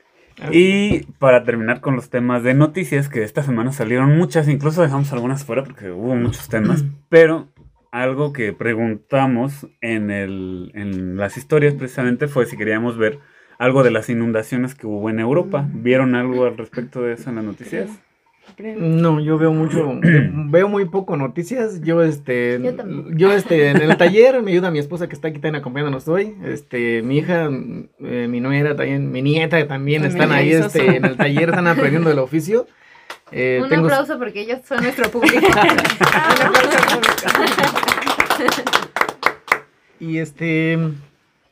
y 0.52 1.00
para 1.18 1.42
terminar 1.42 1.80
con 1.80 1.96
los 1.96 2.10
temas 2.10 2.42
de 2.44 2.54
noticias, 2.54 3.08
que 3.08 3.24
esta 3.24 3.42
semana 3.42 3.72
salieron 3.72 4.16
muchas, 4.16 4.46
incluso 4.48 4.82
dejamos 4.82 5.12
algunas 5.12 5.44
fuera 5.44 5.64
porque 5.64 5.90
hubo 5.90 6.14
muchos 6.14 6.48
temas, 6.48 6.84
pero 7.08 7.48
algo 7.90 8.32
que 8.32 8.52
preguntamos 8.52 9.66
en, 9.80 10.10
el, 10.12 10.70
en 10.74 11.16
las 11.16 11.36
historias 11.36 11.74
precisamente 11.74 12.28
fue 12.28 12.46
si 12.46 12.56
queríamos 12.56 12.96
ver 12.98 13.18
algo 13.58 13.82
de 13.82 13.90
las 13.90 14.08
inundaciones 14.08 14.76
que 14.76 14.86
hubo 14.86 15.10
en 15.10 15.18
Europa. 15.18 15.66
¿Vieron 15.72 16.14
algo 16.14 16.44
al 16.44 16.56
respecto 16.56 17.02
de 17.02 17.14
eso 17.14 17.30
en 17.30 17.36
las 17.36 17.44
noticias? 17.44 17.88
No, 18.76 19.20
yo 19.20 19.38
veo 19.38 19.52
mucho, 19.52 19.98
veo 20.02 20.68
muy 20.68 20.84
poco 20.86 21.16
noticias. 21.16 21.80
Yo 21.82 22.02
este, 22.02 22.58
Yo 22.62 22.74
también. 22.74 23.16
yo 23.18 23.32
este, 23.32 23.68
en 23.70 23.76
el 23.80 23.96
taller 23.96 24.42
me 24.42 24.50
ayuda 24.52 24.70
mi 24.70 24.78
esposa 24.78 25.08
que 25.08 25.14
está 25.14 25.28
aquí 25.28 25.38
también 25.38 25.56
acompañándonos 25.60 26.08
hoy. 26.08 26.34
Este, 26.44 27.02
mi 27.02 27.18
hija, 27.18 27.48
eh, 28.00 28.26
mi 28.28 28.40
nuera 28.40 28.74
también, 28.74 29.12
mi 29.12 29.22
nieta 29.22 29.66
también 29.68 30.04
están 30.04 30.32
ahí, 30.32 30.52
este, 30.52 30.96
en 30.96 31.04
el 31.04 31.16
taller 31.16 31.50
están 31.50 31.66
aprendiendo 31.68 32.10
el 32.10 32.18
oficio. 32.18 32.66
Eh, 33.30 33.60
Un 33.62 33.68
tengo- 33.68 33.86
aplauso 33.86 34.18
porque 34.18 34.40
ellos 34.40 34.60
son 34.66 34.82
nuestro 34.82 35.08
público. 35.10 35.46
Y 40.00 40.18
este, 40.18 40.78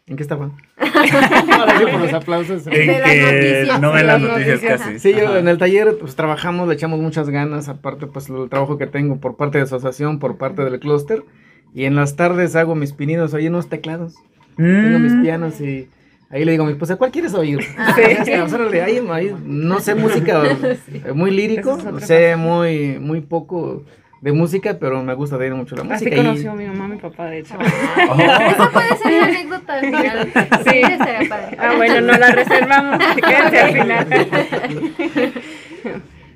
¿en 0.07 0.17
qué? 0.17 0.25
Ahora 0.31 1.79
sí, 1.79 1.85
por 1.91 2.01
los 2.01 2.13
aplausos. 2.13 2.67
En 2.69 2.73
De 2.73 2.87
las 2.87 3.11
que 3.11 3.21
noticias, 3.23 3.81
no 3.81 3.89
de 3.91 3.97
ven 3.97 4.07
las 4.07 4.21
noticias 4.21 4.49
noticias. 4.63 4.81
casi. 4.83 4.99
Sí, 5.01 5.13
yo 5.13 5.37
en 5.37 5.49
el 5.49 5.59
taller 5.59 5.97
pues 5.99 6.15
trabajamos, 6.15 6.69
le 6.69 6.75
echamos 6.75 7.01
muchas 7.01 7.29
ganas, 7.29 7.69
aparte 7.69 8.07
pues 8.07 8.29
el 8.29 8.49
trabajo 8.49 8.79
que 8.79 8.87
tengo 8.87 9.17
por 9.19 9.37
parte 9.37 9.59
de 9.59 9.65
asociación, 9.65 10.19
por 10.19 10.37
parte 10.39 10.63
del 10.65 10.79
clúster. 10.79 11.25
Y 11.75 11.85
en 11.85 11.97
las 11.97 12.17
tardes 12.17 12.55
hago 12.57 12.75
mis 12.75 12.93
pininos, 12.93 13.35
oye 13.35 13.49
unos 13.49 13.69
teclados, 13.69 14.15
tengo 14.57 14.99
mis 15.01 15.13
Mm. 15.13 15.23
pianos 15.23 15.61
y 15.61 15.89
ahí 16.31 16.45
le 16.45 16.53
digo 16.53 16.63
a 16.65 16.67
mi 16.67 16.73
esposa, 16.73 16.97
¿cuál 16.97 17.11
quieres 17.11 17.35
oír? 17.35 17.61
Ah, 17.77 17.95
Sí. 17.95 18.03
Ahí- 18.33 19.01
ahí 19.11 19.35
no 19.45 19.81
sé 19.81 19.95
música 19.97 20.43
eh, 21.05 21.13
muy 21.15 21.33
lírico, 21.33 21.77
es 21.99 22.07
sé 22.07 22.37
muy, 22.37 22.99
muy 23.01 23.21
poco 23.21 23.85
de 24.27 24.33
música, 24.33 24.77
pero 24.81 25.05
me 25.05 25.14
gusta 25.14 25.39
de 25.39 25.47
ir 25.47 25.55
mucho 25.55 25.77
la 25.77 25.83
Así 25.83 26.05
música. 26.05 26.14
y- 26.16 26.18
conoció 26.18 26.51
a 26.51 26.55
mi 26.57 26.66
mamá, 26.66 26.89
mi 26.89 26.97
papá, 26.97 27.27
de 27.27 27.39
hecho. 27.39 27.55
Eso 27.61 28.70
puede 28.72 28.97
ser 28.97 29.12
una 29.14 29.24
anécdota 29.27 29.72
al 29.74 29.81
final. 29.85 30.33
Sí, 30.64 30.79
estaría 30.83 31.29
padre. 31.29 31.57
Ah, 31.61 31.74
bueno, 31.77 32.01
no 32.01 32.12
la 32.18 32.33
reservamos. 32.33 32.99
Quédense 33.24 33.61
al 33.61 33.72
final. 33.72 34.07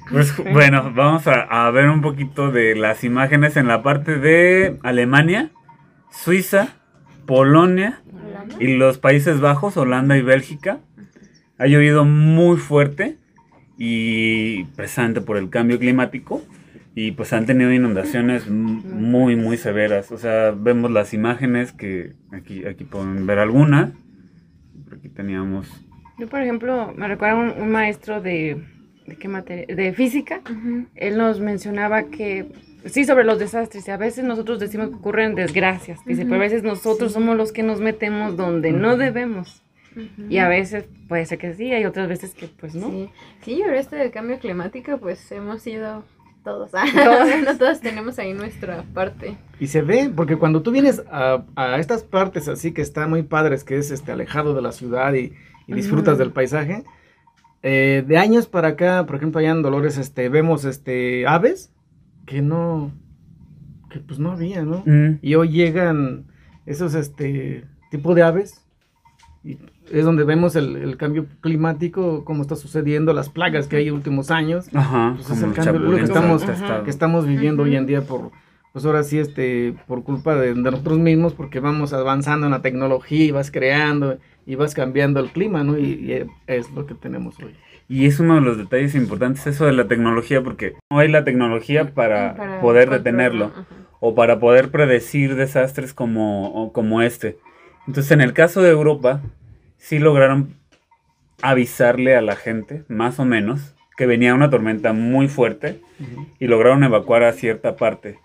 Pues 0.08 0.36
bueno, 0.52 0.92
vamos 0.94 1.26
a, 1.26 1.66
a 1.66 1.68
ver 1.72 1.88
un 1.88 2.00
poquito 2.00 2.52
de 2.52 2.76
las 2.76 3.02
imágenes 3.02 3.56
en 3.56 3.66
la 3.66 3.82
parte 3.82 4.18
de 4.18 4.78
Alemania, 4.84 5.50
Suiza, 6.12 6.68
Polonia 7.26 8.02
y 8.60 8.74
los 8.76 8.98
Países 8.98 9.40
Bajos, 9.40 9.76
Holanda 9.76 10.16
y 10.16 10.22
Bélgica. 10.22 10.78
Ha 11.58 11.66
llovido 11.66 12.04
muy 12.04 12.56
fuerte 12.56 13.16
y 13.78 14.62
precisamente 14.76 15.20
por 15.20 15.36
el 15.38 15.50
cambio 15.50 15.76
climático 15.80 16.40
y 16.94 17.12
pues 17.12 17.32
han 17.32 17.46
tenido 17.46 17.72
inundaciones 17.72 18.46
m- 18.46 18.82
muy 18.84 19.36
muy 19.36 19.56
severas. 19.56 20.10
O 20.12 20.18
sea, 20.18 20.50
vemos 20.56 20.90
las 20.90 21.14
imágenes 21.14 21.72
que 21.72 22.14
aquí 22.32 22.64
aquí 22.66 22.84
pueden 22.84 23.26
ver 23.26 23.38
alguna. 23.38 23.92
Por 24.84 24.98
aquí 24.98 25.08
teníamos 25.08 25.68
Yo, 26.18 26.28
por 26.28 26.40
ejemplo, 26.42 26.92
me 26.96 27.06
recuerda 27.08 27.36
un, 27.36 27.62
un 27.62 27.70
maestro 27.70 28.20
de, 28.20 28.62
de 29.06 29.16
qué 29.16 29.28
materia, 29.28 29.74
de 29.74 29.92
física. 29.92 30.40
Ujú. 30.50 30.86
Él 30.96 31.16
nos 31.16 31.40
mencionaba 31.40 32.04
que 32.04 32.46
sí 32.86 33.04
sobre 33.04 33.24
los 33.24 33.38
desastres 33.38 33.86
y 33.86 33.90
a 33.90 33.96
veces 33.96 34.24
nosotros 34.24 34.58
decimos 34.58 34.88
que 34.88 34.94
ocurren 34.96 35.34
desgracias, 35.34 36.00
dice, 36.06 36.24
pero 36.24 36.36
a 36.36 36.38
veces 36.38 36.62
nosotros 36.62 37.12
somos 37.12 37.36
los 37.36 37.52
que 37.52 37.62
nos 37.62 37.80
metemos 37.80 38.36
donde 38.36 38.72
no 38.72 38.96
debemos. 38.96 39.62
Y 40.28 40.38
a 40.38 40.48
veces 40.48 40.84
puede 41.08 41.26
ser 41.26 41.38
que 41.38 41.52
sí, 41.54 41.72
hay 41.72 41.84
otras 41.84 42.08
veces 42.08 42.32
que 42.32 42.46
pues 42.46 42.74
no. 42.76 42.88
Sí, 42.90 43.08
sí, 43.42 43.60
pero 43.64 43.76
este 43.76 43.96
del 43.96 44.10
cambio 44.12 44.38
climático, 44.38 44.98
pues 44.98 45.30
hemos 45.32 45.62
sido 45.62 46.04
todos. 46.42 46.70
Todos. 46.94 47.28
no 47.44 47.58
todos 47.58 47.80
tenemos 47.80 48.18
ahí 48.18 48.32
nuestra 48.32 48.82
parte. 48.94 49.36
Y 49.58 49.66
se 49.66 49.82
ve, 49.82 50.10
porque 50.14 50.36
cuando 50.36 50.62
tú 50.62 50.70
vienes 50.70 51.02
a, 51.10 51.44
a 51.56 51.78
estas 51.78 52.02
partes 52.02 52.48
así 52.48 52.72
que 52.72 52.82
están 52.82 53.10
muy 53.10 53.22
padres, 53.22 53.64
que 53.64 53.76
es 53.76 53.90
este 53.90 54.12
alejado 54.12 54.54
de 54.54 54.62
la 54.62 54.72
ciudad 54.72 55.12
y, 55.14 55.32
y 55.66 55.74
disfrutas 55.74 56.18
del 56.18 56.32
paisaje, 56.32 56.84
eh, 57.62 58.04
de 58.06 58.16
años 58.16 58.46
para 58.46 58.68
acá, 58.68 59.04
por 59.06 59.16
ejemplo, 59.16 59.38
allá 59.38 59.50
en 59.50 59.62
Dolores, 59.62 59.98
este, 59.98 60.28
vemos 60.28 60.64
este 60.64 61.26
aves 61.26 61.70
que 62.24 62.40
no, 62.40 62.90
que 63.90 64.00
pues 64.00 64.18
no 64.18 64.32
había, 64.32 64.62
¿no? 64.62 64.82
Mm, 64.86 65.18
Y 65.20 65.34
hoy 65.34 65.50
llegan 65.50 66.24
esos 66.64 66.94
este 66.94 67.64
tipo 67.90 68.14
de 68.14 68.22
aves 68.22 68.64
y 69.44 69.58
es 69.90 70.04
donde 70.04 70.24
vemos 70.24 70.56
el, 70.56 70.76
el 70.76 70.96
cambio 70.96 71.26
climático, 71.40 72.24
cómo 72.24 72.42
está 72.42 72.56
sucediendo, 72.56 73.12
las 73.12 73.28
plagas 73.28 73.66
que 73.68 73.76
hay 73.76 73.90
últimos 73.90 74.30
años 74.30 74.68
Ajá, 74.74 75.14
Pues 75.16 75.30
es 75.30 75.40
como 75.40 75.52
el 75.52 75.56
cambio, 75.56 75.80
lo 75.90 75.96
que 75.96 76.02
estamos- 76.04 76.44
que 76.84 76.90
estamos 76.90 77.26
viviendo 77.26 77.62
hoy 77.64 77.76
en 77.76 77.86
día 77.86 78.02
por 78.02 78.30
pues 78.72 78.84
ahora 78.84 79.02
sí 79.02 79.18
este 79.18 79.74
por 79.88 80.04
culpa 80.04 80.36
de, 80.36 80.54
de 80.54 80.70
nosotros 80.70 80.98
mismos 80.98 81.34
porque 81.34 81.58
vamos 81.58 81.92
avanzando 81.92 82.46
en 82.46 82.52
la 82.52 82.62
tecnología 82.62 83.24
y 83.24 83.30
vas 83.32 83.50
creando 83.50 84.18
y 84.46 84.54
vas 84.54 84.74
cambiando 84.74 85.18
el 85.20 85.30
clima 85.30 85.64
no 85.64 85.76
y, 85.76 85.82
y 85.86 86.26
es 86.46 86.70
lo 86.72 86.86
que 86.86 86.94
tenemos 86.94 87.36
hoy 87.40 87.52
Y 87.88 88.06
es 88.06 88.20
uno 88.20 88.36
de 88.36 88.40
los 88.42 88.56
detalles 88.58 88.94
importantes 88.94 89.44
eso 89.48 89.66
de 89.66 89.72
la 89.72 89.88
tecnología, 89.88 90.40
porque 90.44 90.74
no 90.88 90.98
hay 91.00 91.08
la 91.08 91.24
tecnología 91.24 91.92
para, 91.92 92.36
Para 92.36 92.60
poder 92.60 92.88
controlar, 92.88 92.98
detenerlo 93.02 93.44
ajá. 93.46 93.66
o 93.98 94.14
para 94.14 94.38
poder 94.38 94.70
predecir 94.70 95.34
desastres 95.34 95.92
como, 95.92 96.70
como 96.72 97.02
este. 97.02 97.38
Entonces, 97.88 98.12
en 98.12 98.20
el 98.20 98.32
caso 98.32 98.62
de 98.62 98.70
Europa, 98.70 99.20
sí 99.80 99.98
lograron 99.98 100.54
avisarle 101.42 102.16
a 102.16 102.20
la 102.22 102.36
gente, 102.36 102.84
más 102.88 103.18
o 103.18 103.24
menos, 103.24 103.74
que 103.96 104.06
venía 104.06 104.34
una 104.34 104.50
tormenta 104.50 104.92
muy 104.92 105.28
fuerte 105.28 105.80
y 106.38 106.46
lograron 106.46 106.84
evacuar 106.84 107.22
a 107.24 107.32
cierta 107.32 107.76
parte. 107.76 108.18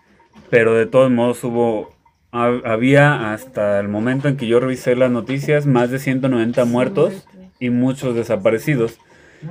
Pero 0.50 0.74
de 0.74 0.86
todos 0.86 1.10
modos 1.10 1.42
hubo, 1.44 1.94
ha- 2.32 2.60
había 2.64 3.32
hasta 3.32 3.80
el 3.80 3.88
momento 3.88 4.28
en 4.28 4.36
que 4.36 4.46
yo 4.46 4.60
revisé 4.60 4.96
las 4.96 5.10
noticias, 5.10 5.66
más 5.66 5.90
de 5.90 5.98
190 5.98 6.64
muertos 6.64 7.26
y 7.58 7.70
muchos 7.70 8.14
desaparecidos. 8.14 8.98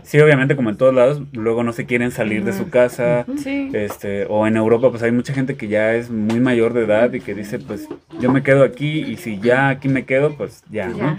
Sí, 0.03 0.20
obviamente 0.20 0.56
como 0.56 0.72
en 0.72 0.78
todos 0.78 0.93
lados, 0.95 1.22
luego 1.32 1.64
no 1.64 1.72
se 1.72 1.86
quieren 1.86 2.10
salir 2.12 2.43
de 2.43 2.53
su 2.53 2.70
casa, 2.70 3.26
Sí. 3.38 3.70
este, 3.74 4.26
o 4.26 4.47
en 4.47 4.58
Europa 4.58 4.89
pues 4.89 5.03
hay 5.03 5.12
mucha 5.12 5.34
gente 5.34 5.56
que 5.58 5.68
ya 5.68 5.93
es 5.93 6.10
muy 6.10 6.39
mayor 6.39 6.74
de 6.74 6.84
edad 6.86 7.14
y 7.14 7.22
que 7.22 7.36
dice 7.36 7.60
pues 7.60 7.88
yo 8.20 8.32
me 8.32 8.41
quedo 8.43 8.64
aquí 8.64 8.99
y 9.01 9.18
si 9.18 9.39
ya 9.39 9.70
aquí 9.70 9.88
me 9.88 10.06
quedo 10.06 10.36
pues 10.36 10.64
ya, 10.72 10.88
¿no? 10.88 11.18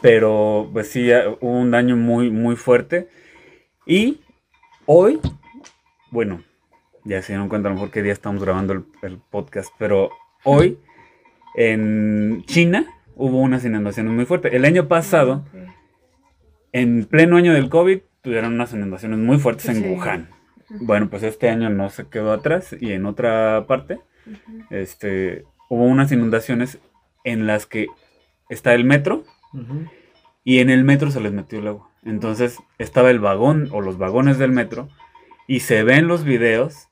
Pero 0.00 0.68
pues 0.72 0.88
sí, 0.90 1.06
ya 1.06 1.28
hubo 1.40 1.58
un 1.60 1.70
daño 1.70 1.96
muy, 1.96 2.30
muy 2.30 2.56
fuerte. 2.56 3.08
Y 3.86 4.20
hoy, 4.86 5.20
bueno, 6.10 6.42
ya 7.04 7.22
se 7.22 7.32
dieron 7.32 7.48
cuenta 7.48 7.68
a 7.68 7.70
lo 7.70 7.76
mejor 7.76 7.90
qué 7.90 8.02
día 8.02 8.12
estamos 8.12 8.42
grabando 8.42 8.72
el, 8.72 8.84
el 9.02 9.18
podcast, 9.18 9.72
pero 9.78 10.10
hoy 10.42 10.78
en 11.56 12.42
China 12.46 12.86
hubo 13.14 13.40
unas 13.40 13.64
inundaciones 13.64 14.12
muy 14.12 14.24
fuertes. 14.24 14.52
El 14.52 14.64
año 14.64 14.88
pasado, 14.88 15.44
en 16.72 17.04
pleno 17.04 17.36
año 17.36 17.52
del 17.52 17.68
COVID, 17.68 18.00
tuvieron 18.22 18.54
unas 18.54 18.72
inundaciones 18.72 19.18
muy 19.18 19.38
fuertes 19.38 19.68
en 19.68 19.76
Sí. 19.76 19.88
Wuhan. 19.88 20.28
Bueno, 20.80 21.08
pues 21.10 21.22
este 21.22 21.50
año 21.50 21.68
no 21.70 21.90
se 21.90 22.06
quedó 22.08 22.32
atrás 22.32 22.74
y 22.78 22.92
en 22.92 23.04
otra 23.06 23.66
parte, 23.68 24.00
este, 24.70 25.44
hubo 25.68 25.84
unas 25.84 26.10
inundaciones 26.10 26.78
en 27.22 27.46
las 27.46 27.66
que 27.66 27.86
está 28.48 28.74
el 28.74 28.84
metro 28.84 29.24
y 30.44 30.58
en 30.58 30.70
el 30.70 30.84
metro 30.84 31.10
se 31.10 31.20
les 31.20 31.32
metió 31.32 31.58
el 31.58 31.68
agua. 31.68 31.88
Entonces 32.04 32.58
estaba 32.78 33.10
el 33.10 33.20
vagón 33.20 33.68
o 33.72 33.80
los 33.80 33.98
vagones 33.98 34.38
del 34.38 34.52
metro 34.52 34.88
y 35.46 35.60
se 35.60 35.82
ven 35.82 36.06
los 36.08 36.24
videos 36.24 36.88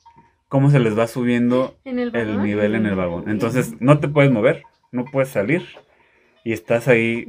cómo 0.53 0.71
se 0.71 0.81
les 0.81 0.99
va 0.99 1.07
subiendo 1.07 1.79
En 1.87 1.99
el, 1.99 2.43
nivel 2.43 2.75
en 2.75 2.85
el 2.85 2.95
vagón. 2.95 3.25
Entonces 3.29 3.81
no 3.81 4.01
te 4.01 4.09
puedes 4.09 4.31
mover, 4.31 4.65
no 4.91 5.07
puedes 5.07 5.31
salir 5.31 5.63
y 6.45 6.53
estás 6.53 6.89
ahí 6.89 7.27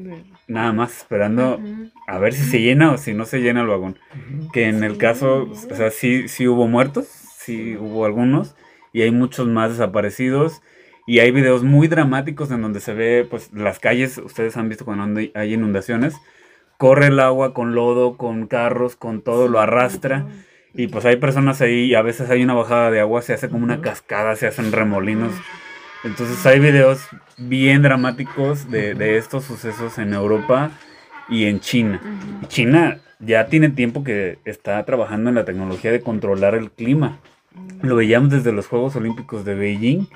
nada 0.48 0.74
más 0.74 0.98
esperando 0.98 1.58
a 2.06 2.18
ver 2.18 2.34
si 2.34 2.44
se 2.44 2.60
llena 2.60 2.92
o 2.92 2.98
si 2.98 3.14
no 3.14 3.24
se 3.24 3.40
llena 3.40 3.62
el 3.62 3.68
vagón. 3.68 3.98
Que 4.52 4.68
en 4.68 4.84
el 4.84 4.98
caso, 4.98 5.50
o 5.52 5.56
sea, 5.56 5.90
sí, 5.90 6.28
sí 6.28 6.50
hubo 6.50 6.68
muertos, 6.68 7.06
sí 7.06 7.78
hubo 7.78 8.06
algunos 8.06 8.56
y 8.92 9.04
hay 9.04 9.12
muchos 9.12 9.48
más 9.48 9.72
desaparecidos. 9.72 10.62
Y 11.06 11.20
hay 11.20 11.32
videos 11.32 11.64
muy 11.64 11.88
dramáticos 11.88 12.52
en 12.52 12.62
donde 12.62 12.80
se 12.80 12.94
ve, 12.94 13.28
pues, 13.30 13.52
las 13.54 13.80
calles, 13.80 14.18
ustedes 14.18 14.56
han 14.58 14.70
visto 14.70 14.86
cuando 14.86 15.20
hay- 15.20 15.54
inundaciones, 15.54 16.16
corre 16.78 17.08
el 17.08 17.20
agua 17.20 17.54
con 17.54 17.76
lodo, 17.76 18.18
con 18.18 18.48
carros, 18.48 18.96
con 18.96 19.22
todo, 19.22 19.48
lo 19.48 19.60
arrastra. 19.60 20.26
Y 20.74 20.88
pues 20.88 21.06
hay 21.06 21.18
personas 21.18 21.62
ahí, 21.62 21.86
y 21.86 21.96
a 21.96 22.02
veces 22.02 22.30
hay 22.30 22.44
una 22.44 22.56
bajada 22.56 22.90
de 22.90 23.00
agua, 23.00 23.22
se 23.22 23.34
hace 23.34 23.48
como 23.50 23.64
una 23.64 23.82
cascada, 23.82 24.36
se 24.36 24.48
hacen 24.48 24.72
remolinos. 24.72 25.32
Entonces 26.04 26.44
hay 26.46 26.60
videos 26.60 27.08
bien 27.38 27.82
dramáticos 27.82 28.70
de, 28.72 28.94
de 28.96 29.18
estos 29.18 29.44
sucesos 29.46 29.98
en 30.00 30.14
Europa 30.14 30.72
y 31.30 31.46
en 31.46 31.60
China. 31.60 32.02
China 32.48 33.00
ya 33.20 33.48
tiene 33.48 33.70
tiempo 33.70 34.04
que 34.04 34.40
está 34.46 34.84
trabajando 34.84 35.30
en 35.30 35.36
la 35.36 35.46
tecnología 35.46 35.92
de 35.92 36.02
controlar 36.02 36.56
el 36.56 36.72
clima. 36.72 37.20
Lo 37.82 37.96
veíamos 37.96 38.30
desde 38.30 38.52
los 38.52 38.68
Juegos 38.68 38.96
Olímpicos 38.96 39.44
de 39.46 39.56
Beijing, 39.56 40.08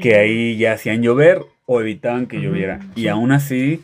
que 0.00 0.16
ahí 0.16 0.56
ya 0.56 0.72
hacían 0.72 1.02
llover 1.02 1.42
o 1.64 1.80
evitaban 1.80 2.26
que 2.26 2.40
lloviera. 2.40 2.80
Y 2.94 3.08
aún 3.08 3.32
así, 3.32 3.82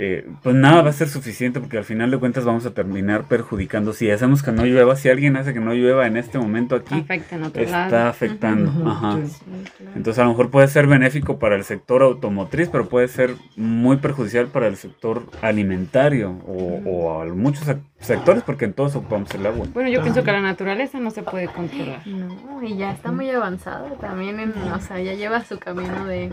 eh, 0.00 0.28
pues 0.44 0.54
nada 0.54 0.80
va 0.82 0.90
a 0.90 0.92
ser 0.92 1.08
suficiente 1.08 1.58
porque 1.58 1.76
al 1.76 1.84
final 1.84 2.10
de 2.12 2.18
cuentas 2.18 2.44
vamos 2.44 2.64
a 2.66 2.70
terminar 2.72 3.24
perjudicando. 3.24 3.92
Si 3.92 4.08
hacemos 4.10 4.44
que 4.44 4.52
no 4.52 4.64
llueva, 4.64 4.94
si 4.94 5.08
alguien 5.08 5.36
hace 5.36 5.52
que 5.52 5.58
no 5.60 5.74
llueva 5.74 6.06
en 6.06 6.16
este 6.16 6.38
momento 6.38 6.76
aquí, 6.76 6.94
Afecta 6.94 7.34
en 7.36 7.42
otro 7.42 7.62
está 7.62 7.88
lado. 7.88 8.06
afectando. 8.08 8.88
Ajá. 8.88 9.16
sí. 9.26 9.26
Sí, 9.26 9.44
claro. 9.76 9.92
Entonces 9.96 10.18
a 10.20 10.22
lo 10.24 10.30
mejor 10.30 10.50
puede 10.50 10.68
ser 10.68 10.86
benéfico 10.86 11.38
para 11.40 11.56
el 11.56 11.64
sector 11.64 12.02
automotriz, 12.02 12.68
pero 12.68 12.88
puede 12.88 13.08
ser 13.08 13.34
muy 13.56 13.96
perjudicial 13.96 14.46
para 14.46 14.68
el 14.68 14.76
sector 14.76 15.24
alimentario 15.42 16.30
o, 16.46 16.80
o 16.86 17.20
a 17.20 17.24
muchos 17.26 17.66
sec- 17.66 17.80
sectores 17.98 18.44
porque 18.44 18.66
en 18.66 18.74
todos 18.74 18.94
ocupamos 18.94 19.34
el 19.34 19.44
agua. 19.46 19.66
Bueno, 19.74 19.88
yo 19.90 20.00
pienso 20.02 20.22
que 20.22 20.30
la 20.30 20.40
naturaleza 20.40 21.00
no 21.00 21.10
se 21.10 21.22
puede 21.24 21.48
controlar. 21.48 22.06
No, 22.06 22.62
y 22.62 22.76
ya 22.76 22.92
está 22.92 23.10
muy 23.10 23.28
avanzado 23.30 23.86
también, 24.00 24.38
en, 24.38 24.52
o 24.72 24.80
sea, 24.80 25.00
ya 25.00 25.14
lleva 25.14 25.44
su 25.44 25.58
camino 25.58 26.04
de, 26.06 26.32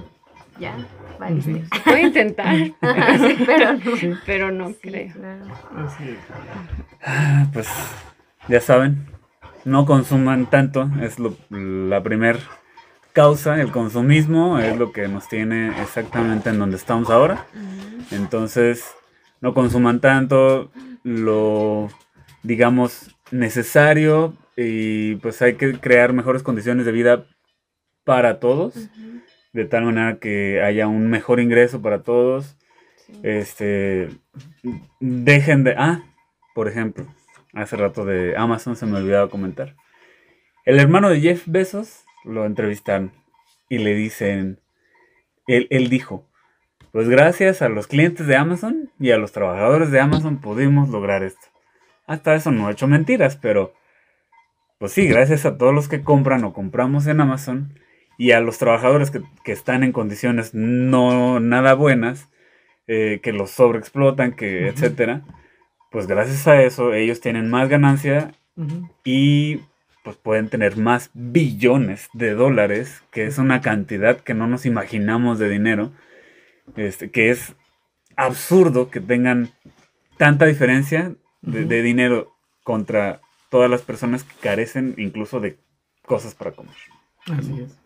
ya, 0.60 0.76
valiste. 1.20 1.64
Se 1.74 1.80
puede 1.84 2.02
intentar, 2.04 2.56
Sí, 3.20 3.38
pero 3.46 3.74
no. 3.74 3.82
pero 4.26 4.52
no 4.52 4.70
Sí, 4.70 4.76
creo. 4.82 5.14
claro. 5.14 5.46
Es. 5.86 6.18
Ah, 7.04 7.48
Pues 7.54 7.68
ya 8.48 8.60
saben, 8.62 9.06
no 9.64 9.86
consuman 9.86 10.46
tanto, 10.50 10.90
es 11.02 11.20
lo- 11.20 11.36
la 11.50 12.02
primer 12.04 12.40
causa, 13.14 13.60
el 13.62 13.72
consumismo 13.72 14.60
es 14.60 14.78
lo 14.78 14.92
que 14.92 15.08
nos 15.08 15.28
tiene 15.28 15.70
exactamente 15.82 16.50
en 16.50 16.60
donde 16.60 16.78
estamos 16.78 17.10
ahora. 17.10 17.46
Entonces, 18.12 18.94
no 19.42 19.54
consuman 19.54 20.00
tanto 20.02 20.72
lo, 21.04 21.90
digamos, 22.44 23.16
necesario 23.32 24.36
y 24.58 25.16
pues 25.16 25.42
hay 25.42 25.56
que 25.56 25.80
crear 25.80 26.14
mejores 26.14 26.44
condiciones 26.44 26.86
de 26.86 26.92
vida 26.92 27.26
para 28.04 28.40
todos. 28.40 28.76
De 29.56 29.64
tal 29.64 29.86
manera 29.86 30.20
que 30.20 30.62
haya 30.62 30.86
un 30.86 31.10
mejor 31.10 31.40
ingreso 31.40 31.82
para 31.82 32.04
todos. 32.04 32.58
Sí. 32.98 33.14
Este, 33.24 34.10
dejen 35.00 35.64
de, 35.64 35.76
ah, 35.78 36.04
por 36.54 36.68
ejemplo, 36.68 37.06
hace 37.54 37.78
rato 37.78 38.04
de 38.04 38.36
Amazon 38.36 38.76
se 38.76 38.86
me 38.86 38.98
olvidaba 38.98 39.30
comentar. 39.30 39.76
El 40.66 40.78
hermano 40.78 41.10
de 41.10 41.22
Jeff 41.22 41.44
Bezos 41.46 42.04
lo 42.26 42.46
entrevistaron 42.46 43.14
y 43.70 43.78
le 43.78 43.96
dicen, 43.96 44.60
él, 45.48 45.68
él 45.70 45.88
dijo, 45.88 46.28
pues 46.92 47.08
gracias 47.08 47.62
a 47.62 47.70
los 47.70 47.88
clientes 47.88 48.28
de 48.28 48.36
Amazon 48.36 48.92
y 49.00 49.12
a 49.12 49.18
los 49.18 49.32
trabajadores 49.32 49.90
de 49.90 50.02
Amazon 50.02 50.42
pudimos 50.42 50.90
lograr 50.90 51.24
esto. 51.24 51.48
Hasta 52.08 52.36
eso 52.36 52.52
no 52.52 52.68
he 52.68 52.74
hecho 52.74 52.88
mentiras, 52.88 53.38
pero 53.38 53.74
pues 54.80 54.92
sí, 54.92 55.08
gracias 55.08 55.46
a 55.46 55.58
todos 55.58 55.74
los 55.74 55.88
que 55.88 56.04
compran 56.04 56.44
o 56.44 56.52
compramos 56.52 57.08
en 57.08 57.22
Amazon 57.22 57.80
y 58.18 58.32
a 58.32 58.40
los 58.40 58.58
trabajadores 58.58 59.12
que, 59.12 59.22
que 59.44 59.52
están 59.52 59.84
en 59.84 59.92
condiciones 59.92 60.54
no 60.54 61.40
nada 61.40 61.74
buenas, 61.74 62.30
eh, 62.88 63.20
que 63.24 63.34
los 63.34 63.52
sobreexplotan, 63.52 64.34
que 64.34 64.68
etcétera, 64.68 65.24
pues 65.92 66.08
gracias 66.08 66.48
a 66.48 66.62
eso 66.62 66.94
ellos 66.94 67.20
tienen 67.20 67.50
más 67.50 67.68
ganancia 67.68 68.32
y 69.04 69.62
pues 70.04 70.18
pueden 70.18 70.50
tener 70.50 70.78
más 70.78 71.10
billones 71.14 72.10
de 72.14 72.36
dólares, 72.36 73.02
que 73.12 73.26
es 73.26 73.38
una 73.38 73.62
cantidad 73.62 74.20
que 74.20 74.34
no 74.34 74.46
nos 74.46 74.66
imaginamos 74.66 75.40
de 75.40 75.50
dinero, 75.50 75.92
este, 76.76 77.10
que 77.10 77.32
es 77.32 77.56
absurdo 78.16 78.92
que 78.92 79.02
tengan 79.02 79.50
tanta 80.18 80.46
diferencia 80.46 81.16
de 81.42 81.82
dinero 81.82 82.36
contra 82.64 83.22
todas 83.50 83.70
las 83.70 83.82
personas 83.82 84.24
que 84.24 84.36
carecen 84.42 84.96
incluso 84.98 85.40
de 85.40 85.58
cosas 86.06 86.36
para 86.36 86.52
comer. 86.52 86.76
Así 87.26 87.62
es. 87.62 87.85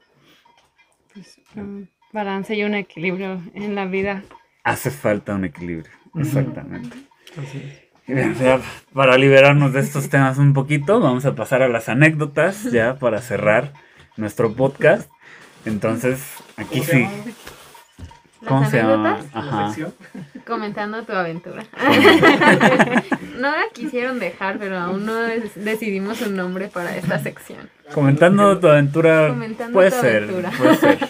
Pues, 1.19 1.37
un 1.55 1.89
balance 2.13 2.55
y 2.55 2.63
un 2.63 2.75
equilibrio 2.75 3.41
en 3.53 3.75
la 3.75 3.85
vida. 3.85 4.23
Hace 4.63 4.89
falta 4.89 5.35
un 5.35 5.43
equilibrio, 5.43 5.91
exactamente. 6.15 6.95
Así 7.37 7.57
es. 7.57 7.89
Y 8.07 8.13
bien, 8.13 8.35
ya 8.35 8.61
para 8.93 9.17
liberarnos 9.17 9.73
de 9.73 9.81
estos 9.81 10.09
temas 10.09 10.37
un 10.37 10.53
poquito, 10.53 11.01
vamos 11.01 11.25
a 11.25 11.35
pasar 11.35 11.61
a 11.61 11.67
las 11.67 11.89
anécdotas 11.89 12.71
ya 12.71 12.97
para 12.97 13.21
cerrar 13.21 13.73
nuestro 14.15 14.53
podcast. 14.53 15.11
Entonces, 15.65 16.21
aquí 16.55 16.83
sí. 16.83 17.05
¿Las 18.41 18.49
¿Cómo 18.49 18.69
se 18.69 18.77
llama? 18.77 19.19
Ajá. 19.33 19.73
Comentando 20.47 21.03
tu 21.03 21.11
aventura. 21.13 21.63
no 23.37 23.51
la 23.51 23.63
quisieron 23.73 24.19
dejar, 24.19 24.57
pero 24.59 24.77
aún 24.77 25.05
no 25.05 25.13
decidimos 25.55 26.21
un 26.21 26.35
nombre 26.37 26.69
para 26.69 26.95
esta 26.95 27.19
sección. 27.19 27.69
Comentando 27.93 28.57
tu 28.59 28.67
aventura. 28.67 29.27
Comentando 29.29 29.73
puede 29.73 29.91
tu 29.91 29.97
ser, 30.01 30.23
aventura. 30.23 30.51
puede 30.57 30.75
ser. 30.77 31.09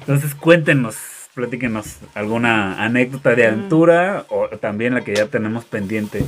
Entonces, 0.00 0.34
cuéntenos, 0.34 0.96
platíquenos 1.34 1.96
alguna 2.14 2.82
anécdota 2.84 3.34
de 3.34 3.46
aventura 3.46 4.24
o 4.28 4.48
también 4.58 4.94
la 4.94 5.00
que 5.02 5.14
ya 5.14 5.26
tenemos 5.26 5.64
pendiente. 5.64 6.24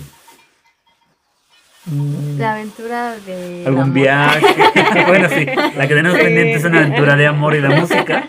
Mm, 1.87 2.39
La 2.39 2.53
aventura 2.53 3.17
de... 3.25 3.65
Algún 3.67 3.83
amor. 3.83 3.95
viaje. 3.95 4.47
bueno, 5.07 5.29
sí, 5.29 5.47
la 5.77 5.89
que 5.89 5.95
tenemos 5.95 6.19
Sí. 6.19 6.25
pendiente 6.25 6.55
es 6.55 6.65
una 6.65 6.79
aventura 6.79 7.17
de 7.17 7.27
amor 7.27 7.55
y 7.55 7.61
de 7.61 7.69
música. 7.69 8.29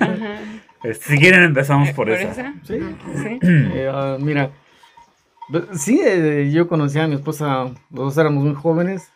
Ajá. 0.00 0.38
Este, 0.84 1.06
Si 1.12 1.18
quieren, 1.18 1.42
empezamos 1.44 1.88
por, 1.90 2.08
¿Por 2.08 2.10
esa. 2.10 2.30
esa? 2.30 2.54
Sí. 2.64 2.78
Sí. 3.22 3.38
Eh, 3.42 3.90
ah, 3.92 4.16
mira, 4.20 4.50
sí, 5.74 6.00
eh, 6.04 6.50
yo 6.52 6.68
conocí 6.68 6.98
a 6.98 7.06
mi 7.06 7.14
esposa, 7.14 7.64
los 7.90 8.14
dos 8.14 8.18
éramos 8.18 8.44
muy 8.44 8.54
jóvenes, 8.54 9.10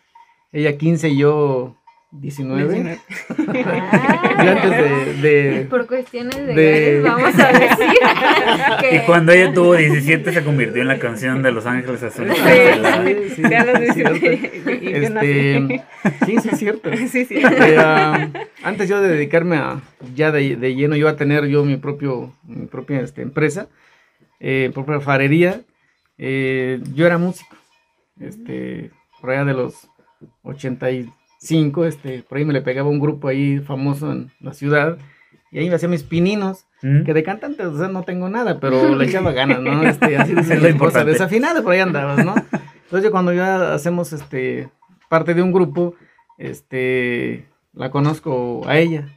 ella 0.53 0.77
15 0.79 1.09
y 1.11 1.19
yo 1.19 1.77
19. 2.13 2.99
Ah. 2.99 4.43
Yo 4.45 4.51
antes 4.51 4.71
de... 4.71 5.29
de- 5.29 5.67
Por 5.69 5.87
cuestiones 5.87 6.37
de, 6.47 6.55
de- 6.55 7.01
vamos 7.03 7.39
a 7.39 7.53
decir 7.53 7.77
que... 8.81 8.97
Y 8.97 9.01
cuando 9.01 9.33
ella 9.33 9.53
tuvo 9.53 9.75
17 9.75 10.33
se 10.33 10.45
convirtió 10.45 10.83
en 10.83 10.89
la 10.89 10.99
canción 10.99 11.43
de 11.43 11.53
Los 11.53 11.67
Ángeles 11.67 12.03
Azules. 12.03 12.37
Sí. 12.37 13.35
Sí, 13.37 13.43
sí. 13.43 14.81
Y 14.83 15.09
nací. 15.11 15.27
Este, 15.27 15.85
sí, 16.27 16.39
sí, 16.41 16.49
es 16.53 16.59
cierto. 16.59 16.91
Sí, 17.09 17.25
sí. 17.25 17.43
Antes 18.63 18.89
yo 18.89 19.01
de 19.01 19.09
dedicarme 19.09 19.57
a 19.57 19.81
ya 20.15 20.31
de, 20.33 20.57
de 20.57 20.75
lleno 20.75 20.97
yo 20.97 21.09
a 21.09 21.17
tener 21.17 21.47
yo 21.47 21.65
mi 21.65 21.77
propio 21.77 22.33
mi 22.45 22.67
propia 22.67 23.01
este, 23.01 23.23
empresa 23.23 23.69
eh, 24.41 24.71
propia 24.75 25.01
farería 25.01 25.61
eh, 26.19 26.81
yo 26.95 27.07
era 27.07 27.19
músico 27.19 27.57
este 28.21 28.91
por 29.21 29.31
allá 29.31 29.45
de 29.45 29.55
los 29.55 29.89
85 31.47 31.85
este 31.87 32.23
por 32.23 32.39
ahí 32.39 32.45
me 32.45 32.53
le 32.53 32.61
pegaba 32.63 32.89
un 32.89 32.99
grupo 33.01 33.29
ahí 33.29 33.59
famoso 33.61 34.11
en 34.13 34.31
la 34.41 34.53
ciudad 34.53 34.99
y 35.53 35.59
ahí 35.59 35.69
me 35.69 35.77
hacía 35.77 35.89
mis 35.89 36.03
pininos 36.03 36.67
¿Mm? 36.83 37.05
que 37.05 37.15
de 37.15 37.23
cantante 37.23 37.65
o 37.65 37.77
sea, 37.77 37.89
no 37.89 38.03
tengo 38.03 38.29
nada 38.29 38.59
pero 38.61 38.95
le 38.95 39.05
echaba 39.09 39.33
ganas 39.33 39.61
no 39.61 39.83
este 39.83 40.17
así 40.17 40.35
Es 40.37 40.61
lo 40.63 40.69
importante. 40.69 41.13
desafinado 41.13 41.63
por 41.63 41.73
ahí 41.73 41.81
andabas 41.81 42.25
no 42.25 42.35
entonces 42.85 43.11
cuando 43.11 43.33
ya 43.33 43.73
hacemos 43.75 44.13
este 44.13 44.69
parte 45.09 45.35
de 45.35 45.43
un 45.43 45.53
grupo 45.53 45.95
este 46.39 47.47
la 47.75 47.91
conozco 47.91 48.63
a 48.67 48.79
ella 48.79 49.09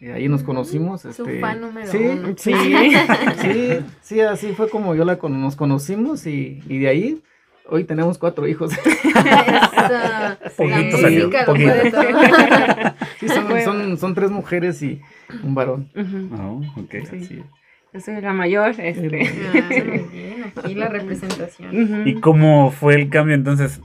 y 0.00 0.06
ahí 0.08 0.28
nos 0.28 0.42
conocimos 0.42 1.02
Su 1.02 1.08
este 1.10 1.40
fan 1.40 1.60
número 1.60 1.86
sí, 1.90 1.98
uno. 1.98 2.28
sí 2.36 2.52
sí 3.40 3.78
sí 4.00 4.20
así 4.20 4.52
fue 4.52 4.68
como 4.68 4.94
yo 4.94 5.04
la 5.04 5.18
con- 5.18 5.40
nos 5.40 5.56
conocimos 5.56 6.26
y, 6.26 6.62
y 6.68 6.78
de 6.78 6.88
ahí 6.88 7.22
hoy 7.66 7.84
tenemos 7.84 8.18
cuatro 8.18 8.46
hijos 8.48 8.72
Poquito 10.56 10.98
salió, 10.98 11.26
música 11.26 11.40
lo 11.40 11.46
poquito. 11.46 11.72
sí, 13.20 13.28
son, 13.28 13.48
Bueno. 13.48 13.64
son, 13.64 13.98
son 13.98 14.14
tres 14.14 14.30
mujeres 14.30 14.82
y 14.82 15.00
un 15.42 15.54
varón. 15.54 15.90
Oh. 16.32 16.60
Sí. 16.90 16.98
Así 16.98 17.16
es. 17.16 17.44
Yo 17.92 18.00
soy 18.00 18.20
la 18.20 18.32
mayor. 18.32 18.74
Este. 18.78 19.30
Ah, 19.52 19.68
bien, 20.12 20.52
aquí 20.56 20.74
la 20.74 20.88
representación. 20.88 22.06
¿Y 22.06 22.20
cómo 22.20 22.70
fue 22.70 22.94
el 22.94 23.08
cambio 23.10 23.34
entonces? 23.34 23.80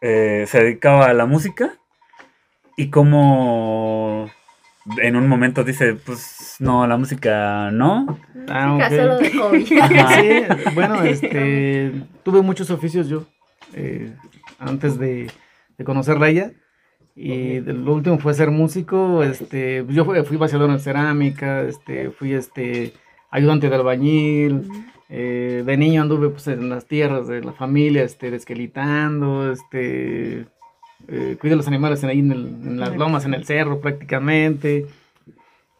Eh, 0.00 0.44
¿Se 0.46 0.62
dedicaba 0.62 1.06
a 1.06 1.14
la 1.14 1.26
música? 1.26 1.74
¿Y 2.76 2.88
cómo 2.88 4.30
en 5.02 5.16
un 5.16 5.28
momento 5.28 5.62
dice, 5.64 5.94
pues 5.94 6.56
no, 6.58 6.86
la 6.86 6.96
música 6.96 7.70
no? 7.70 8.18
Ah, 8.48 8.68
Música 8.68 8.86
ok. 8.86 8.92
solo 8.94 9.18
de. 9.18 9.60
Sí, 10.64 10.70
bueno, 10.74 11.02
este, 11.02 11.92
tuve 12.22 12.42
muchos 12.42 12.70
oficios 12.70 13.08
yo 13.08 13.26
eh, 13.74 14.12
antes 14.58 14.98
de, 14.98 15.30
de 15.78 15.84
conocerla 15.84 16.26
a 16.26 16.28
ella. 16.30 16.52
Y 17.16 17.60
lo 17.60 17.94
último 17.94 18.18
fue 18.18 18.32
ser 18.34 18.50
músico. 18.50 19.22
Este, 19.22 19.84
yo 19.88 20.04
fui, 20.04 20.22
fui 20.24 20.36
vaciador 20.38 20.70
en 20.70 20.78
cerámica, 20.80 21.62
este, 21.62 22.10
fui 22.10 22.32
este, 22.32 22.94
ayudante 23.30 23.68
de 23.68 23.74
albañil. 23.76 24.70
eh, 25.10 25.62
de 25.66 25.76
niño 25.76 26.02
anduve 26.02 26.30
pues, 26.30 26.46
en 26.46 26.70
las 26.70 26.86
tierras 26.86 27.26
de 27.26 27.42
la 27.42 27.52
familia, 27.52 28.04
este, 28.04 28.30
desquelitando, 28.30 29.50
este, 29.52 30.46
eh, 31.08 31.36
cuido 31.40 31.56
los 31.56 31.66
animales 31.68 32.02
en, 32.02 32.10
ahí 32.10 32.18
en, 32.20 32.32
el- 32.32 32.46
en 32.64 32.80
las 32.80 32.96
lomas, 32.96 33.24
en 33.24 33.34
el 33.34 33.44
cerro 33.44 33.80
prácticamente. 33.80 34.86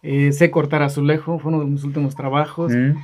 Eh, 0.03 0.33
sé 0.33 0.51
cortar 0.51 0.83
azulejo, 0.83 1.39
fue 1.39 1.53
uno 1.53 1.61
de 1.65 1.71
mis 1.71 1.85
últimos 1.85 2.17
trabajos. 2.17 2.73
Mm. 2.73 2.97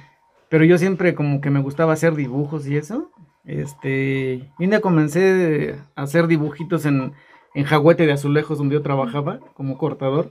Pero 0.48 0.64
yo 0.64 0.78
siempre 0.78 1.14
como 1.14 1.40
que 1.40 1.50
me 1.50 1.60
gustaba 1.60 1.92
hacer 1.92 2.14
dibujos 2.14 2.66
y 2.66 2.76
eso. 2.76 3.10
Este, 3.44 4.48
y 4.58 4.64
un 4.64 4.70
día 4.70 4.80
comencé 4.80 5.76
a 5.94 6.02
hacer 6.02 6.26
dibujitos 6.26 6.84
en, 6.86 7.12
en 7.54 7.64
Jagüete 7.64 8.06
de 8.06 8.12
Azulejos, 8.12 8.58
donde 8.58 8.74
yo 8.74 8.82
trabajaba 8.82 9.40
como 9.54 9.76
cortador. 9.78 10.30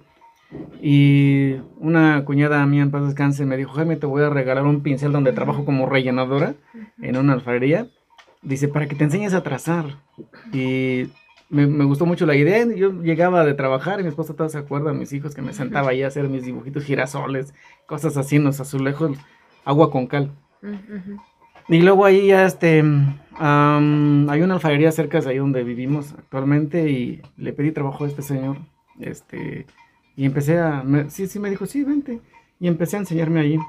Y 0.82 1.56
una 1.78 2.24
cuñada 2.26 2.66
mía 2.66 2.84
en 2.84 2.92
paz 2.92 3.06
descanse 3.06 3.46
me 3.46 3.58
dijo, 3.58 3.74
Jaime, 3.74 3.96
te 3.96 4.06
voy 4.06 4.24
a 4.24 4.30
regalar 4.30 4.64
un 4.66 4.82
pincel 4.82 5.12
donde 5.12 5.34
trabajo 5.34 5.66
como 5.66 5.86
rellenadora 5.88 6.56
en 7.02 7.18
una 7.18 7.34
alfarería. 7.34 7.88
Dice, 8.42 8.68
para 8.68 8.88
que 8.88 8.96
te 8.96 9.04
enseñes 9.06 9.34
a 9.34 9.44
trazar. 9.44 9.86
Y 10.54 11.08
me, 11.50 11.68
me 11.68 11.86
gustó 11.86 12.06
mucho 12.06 12.26
la 12.26 12.36
idea. 12.36 12.66
Yo 12.76 12.92
llegaba 13.02 13.46
de 13.46 13.54
trabajar 13.54 14.00
y 14.00 14.04
mi 14.04 14.10
esposa 14.10 14.34
todavía 14.34 14.52
se 14.52 14.58
acuerda, 14.60 14.94
mis 14.94 15.14
hijos, 15.14 15.36
que 15.36 15.42
me 15.42 15.54
sentaba 15.54 15.90
ahí 15.92 16.04
a 16.04 16.08
hacer 16.08 16.28
mis 16.30 16.44
dibujitos, 16.46 16.84
girasoles, 16.84 17.54
cosas 17.86 18.18
así 18.18 18.38
en 18.38 18.44
los 18.46 18.60
azulejos, 18.60 19.18
agua 19.64 19.92
con 19.92 20.08
cal. 20.08 20.32
Y 21.68 21.82
luego 21.82 22.06
ahí 22.06 22.28
ya 22.28 22.46
este, 22.46 22.84
hay 23.40 24.42
una 24.42 24.54
alfarería 24.56 24.92
cerca 24.92 25.20
de 25.20 25.30
ahí 25.30 25.38
donde 25.38 25.64
vivimos 25.64 26.14
actualmente 26.14 26.90
y 26.90 27.22
le 27.38 27.54
pedí 27.54 27.72
trabajo 27.72 28.04
a 28.06 28.08
este 28.08 28.22
señor. 28.22 28.58
Este, 29.00 29.66
y 30.16 30.26
empecé 30.26 30.60
a, 30.60 30.84
me- 30.84 31.10
sí, 31.10 31.28
sí, 31.28 31.40
me 31.40 31.50
dijo, 31.50 31.66
sí, 31.66 31.84
vente. 31.84 32.22
Y 32.60 32.68
empecé 32.68 32.96
a 32.98 33.00
enseñarme 33.00 33.40
ahí. 33.42 33.60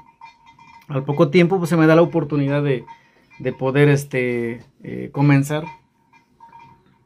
Al 0.87 1.03
poco 1.03 1.29
tiempo 1.29 1.57
pues 1.57 1.69
se 1.69 1.75
me 1.77 1.85
da 1.87 1.95
la 1.95 2.01
oportunidad 2.01 2.63
de, 2.63 2.85
de 3.39 3.51
poder 3.53 3.89
este, 3.89 4.61
eh, 4.83 5.09
comenzar 5.11 5.63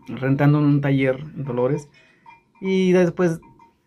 rentando 0.08 0.60
en 0.60 0.66
un 0.66 0.82
taller 0.82 1.20
en 1.36 1.44
Dolores. 1.44 1.90
Y 2.60 2.92
después 2.92 3.40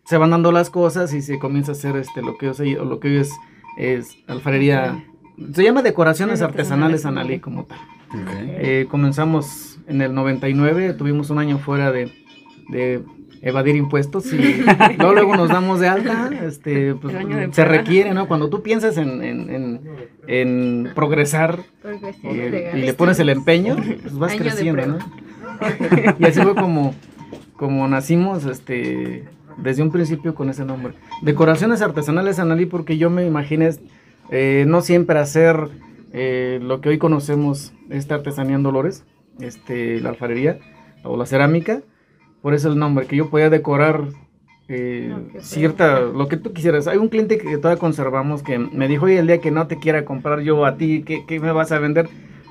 se 0.05 0.17
van 0.17 0.31
dando 0.31 0.51
las 0.51 0.69
cosas 0.69 1.13
y 1.13 1.21
se 1.21 1.39
comienza 1.39 1.71
a 1.71 1.75
hacer 1.75 1.95
este, 1.97 2.21
lo 2.21 2.37
que, 2.37 2.49
o 2.49 2.85
lo 2.85 2.99
que 2.99 3.07
hoy 3.09 3.17
es, 3.17 3.31
es 3.77 4.17
alfarería. 4.27 5.03
Se 5.53 5.63
llama 5.63 5.81
decoraciones 5.81 6.41
Artesanales 6.41 7.05
Analí 7.05 7.39
como 7.39 7.65
tal. 7.65 7.79
Ok. 8.09 8.29
Eh, 8.33 8.87
comenzamos 8.89 9.79
en 9.87 10.01
el 10.01 10.13
99, 10.13 10.93
tuvimos 10.93 11.29
un 11.29 11.39
año 11.39 11.57
fuera 11.57 11.91
de, 11.91 12.11
de 12.69 13.03
evadir 13.41 13.75
impuestos 13.75 14.31
y 14.33 14.37
luego, 14.97 15.13
luego 15.13 15.35
nos 15.35 15.49
damos 15.49 15.79
de 15.79 15.87
alta, 15.87 16.31
este, 16.43 16.95
pues, 16.95 17.15
se 17.51 17.65
requiere, 17.65 18.13
¿no? 18.13 18.27
Cuando 18.27 18.49
tú 18.49 18.63
piensas 18.63 18.97
en, 18.97 19.23
en, 19.23 19.49
en, 19.49 19.81
en 20.27 20.91
progresar 20.95 21.59
y, 21.83 21.99
cuestiones 21.99 22.75
y 22.75 22.77
le 22.79 22.93
pones 22.93 23.19
el 23.19 23.29
empeño, 23.29 23.75
pues 24.01 24.17
vas 24.17 24.31
Año 24.31 24.41
creciendo, 24.41 24.85
¿no? 24.85 24.97
Y 26.19 26.25
así 26.25 26.41
fue 26.41 26.55
como, 26.55 26.93
como 27.55 27.87
nacimos 27.87 28.45
este, 28.45 29.25
desde 29.57 29.83
un 29.83 29.91
principio 29.91 30.35
con 30.35 30.49
ese 30.49 30.65
nombre. 30.65 30.93
Decoraciones 31.21 31.81
artesanales 31.81 32.39
Analí 32.39 32.65
porque 32.65 32.97
yo 32.97 33.09
me 33.09 33.25
imaginé 33.25 33.69
eh, 34.31 34.65
no 34.67 34.81
siempre 34.81 35.19
hacer 35.19 35.69
eh, 36.13 36.59
lo 36.61 36.81
que 36.81 36.89
hoy 36.89 36.97
conocemos, 36.97 37.73
esta 37.89 38.15
artesanía 38.15 38.55
en 38.55 38.63
Dolores, 38.63 39.05
este, 39.39 39.99
la 39.99 40.09
alfarería 40.09 40.59
o 41.03 41.17
la 41.17 41.25
cerámica. 41.25 41.81
Por 42.41 42.53
eso 42.53 42.69
el 42.69 42.77
nombre, 42.77 43.07
que 43.07 43.15
yo 43.15 43.29
podía 43.29 43.49
decorar 43.49 44.03
eh, 44.67 45.13
que 45.31 45.41
cierta, 45.41 45.99
lo 45.99 46.27
que 46.27 46.37
tú 46.37 46.53
quisieras. 46.53 46.87
Hay 46.87 46.97
un 46.97 47.09
cliente 47.09 47.37
que 47.37 47.57
todavía 47.57 47.79
conservamos 47.79 48.43
que 48.43 48.57
me 48.57 48.87
dijo, 48.87 49.05
oye, 49.05 49.19
el 49.19 49.27
día 49.27 49.39
que 49.39 49.51
no 49.51 49.67
te 49.67 49.77
quiera 49.77 50.05
comprar 50.05 50.41
yo 50.41 50.65
a 50.65 50.77
ti, 50.77 51.03
¿qué, 51.03 51.25
qué 51.25 51.39
me 51.39 51.51
vas 51.51 51.71
a 51.71 51.79
vender? 51.79 52.09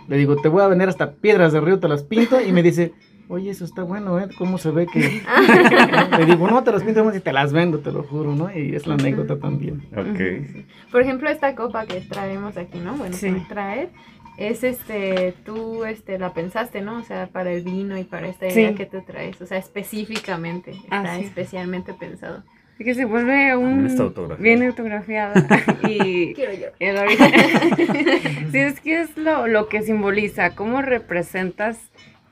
Le 0.08 0.16
digo, 0.16 0.36
te 0.36 0.48
voy 0.48 0.62
a 0.62 0.68
vender 0.68 0.88
hasta 0.88 1.12
piedras 1.12 1.52
de 1.52 1.60
río, 1.60 1.78
te 1.80 1.88
las 1.88 2.02
pinto. 2.02 2.40
Y 2.40 2.52
me 2.52 2.62
dice, 2.62 2.92
oye, 3.28 3.50
eso 3.50 3.64
está 3.64 3.82
bueno, 3.82 4.18
¿eh? 4.20 4.28
¿Cómo 4.38 4.58
se 4.58 4.70
ve 4.70 4.86
que...? 4.86 5.22
Le 6.18 6.26
digo, 6.26 6.48
no, 6.48 6.62
te 6.62 6.72
las 6.72 6.82
pinto 6.82 7.14
y 7.14 7.20
te 7.20 7.32
las 7.32 7.52
vendo, 7.52 7.78
te 7.78 7.90
lo 7.92 8.02
juro, 8.02 8.34
¿no? 8.34 8.54
Y 8.56 8.74
es 8.74 8.86
la 8.86 8.94
anécdota 8.94 9.38
también. 9.38 9.82
Ok. 9.96 10.66
Por 10.92 11.00
ejemplo, 11.02 11.28
esta 11.30 11.54
copa 11.54 11.86
que 11.86 12.00
traemos 12.02 12.56
aquí, 12.56 12.78
¿no? 12.78 12.94
Bueno, 12.96 13.14
Sí. 13.16 13.34
traer 13.48 13.90
es 14.36 14.64
este, 14.64 15.32
tú 15.44 15.84
este, 15.84 16.18
la 16.18 16.34
pensaste, 16.34 16.80
¿no? 16.82 16.98
O 16.98 17.02
sea, 17.04 17.28
para 17.28 17.52
el 17.52 17.62
vino 17.62 17.96
y 17.96 18.04
para 18.04 18.28
esta 18.28 18.48
idea 18.48 18.70
Sí. 18.70 18.74
que 18.74 18.86
tú 18.86 18.98
traes, 19.06 19.40
o 19.40 19.46
sea, 19.46 19.58
específicamente, 19.58 20.72
está 20.72 21.02
Ah, 21.02 21.16
sí. 21.18 21.24
especialmente 21.24 21.94
pensado. 21.94 22.42
Es 22.78 22.84
que 22.84 22.94
se 22.94 23.04
vuelve 23.04 23.56
un... 23.56 23.74
Bien 23.78 23.86
está 23.86 24.02
autografiada. 24.02 24.42
Bien 24.42 24.62
autografiada. 24.64 25.46
y... 25.88 26.34
Quiero 26.34 26.52
yo. 26.54 26.66
el 26.80 26.96
origen- 26.98 28.50
sí, 28.52 28.58
es 28.58 28.80
que 28.80 29.00
es 29.02 29.16
lo, 29.16 29.46
lo 29.46 29.68
que 29.68 29.82
simboliza, 29.82 30.54
cómo 30.54 30.82
representas 30.82 31.78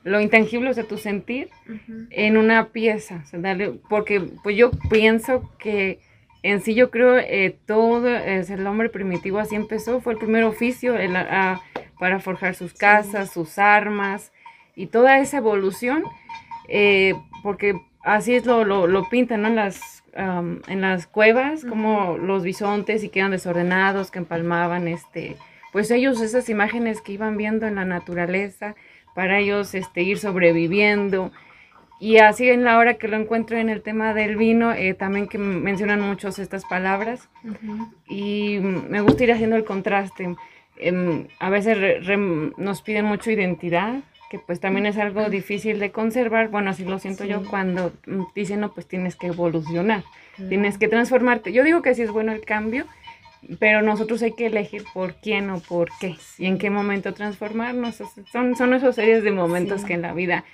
lo 0.03 0.19
intangible, 0.19 0.69
o 0.69 0.73
sea, 0.73 0.83
tu 0.83 0.97
sentir 0.97 1.47
Ujú. 1.65 2.07
en 2.09 2.35
una 2.37 2.67
pieza. 2.69 3.21
o 3.23 3.27
sea, 3.27 3.39
darle- 3.39 3.79
porque 3.89 4.21
pues 4.43 4.57
yo 4.57 4.71
pienso 4.89 5.49
que 5.57 5.99
en 6.41 6.59
sí 6.59 6.75
yo 6.75 6.91
creo 6.91 7.17
eh, 7.17 7.55
todo 7.65 8.09
es 8.13 8.49
el 8.49 8.67
hombre 8.67 8.89
primitivo 8.89 9.39
así 9.39 9.55
empezó, 9.55 10.01
fue 10.01 10.11
el 10.11 10.19
primer 10.19 10.43
oficio 10.43 10.97
el, 10.97 11.15
a- 11.15 11.61
para 11.99 12.19
forjar 12.19 12.53
sus 12.53 12.73
casas, 12.73 13.31
sus 13.31 13.57
armas 13.57 14.33
y 14.75 14.87
toda 14.87 15.19
esa 15.19 15.37
evolución, 15.37 16.03
eh, 16.67 17.13
porque 17.43 17.79
así 18.03 18.35
es 18.35 18.45
lo, 18.45 18.65
lo, 18.65 18.87
lo 18.87 19.07
pintan 19.07 19.43
¿no? 19.43 19.49
las, 19.49 20.02
am, 20.15 20.61
en 20.67 20.81
las 20.81 21.07
cuevas, 21.07 21.65
como 21.65 22.17
los 22.17 22.43
bisontes 22.43 23.03
y 23.03 23.09
quedan 23.09 23.31
desordenados, 23.31 24.11
que 24.11 24.19
empalmaban, 24.19 24.87
este, 24.87 25.35
pues 25.71 25.89
ellos 25.91 26.21
esas 26.21 26.49
imágenes 26.49 27.01
que 27.01 27.13
iban 27.13 27.37
viendo 27.37 27.65
en 27.67 27.75
la 27.75 27.85
naturaleza, 27.85 28.75
para 29.15 29.39
ellos 29.39 29.73
este, 29.75 30.01
ir 30.01 30.17
sobreviviendo. 30.17 31.31
Y 31.99 32.17
así 32.17 32.49
en 32.49 32.63
la 32.63 32.77
hora 32.79 32.95
que 32.95 33.07
lo 33.07 33.15
encuentro 33.15 33.57
en 33.57 33.69
el 33.69 33.81
tema 33.81 34.13
del 34.13 34.35
vino, 34.35 34.73
eh, 34.73 34.93
también 34.93 35.27
que 35.27 35.37
mencionan 35.37 36.01
muchos 36.01 36.37
estas 36.39 36.65
palabras 36.65 37.29
Ujú. 37.45 37.87
y 38.07 38.59
mm, 38.59 38.89
me 38.89 39.01
gusta 39.01 39.23
ir 39.23 39.31
haciendo 39.31 39.55
el 39.55 39.63
contraste. 39.63 40.35
Em, 40.77 41.27
a 41.39 41.49
veces 41.49 41.77
re- 41.77 41.99
re- 42.01 42.17
nos 42.57 42.81
piden 42.81 43.05
mucho 43.05 43.31
identidad, 43.31 43.99
que 44.33 44.39
pues 44.39 44.59
también 44.59 44.87
es 44.87 44.97
algo 44.97 45.29
difícil 45.29 45.77
de 45.77 45.91
conservar. 45.91 46.47
Bueno, 46.49 46.71
así 46.71 46.83
lo 46.85 46.97
siento 46.97 47.23
yo 47.23 47.43
cuando 47.47 47.93
mm, 48.07 48.23
dicen, 48.33 48.61
no, 48.61 48.73
pues 48.73 48.87
tienes 48.87 49.15
que 49.15 49.27
evolucionar, 49.27 50.03
tienes 50.49 50.79
que 50.79 50.87
transformarte. 50.87 51.53
Yo 51.53 51.63
digo 51.63 51.83
que 51.83 51.93
sí 51.93 52.01
es 52.01 52.09
bueno 52.09 52.31
el 52.31 52.41
cambio, 52.43 52.85
pero 53.59 53.83
nosotros 53.83 54.23
hay 54.23 54.31
que 54.31 54.47
elegir 54.47 54.85
por 54.91 55.13
quién 55.21 55.51
o 55.51 55.59
por 55.59 55.89
qué 55.99 56.15
y 56.39 56.47
en 56.47 56.57
qué 56.57 56.71
momento 56.71 57.13
transformarnos. 57.13 58.01
Son, 58.31 58.55
son 58.55 58.73
esas 58.73 58.95
series 58.95 59.23
de 59.23 59.29
momentos 59.31 59.81
Sí. 59.81 59.87
que 59.87 59.93
en 59.93 60.01
la 60.01 60.13
vida, 60.15 60.45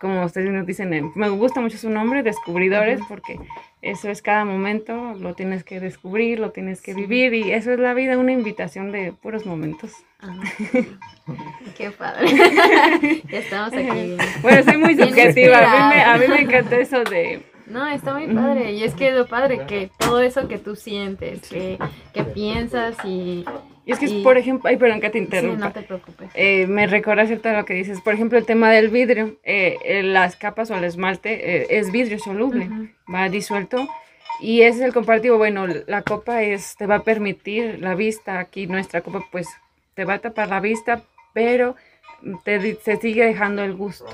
como 0.00 0.24
ustedes 0.24 0.50
nos 0.50 0.66
dicen, 0.66 1.12
me 1.14 1.28
gusta 1.28 1.60
mucho 1.60 1.78
su 1.78 1.90
nombre, 1.90 2.24
descubridores, 2.24 2.98
porque 3.08 3.38
eso 3.82 4.10
es 4.10 4.20
cada 4.20 4.44
momento, 4.44 5.14
lo 5.14 5.34
tienes 5.34 5.62
que 5.62 5.78
descubrir, 5.78 6.40
lo 6.40 6.50
tienes 6.50 6.82
que 6.82 6.92
Sí. 6.92 7.02
vivir 7.02 7.34
y 7.34 7.52
eso 7.52 7.70
es 7.70 7.78
la 7.78 7.94
vida, 7.94 8.18
una 8.18 8.32
invitación 8.32 8.90
de 8.90 9.12
puros 9.12 9.46
momentos. 9.46 9.92
Ah, 10.20 10.34
sí. 10.56 10.66
Qué 11.76 11.90
padre. 11.90 12.26
Estamos 13.30 13.72
aquí. 13.72 14.16
Bueno, 14.42 14.62
soy 14.64 14.78
muy 14.78 14.96
subjetiva, 14.96 15.58
a 15.58 15.60
mí, 15.90 15.94
me, 15.94 16.02
a 16.02 16.16
inspirada. 16.16 16.18
mí 16.18 16.26
me 16.28 16.40
encanta 16.40 16.76
eso 16.76 17.04
de... 17.04 17.42
No, 17.66 17.86
está 17.86 18.14
muy 18.14 18.26
padre. 18.34 18.72
Y 18.72 18.82
es 18.82 18.94
que 18.94 19.10
lo 19.12 19.26
padre 19.26 19.66
que 19.66 19.90
todo 19.98 20.20
eso 20.22 20.48
que 20.48 20.58
tú 20.58 20.74
sientes, 20.74 21.42
que, 21.48 21.78
que 22.14 22.24
piensas 22.24 22.96
y... 23.04 23.44
Y 23.84 23.92
es 23.92 23.98
que, 23.98 24.06
Y- 24.06 24.22
por 24.22 24.36
ejemplo, 24.38 24.68
ay, 24.68 24.76
perdón 24.76 25.00
que 25.00 25.08
te 25.10 25.18
Sí, 25.18 25.24
interrumpa. 25.24 25.66
no 25.66 25.72
te 25.72 25.82
preocupes. 25.82 26.30
Eh, 26.34 26.66
me 26.66 26.86
recuerda 26.86 27.26
cierto 27.26 27.50
lo 27.52 27.64
que 27.64 27.74
dices. 27.74 28.00
Por 28.00 28.12
ejemplo, 28.14 28.38
el 28.38 28.44
tema 28.46 28.70
del 28.70 28.88
vidrio. 28.88 29.36
eh, 29.44 29.76
eh, 29.84 30.02
las 30.02 30.36
capas 30.36 30.70
o 30.70 30.76
el 30.76 30.84
esmalte 30.84 31.62
eh, 31.62 31.66
es 31.70 31.90
vidrio 31.92 32.18
soluble, 32.18 32.68
va 33.12 33.28
disuelto. 33.28 33.86
Y 34.40 34.62
ese 34.62 34.78
es 34.80 34.84
el 34.84 34.92
comparativo. 34.92 35.36
Bueno, 35.38 35.66
la 35.86 36.02
copa 36.02 36.42
es, 36.42 36.74
te 36.76 36.86
va 36.86 36.96
a 36.96 37.02
permitir 37.04 37.78
la 37.80 37.94
vista. 37.94 38.38
Aquí 38.40 38.66
nuestra 38.66 39.00
copa, 39.00 39.24
pues, 39.32 39.48
te 39.98 40.04
va 40.04 40.14
a 40.14 40.18
tapar 40.20 40.46
la 40.48 40.60
vista, 40.60 41.02
pero 41.32 41.74
te, 42.44 42.60
di- 42.60 42.78
se 42.84 42.98
sigue 42.98 43.26
dejando 43.26 43.64
el 43.64 43.74
gusto, 43.74 44.06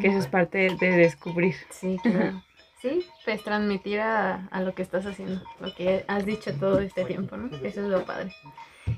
que 0.00 0.06
eso 0.06 0.18
es 0.18 0.28
parte 0.28 0.76
de 0.78 0.90
descubrir. 0.92 1.56
Sí, 1.70 1.98
claro. 2.00 2.40
Sí, 2.80 3.04
pues 3.24 3.42
transmitir 3.42 3.98
a, 3.98 4.46
a 4.52 4.60
lo 4.60 4.76
que 4.76 4.82
estás 4.82 5.04
haciendo, 5.06 5.42
lo 5.58 5.74
que 5.74 6.04
has 6.06 6.24
dicho 6.24 6.54
todo 6.54 6.78
este 6.78 7.04
tiempo, 7.04 7.36
¿no? 7.36 7.48
Eso 7.64 7.80
es 7.82 7.88
lo 7.88 8.04
padre. 8.04 8.30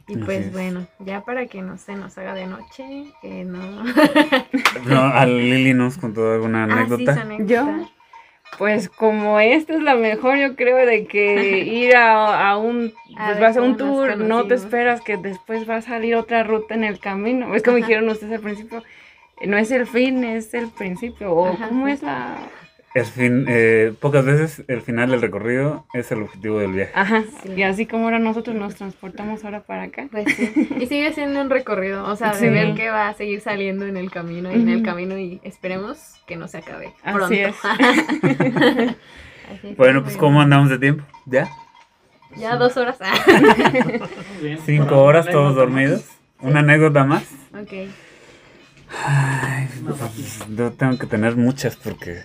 Y 0.09 0.19
pues 0.19 0.49
es. 0.49 0.53
bueno, 0.53 0.87
ya 0.99 1.23
para 1.23 1.47
que 1.47 1.63
no 1.63 1.79
se 1.79 1.97
nos 1.97 2.19
haga 2.19 2.35
de 2.35 2.47
noche, 2.47 3.07
que 3.23 3.45
no... 3.47 3.83
No, 4.87 5.01
a 5.01 5.25
Lili 5.25 5.73
nos 5.73 5.97
contó 5.97 6.33
alguna 6.35 6.65
Ah, 6.65 6.85
sí, 6.87 7.07
anécdota. 7.07 7.23
anécdota. 7.23 7.55
Yo, 7.79 7.91
Pues 8.59 8.89
como 8.89 9.41
esta 9.41 9.75
es 9.75 9.83
la 9.83 9.95
mejor, 9.95 10.37
yo 10.37 10.55
creo, 10.57 10.85
de 10.85 11.07
que 11.07 11.59
ir 11.67 11.97
a, 11.97 12.51
a 12.51 12.59
un, 12.59 12.93
A 13.17 13.27
pues 13.27 13.39
ver 13.39 13.41
vas 13.41 13.57
a 13.57 13.63
un 13.63 13.77
tour, 13.77 14.19
no 14.19 14.47
te 14.47 14.55
esperas 14.55 15.01
que 15.01 15.17
después 15.17 15.69
va 15.69 15.77
a 15.77 15.83
salir 15.83 16.15
otra 16.15 16.43
ruta 16.43 16.75
en 16.75 16.85
el 16.85 16.99
camino. 16.99 17.55
Es 17.55 17.63
como 17.63 17.77
Ajá. 17.77 17.87
dijeron 17.87 18.09
ustedes 18.09 18.35
al 18.35 18.41
principio, 18.41 18.83
no 19.47 19.57
es 19.57 19.71
el 19.71 19.87
fin, 19.87 20.25
es 20.25 20.53
el 20.55 20.69
principio. 20.69 21.33
O 21.33 21.53
Ajá, 21.53 21.69
cómo 21.69 21.89
es 21.89 22.03
la... 22.03 22.37
el 22.93 23.05
fin, 23.05 23.45
eh, 23.49 23.93
pocas 24.01 24.25
veces 24.25 24.65
el 24.67 24.83
final 24.83 25.11
del 25.11 25.21
recorrido 25.23 25.87
es 25.95 26.11
el 26.11 26.23
objetivo 26.23 26.59
del 26.59 26.73
viaje. 26.73 26.93
Ajá. 26.95 27.23
Sí. 27.43 27.53
Y 27.57 27.63
así 27.63 27.87
como 27.87 28.05
ahora 28.05 28.19
nosotros 28.19 28.57
nos 28.57 28.75
transportamos 28.75 29.45
ahora 29.45 29.61
para 29.61 29.85
acá. 29.85 30.09
Pues 30.11 30.25
sí. 30.35 30.69
Y 30.81 30.87
sigue 30.87 31.13
siendo 31.13 31.41
un 31.41 31.51
recorrido, 31.51 32.05
o 32.05 32.17
sea, 32.17 32.33
de 32.33 32.39
Sí. 32.39 32.49
ver 32.49 32.75
que 32.75 32.91
va 32.91 33.09
a 33.09 33.15
seguir 33.15 33.41
saliendo 33.41 33.87
en 33.87 33.97
el 33.97 34.11
camino 34.11 34.51
y 34.51 34.55
en 34.57 34.69
el 34.69 34.83
camino 34.83 35.17
y 35.19 35.41
esperemos 35.45 35.99
que 36.27 36.37
no 36.37 36.49
se 36.49 36.59
acabe. 36.59 36.93
Así 37.05 37.17
pronto. 37.17 37.35
es. 37.35 37.55
Así 39.51 39.69
es, 39.69 39.77
Bueno, 39.77 40.03
pues 40.03 40.17
¿cómo 40.17 40.41
andamos 40.41 40.69
de 40.71 40.79
tiempo? 40.79 41.05
¿Ya? 41.27 41.49
Ya 42.37 42.57
dos 42.57 42.77
horas. 42.77 42.99
¿Cinco 44.65 45.03
horas 45.03 45.27
todos 45.29 45.55
dormidos? 45.55 46.05
¿Una 46.41 46.61
anécdota 46.61 47.05
más? 47.05 47.25
ok. 47.53 47.73
Ay, 49.05 49.69
pues, 49.85 50.45
yo 50.57 50.73
tengo 50.73 50.99
que 50.99 51.07
tener 51.07 51.37
muchas 51.37 51.77
porque 51.77 52.23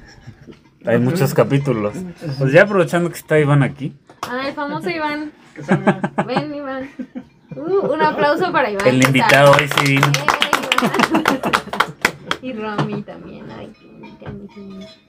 hay 0.86 1.00
muchos 1.00 1.34
capítulos. 1.34 1.94
Pues 2.40 2.52
ya 2.52 2.64
aprovechando 2.64 3.10
que 3.10 3.16
está 3.18 3.40
Iván 3.40 3.64
aquí, 3.64 3.94
Ah, 4.22 4.48
el 4.48 4.54
famoso 4.54 4.90
Iván. 4.90 5.32
Ven, 6.26 6.54
Iván. 6.56 6.90
Uh, 7.56 7.94
un 7.94 8.02
aplauso 8.02 8.52
para 8.52 8.70
Iván. 8.72 8.88
el 8.88 9.04
invitado 9.04 9.52
hoy 9.52 9.70
sí 9.80 9.86
vino. 9.94 10.08
Eh. 10.08 10.12
Y 12.42 12.54
Romy 12.54 13.02
también. 13.02 13.46
Ay. 13.58 13.72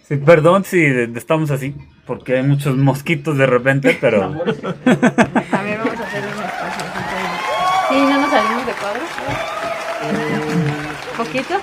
Sí, 0.09 0.17
perdón 0.17 0.65
si 0.65 0.79
de- 0.81 1.07
de- 1.09 1.19
estamos 1.19 1.51
así, 1.51 1.75
porque 2.07 2.37
hay 2.39 2.43
muchos 2.45 2.77
mosquitos 2.77 3.37
de 3.37 3.45
repente, 3.47 3.99
pero 4.01 4.25
A 4.25 4.29
ver, 4.31 4.47
vamos 5.79 6.01
a 6.01 6.07
hacer 6.07 6.23
un 6.23 6.43
espacio. 6.43 6.85
Sí, 7.91 7.97
no 8.01 8.21
nos 8.21 8.31
salimos 8.31 8.67
de 8.67 8.73
cuadro. 8.73 9.01
¿Poquito? 11.19 11.55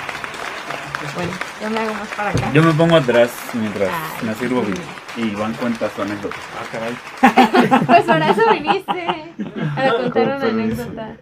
Bueno, 1.16 1.32
yo 1.62 1.70
me 1.70 1.80
hago 1.80 1.94
más 1.94 2.08
para 2.10 2.30
acá. 2.32 2.52
yo 2.54 2.64
me 2.64 2.74
pongo 2.74 2.96
atrás 2.96 3.32
mientras 3.54 3.90
Ay, 3.90 4.28
me 4.28 4.34
sirvo 4.36 4.64
sí. 4.66 5.22
y 5.22 5.26
Iván 5.28 5.54
cuenta 5.54 5.90
su 5.90 6.02
anécdota. 6.02 6.36
Ah, 6.60 6.66
caray. 6.72 7.80
Pues 7.86 8.04
para 8.04 8.30
eso 8.32 8.42
viniste. 8.52 9.34
Para 9.76 9.94
contar 9.94 10.26
una 10.38 10.48
anécdota. 10.48 11.18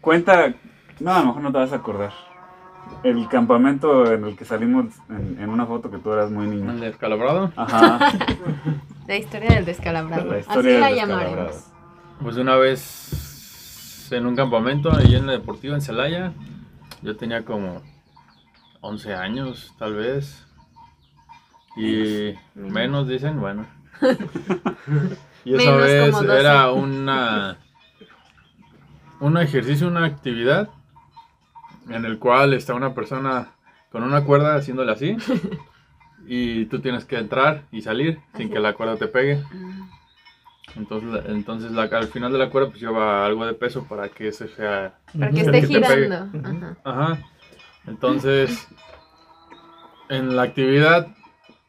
Cuenta, 0.00 0.54
no, 0.98 1.14
a 1.14 1.18
lo 1.20 1.26
mejor 1.26 1.42
no 1.42 1.52
te 1.52 1.58
vas 1.58 1.72
a 1.72 1.76
acordar. 1.76 2.12
El 3.02 3.28
campamento 3.28 4.12
en 4.12 4.24
el 4.24 4.36
que 4.36 4.44
salimos 4.44 4.86
en, 5.08 5.38
en 5.40 5.48
una 5.48 5.64
foto 5.64 5.90
que 5.90 5.98
tú 5.98 6.12
eras 6.12 6.30
muy 6.30 6.46
niño. 6.46 6.70
¿El 6.72 6.80
descalabrado? 6.80 7.52
Ajá. 7.56 8.12
La 9.06 9.16
historia 9.16 9.50
del 9.54 9.64
descalabrado. 9.64 10.24
La 10.24 10.36
Así 10.38 10.48
historia 10.48 10.80
la 10.80 10.86
del 10.88 10.96
llamaremos. 10.96 11.64
Pues 12.22 12.36
una 12.36 12.56
vez 12.56 14.08
en 14.12 14.26
un 14.26 14.36
campamento 14.36 14.92
ahí 14.94 15.14
en 15.14 15.26
la 15.26 15.32
deportiva 15.32 15.74
en 15.74 15.80
Celaya, 15.80 16.32
yo 17.02 17.16
tenía 17.16 17.44
como 17.44 17.80
11 18.80 19.14
años 19.14 19.74
tal 19.78 19.94
vez. 19.94 20.46
Y 21.76 22.34
menos 22.54 23.08
dicen, 23.08 23.40
bueno. 23.40 23.66
Y 25.44 25.54
esa 25.54 25.70
Menos 25.70 25.80
vez 25.86 26.10
como 26.10 26.22
12. 26.24 26.40
era 26.40 26.70
una 26.72 27.56
un 29.20 29.36
ejercicio, 29.38 29.88
una 29.88 30.04
actividad 30.04 30.68
en 31.88 32.04
el 32.04 32.18
cual 32.18 32.52
está 32.52 32.74
una 32.74 32.92
persona 32.94 33.48
con 33.90 34.02
una 34.02 34.22
cuerda 34.24 34.54
haciéndole 34.56 34.92
así 34.92 35.16
y 36.26 36.66
tú 36.66 36.80
tienes 36.80 37.06
que 37.06 37.16
entrar 37.16 37.62
y 37.72 37.80
salir 37.80 38.20
sin 38.36 38.46
Así. 38.46 38.52
que 38.52 38.60
la 38.60 38.74
cuerda 38.74 38.96
te 38.96 39.06
pegue. 39.08 39.42
Entonces, 40.76 41.08
la- 41.10 41.32
entonces 41.32 41.72
la- 41.72 41.84
al 41.84 42.08
final 42.08 42.32
de 42.32 42.38
la 42.38 42.50
cuerda 42.50 42.68
pues 42.68 42.80
lleva 42.82 43.24
algo 43.24 43.44
de 43.46 43.54
peso 43.54 43.84
para 43.84 44.08
que 44.10 44.28
ese 44.28 44.46
sea... 44.48 44.94
Para 45.18 45.30
que 45.30 45.40
esté 45.40 45.60
Que 45.62 45.66
te 45.66 45.80
pegue. 45.80 46.02
girando. 46.04 46.38
Ajá. 46.48 46.76
Ajá. 46.84 47.18
Entonces, 47.86 48.68
en 50.08 50.36
la 50.36 50.42
actividad, 50.42 51.08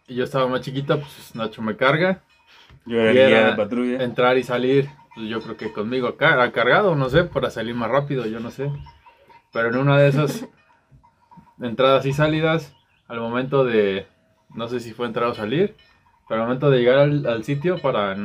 yo 0.07 0.23
estaba 0.23 0.47
más 0.47 0.61
chiquita, 0.61 0.97
pues 0.97 1.35
Nacho 1.35 1.61
me 1.61 1.77
carga. 1.77 2.21
Yo 2.85 2.99
era 2.99 3.13
Y 3.13 3.17
era 3.17 3.51
de 3.51 3.55
patrulla. 3.55 4.03
Entrar 4.03 4.37
y 4.37 4.43
salir, 4.43 4.89
pues 5.15 5.29
yo 5.29 5.41
creo 5.41 5.57
que 5.57 5.71
conmigo 5.71 6.07
acá, 6.07 6.41
ha 6.41 6.51
cargado, 6.51 6.95
no 6.95 7.09
sé, 7.09 7.23
para 7.23 7.49
salir 7.49 7.75
más 7.75 7.89
rápido, 7.89 8.25
yo 8.25 8.39
no 8.39 8.51
sé. 8.51 8.71
Pero 9.53 9.69
en 9.69 9.77
una 9.77 9.97
de 9.97 10.09
esas 10.09 10.47
entradas 11.61 12.05
y 12.05 12.13
salidas, 12.13 12.75
al 13.07 13.19
momento 13.19 13.63
de, 13.63 14.07
no 14.53 14.67
sé 14.67 14.79
si 14.79 14.93
fue 14.93 15.07
entrar 15.07 15.29
o 15.29 15.33
salir, 15.35 15.75
pero 16.27 16.41
al 16.41 16.47
momento 16.47 16.69
de 16.69 16.79
llegar 16.79 16.99
al, 16.99 17.25
al 17.25 17.43
sitio 17.43 17.77
para 17.77 18.15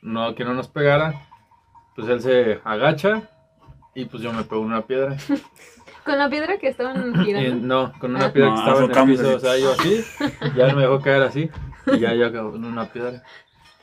no, 0.00 0.34
que 0.34 0.44
no 0.44 0.54
nos 0.54 0.68
pegara, 0.68 1.26
pues 1.94 2.08
él 2.08 2.20
se 2.20 2.60
agacha 2.64 3.28
y 3.94 4.04
pues 4.04 4.22
yo 4.22 4.32
me 4.32 4.44
pego 4.44 4.60
una 4.60 4.86
piedra. 4.86 5.16
Con 6.08 6.18
la 6.18 6.30
piedra 6.30 6.56
que 6.58 6.68
estaban 6.68 7.20
Y 7.20 7.24
girando. 7.26 7.66
no, 7.66 7.92
con 7.98 8.14
una 8.16 8.26
Ah. 8.26 8.32
piedra 8.32 8.48
No, 8.50 8.54
que 8.54 8.60
estaba 8.60 8.78
en 8.78 9.10
el 9.10 9.16
piso, 9.16 9.26
así. 9.28 9.34
o 9.34 9.38
sea, 9.40 9.58
yo 9.58 9.72
así, 9.72 10.04
ya 10.56 10.66
él 10.68 10.76
me 10.76 10.82
dejó 10.82 11.00
caer 11.02 11.22
así, 11.22 11.50
y 11.92 11.98
ya 11.98 12.14
yo 12.14 12.32
con 12.32 12.64
una 12.64 12.86
piedra. 12.86 13.22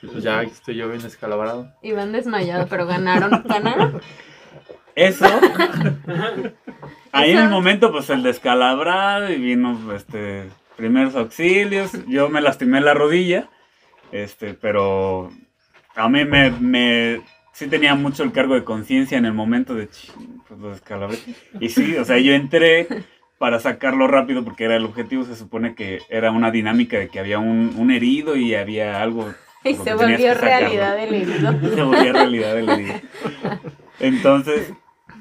Y 0.02 0.08
pues 0.08 0.24
ya 0.24 0.42
estoy 0.42 0.76
yo 0.76 0.90
bien 0.90 1.02
descalabrado. 1.02 1.72
Iban 1.84 2.12
desmayado, 2.12 2.68
pero 2.68 2.86
ganaron. 2.88 3.44
¿Ganaron? 3.46 4.02
Eso. 4.96 5.26
Ahí 7.12 7.32
en 7.32 7.38
el 7.40 7.50
momento, 7.50 7.92
pues 7.92 8.10
el 8.10 8.24
descalabrado 8.24 9.32
y 9.32 9.38
vino, 9.38 9.94
este, 9.94 10.50
primeros 10.76 11.16
auxilios. 11.16 11.92
Yo 12.08 12.30
me 12.30 12.42
lastimé 12.42 12.82
la 12.82 12.94
rodilla, 12.94 13.50
este, 14.12 14.54
pero 14.54 15.32
a 15.96 16.10
mí 16.10 16.26
me, 16.26 16.52
me 16.52 17.22
sí 17.56 17.68
tenía 17.68 17.96
mucho 17.96 18.24
el 18.24 18.34
cargo 18.34 18.54
de 18.54 18.66
conciencia 18.66 19.18
en 19.18 19.26
el 19.26 19.34
momento 19.34 19.74
de, 19.74 19.90
"Chin, 19.90 20.42
pues 20.48 20.60
lo 20.60 20.70
descalabré. 20.72 21.18
Y 21.60 21.70
sí, 21.70 21.96
o 21.96 22.04
sea, 22.04 22.20
yo 22.20 22.34
entré 22.34 22.88
para 23.38 23.60
sacarlo 23.60 24.08
rápido 24.08 24.44
porque 24.44 24.66
era 24.66 24.76
el 24.76 24.86
objetivo, 24.86 25.24
se 25.24 25.36
supone 25.36 25.74
que 25.74 26.00
era 26.10 26.32
una 26.32 26.52
dinámica 26.52 27.00
de 27.00 27.08
que 27.08 27.20
había 27.20 27.40
un, 27.40 27.74
un 27.78 27.92
herido 27.92 28.36
y 28.36 28.56
había 28.56 29.02
algo... 29.02 29.34
Y 29.64 29.74
se 29.76 29.96
volvió 29.96 30.34
realidad 30.36 31.00
el 31.00 31.14
herido. 31.14 31.52
se 31.76 31.82
volvía 31.82 32.14
realidad 32.14 32.60
el 32.60 32.70
herido. 32.70 32.94
Entonces, 34.00 34.74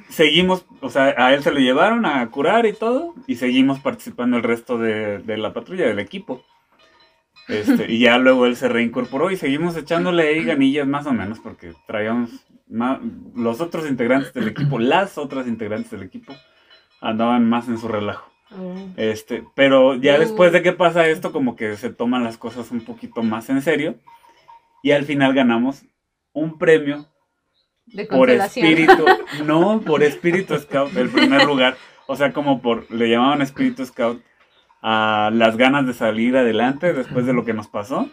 seguimos, 0.09 0.67
o 0.81 0.91
sea, 0.91 1.15
a 1.17 1.35
él 1.35 1.43
se 1.43 1.53
lo 1.53 1.61
llevaron 1.61 2.05
a 2.05 2.29
curar 2.31 2.67
y 2.67 2.73
todo, 2.73 3.15
y 3.27 3.37
seguimos 3.37 3.79
participando 3.81 4.37
el 4.37 4.43
resto 4.43 4.77
de, 4.77 5.19
de 5.19 5.37
la 5.37 5.53
patrulla, 5.53 5.87
del 5.87 5.99
equipo. 6.01 6.45
Este, 7.49 7.93
y 7.93 7.99
ya 7.99 8.19
luego 8.19 8.47
él 8.47 8.57
se 8.57 8.69
reincorporó 8.69 9.31
y 9.31 9.37
seguimos 9.37 9.77
echándole 9.77 10.29
ahí 10.29 10.45
ganillas 10.45 10.87
más 10.87 11.07
o 11.07 11.13
menos, 11.13 11.41
porque 11.41 11.73
traíamos 11.87 12.31
ma- 12.69 13.01
los 13.35 13.61
otros 13.61 13.87
integrantes 13.89 14.33
del 14.33 14.49
equipo, 14.49 14.79
las 14.79 15.19
otras 15.19 15.47
integrantes 15.47 15.91
del 15.91 16.03
equipo, 16.03 16.35
andaban 17.01 17.49
más 17.49 17.69
en 17.69 17.79
su 17.79 17.89
relajo. 17.89 18.31
Este, 18.97 19.45
pero 19.55 19.95
ya 19.97 20.17
Mm. 20.17 20.21
después 20.21 20.53
de 20.53 20.63
que 20.63 20.73
pasa 20.73 21.07
esto, 21.09 21.33
como 21.33 21.57
que 21.57 21.77
se 21.77 21.91
toman 21.91 22.25
las 22.25 22.39
cosas 22.39 22.71
un 22.71 22.81
poquito 22.83 23.23
más 23.23 23.51
en 23.51 23.61
serio. 23.63 23.97
Y 24.83 24.93
al 24.93 25.05
final 25.05 25.35
ganamos 25.35 25.83
un 26.33 26.57
premio 26.59 27.07
De 27.87 28.07
por 28.07 28.31
espíritu, 28.31 29.05
no 29.45 29.81
por 29.81 30.03
espíritu 30.03 30.57
scout, 30.59 30.97
el 30.97 31.09
primer 31.11 31.45
lugar. 31.45 31.77
O 32.07 32.17
sea, 32.17 32.33
como 32.33 32.61
por, 32.63 32.91
le 32.91 33.09
llamaban 33.11 33.43
espíritu 33.43 33.85
scout 33.85 34.23
a 34.87 35.31
las 35.33 35.57
ganas 35.57 35.87
de 35.87 35.95
salir 35.95 36.37
adelante 36.37 36.93
después 36.93 37.25
de 37.25 37.33
lo 37.33 37.45
que 37.47 37.55
nos 37.55 37.69
pasó. 37.69 38.07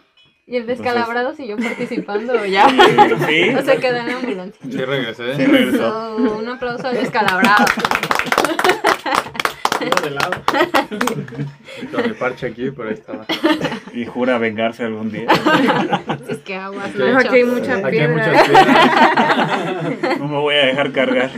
Y 0.46 0.56
el 0.56 0.66
descalabrado 0.66 1.34
siguió 1.34 1.56
participando 1.58 2.44
ya. 2.46 2.66
Sí, 2.70 3.50
O 3.54 3.62
se 3.62 3.76
quedó 3.76 3.96
en 3.98 4.06
la 4.08 4.14
ambulancia. 4.16 4.58
Sí 4.68 4.78
regresé. 4.84 5.36
sí 5.36 5.44
regresó. 5.44 6.16
So, 6.16 6.16
un 6.38 6.48
aplauso 6.48 6.88
al 6.88 6.94
descalabrado. 6.96 7.66
Con 11.92 12.02
mi 12.08 12.12
parche 12.14 12.46
aquí, 12.46 12.70
pero 12.70 12.88
ahí 12.88 12.94
estaba. 12.94 13.26
Y 13.92 14.04
jura 14.06 14.38
vengarse 14.38 14.84
algún 14.84 15.10
día. 15.10 15.26
Si 16.26 16.32
es 16.32 16.38
que 16.38 16.54
aguas, 16.56 16.86
Aquí- 16.90 16.98
Nacho. 16.98 17.28
Aquí 17.28 17.36
hay 17.36 17.44
mucha 17.44 17.74
Aquí 17.76 17.84
hay 17.84 17.90
piedra. 17.92 18.12
muchas 18.12 18.48
piedras. 18.48 20.18
No 20.18 20.28
me 20.28 20.36
voy 20.38 20.54
a 20.54 20.66
dejar 20.66 20.92
cargar. 20.92 21.30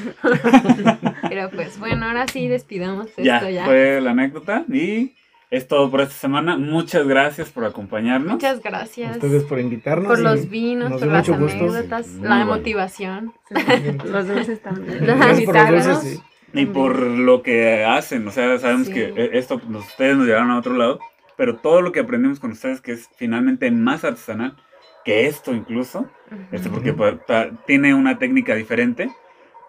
Pero 1.29 1.51
pues 1.51 1.79
bueno, 1.79 2.07
ahora 2.07 2.27
sí 2.29 2.47
despidamos 2.49 3.07
esto 3.09 3.23
Ya, 3.23 3.49
ya. 3.51 3.65
fue 3.65 4.01
la 4.01 4.11
anécdota. 4.13 4.65
Y 4.73 5.15
es 5.51 5.69
todo 5.69 5.91
por 5.91 6.01
esta 6.01 6.15
semana. 6.15 6.57
Muchas 6.57 7.07
gracias 7.07 7.51
por 7.51 7.65
acompañarnos. 7.65 8.33
Muchas 8.35 8.59
A 8.59 8.69
gracias 8.69 9.17
ustedes 9.17 9.45
por 9.45 9.59
invitarnos. 9.61 10.09
por 10.09 10.19
los 10.19 10.49
vinos, 10.49 10.91
nos 10.91 11.01
por 11.01 11.13
las 11.13 11.29
gusto. 11.29 11.45
anécdotas, 11.45 12.09
Muy 12.09 12.29
la 12.29 12.37
bueno. 12.45 12.47
motivación. 12.57 13.33
Los 14.05 14.29
dulces 14.29 14.61
también. 14.63 15.07
Los 15.07 15.17
por 15.17 15.27
los 15.29 15.41
invitarnos. 15.41 15.85
dulces, 15.87 16.13
sí. 16.19 16.23
Y 16.61 16.67
por 16.67 16.97
lo 17.01 17.43
que 17.43 17.85
hacen, 17.85 18.27
o 18.29 18.31
sea, 18.31 18.59
sabemos 18.59 18.87
Sí. 18.89 18.93
que 18.95 19.05
eh, 19.17 19.31
esto 19.35 19.61
ustedes 19.69 20.17
nos 20.17 20.27
llevaron 20.27 20.51
a 20.53 20.59
otro 20.59 20.75
lado, 20.75 21.01
pero 21.37 21.57
todo 21.57 21.83
lo 21.83 21.91
que 21.91 22.01
aprendimos 22.01 22.39
con 22.39 22.53
ustedes, 22.53 22.81
que 22.81 22.93
es 22.93 23.09
finalmente 23.17 23.71
más 23.73 24.05
artesanal 24.05 24.57
que 25.05 25.27
esto 25.27 25.53
incluso, 25.53 26.09
este, 26.53 26.71
porque 26.71 26.93
pa- 26.95 27.17
pa- 27.27 27.51
tiene 27.67 27.93
una 27.93 28.19
técnica 28.19 28.55
diferente, 28.55 29.11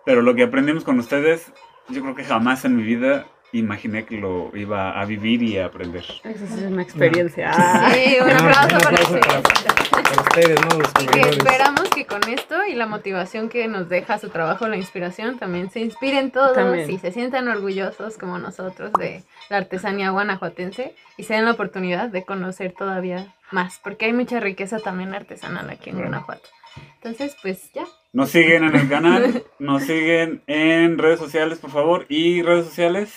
pero 0.05 0.21
lo 0.21 0.35
que 0.35 0.43
aprendimos 0.43 0.83
con 0.83 0.99
ustedes, 0.99 1.51
yo 1.89 2.01
creo 2.03 2.13
que 2.15 2.23
jamás 2.23 2.63
en 2.65 2.77
mi 2.77 2.83
vida 2.83 3.25
imaginé 3.59 4.05
que 4.05 4.17
lo 4.17 4.51
iba 4.55 4.99
a 4.99 5.05
vivir 5.05 5.41
y 5.43 5.57
a 5.57 5.65
aprender. 5.67 6.03
Esa 6.23 6.43
es 6.45 6.51
una 6.71 6.81
experiencia. 6.81 7.51
Sí, 7.93 8.17
un 8.21 8.29
aplauso 8.31 8.75
un 8.75 8.81
para 8.81 8.97
aplauso 8.97 9.19
para- 9.19 9.39
ustedes. 9.39 9.89
para 9.91 10.21
ustedes, 10.21 10.61
¿no? 10.61 10.79
Los 10.79 11.03
Y 11.03 11.07
que 11.07 11.19
esperamos 11.29 11.89
que 11.89 12.05
con 12.05 12.23
esto 12.29 12.65
y 12.65 12.75
la 12.75 12.85
motivación 12.87 13.49
que 13.49 13.67
nos 13.67 13.89
deja 13.89 14.17
su 14.19 14.29
trabajo, 14.29 14.67
la 14.67 14.77
inspiración, 14.77 15.37
también 15.39 15.69
se 15.71 15.79
inspiren 15.79 16.31
todos 16.31 16.53
También. 16.55 16.89
y 16.89 16.97
se 16.99 17.11
sientan 17.11 17.47
orgullosos 17.47 18.17
como 18.17 18.37
nosotros 18.39 18.91
de 18.99 19.23
la 19.49 19.57
artesanía 19.57 20.09
guanajuatense 20.11 20.95
y 21.17 21.23
se 21.23 21.33
den 21.35 21.45
la 21.45 21.51
oportunidad 21.51 22.09
de 22.09 22.23
conocer 22.25 22.73
todavía 22.77 23.33
más, 23.51 23.79
porque 23.83 24.05
hay 24.05 24.13
mucha 24.13 24.39
riqueza 24.39 24.79
también 24.79 25.13
artesanal 25.13 25.69
aquí 25.69 25.89
en. 25.91 25.97
Guanajuato. 25.97 26.49
Entonces, 26.95 27.37
pues 27.41 27.71
ya. 27.73 27.85
Nos 28.11 28.31
siguen 28.31 28.63
en 28.65 28.75
el 28.75 28.89
canal, 28.89 29.43
nos 29.59 29.83
siguen 29.83 30.41
en 30.47 30.97
redes 30.97 31.19
sociales, 31.19 31.59
por 31.59 31.69
favor. 31.71 32.05
Y 32.09 32.41
redes 32.41 32.65
sociales. 32.65 33.13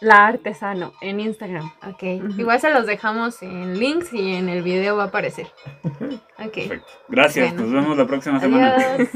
La 0.00 0.26
Artesano 0.28 0.92
en 1.02 1.20
Instagram. 1.20 1.70
Ok, 1.86 2.02
igual 2.38 2.58
se 2.60 2.70
los 2.70 2.86
dejamos 2.86 3.42
en 3.42 3.78
links 3.78 4.12
y 4.14 4.34
en 4.34 4.48
el 4.48 4.62
video 4.62 4.96
va 4.96 5.04
a 5.04 5.06
aparecer. 5.06 5.48
Ok, 6.42 6.54
Perfecto. 6.54 6.86
Gracias, 7.08 7.48
Bueno. 7.52 7.62
nos 7.70 7.72
vemos 7.82 7.98
la 7.98 8.06
próxima 8.06 8.40
semana. 8.40 8.74
adiós. 8.76 9.08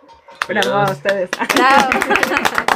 Bravo 0.48 0.74
a 0.78 0.90
ustedes. 0.90 1.30
Chao. 1.54 1.90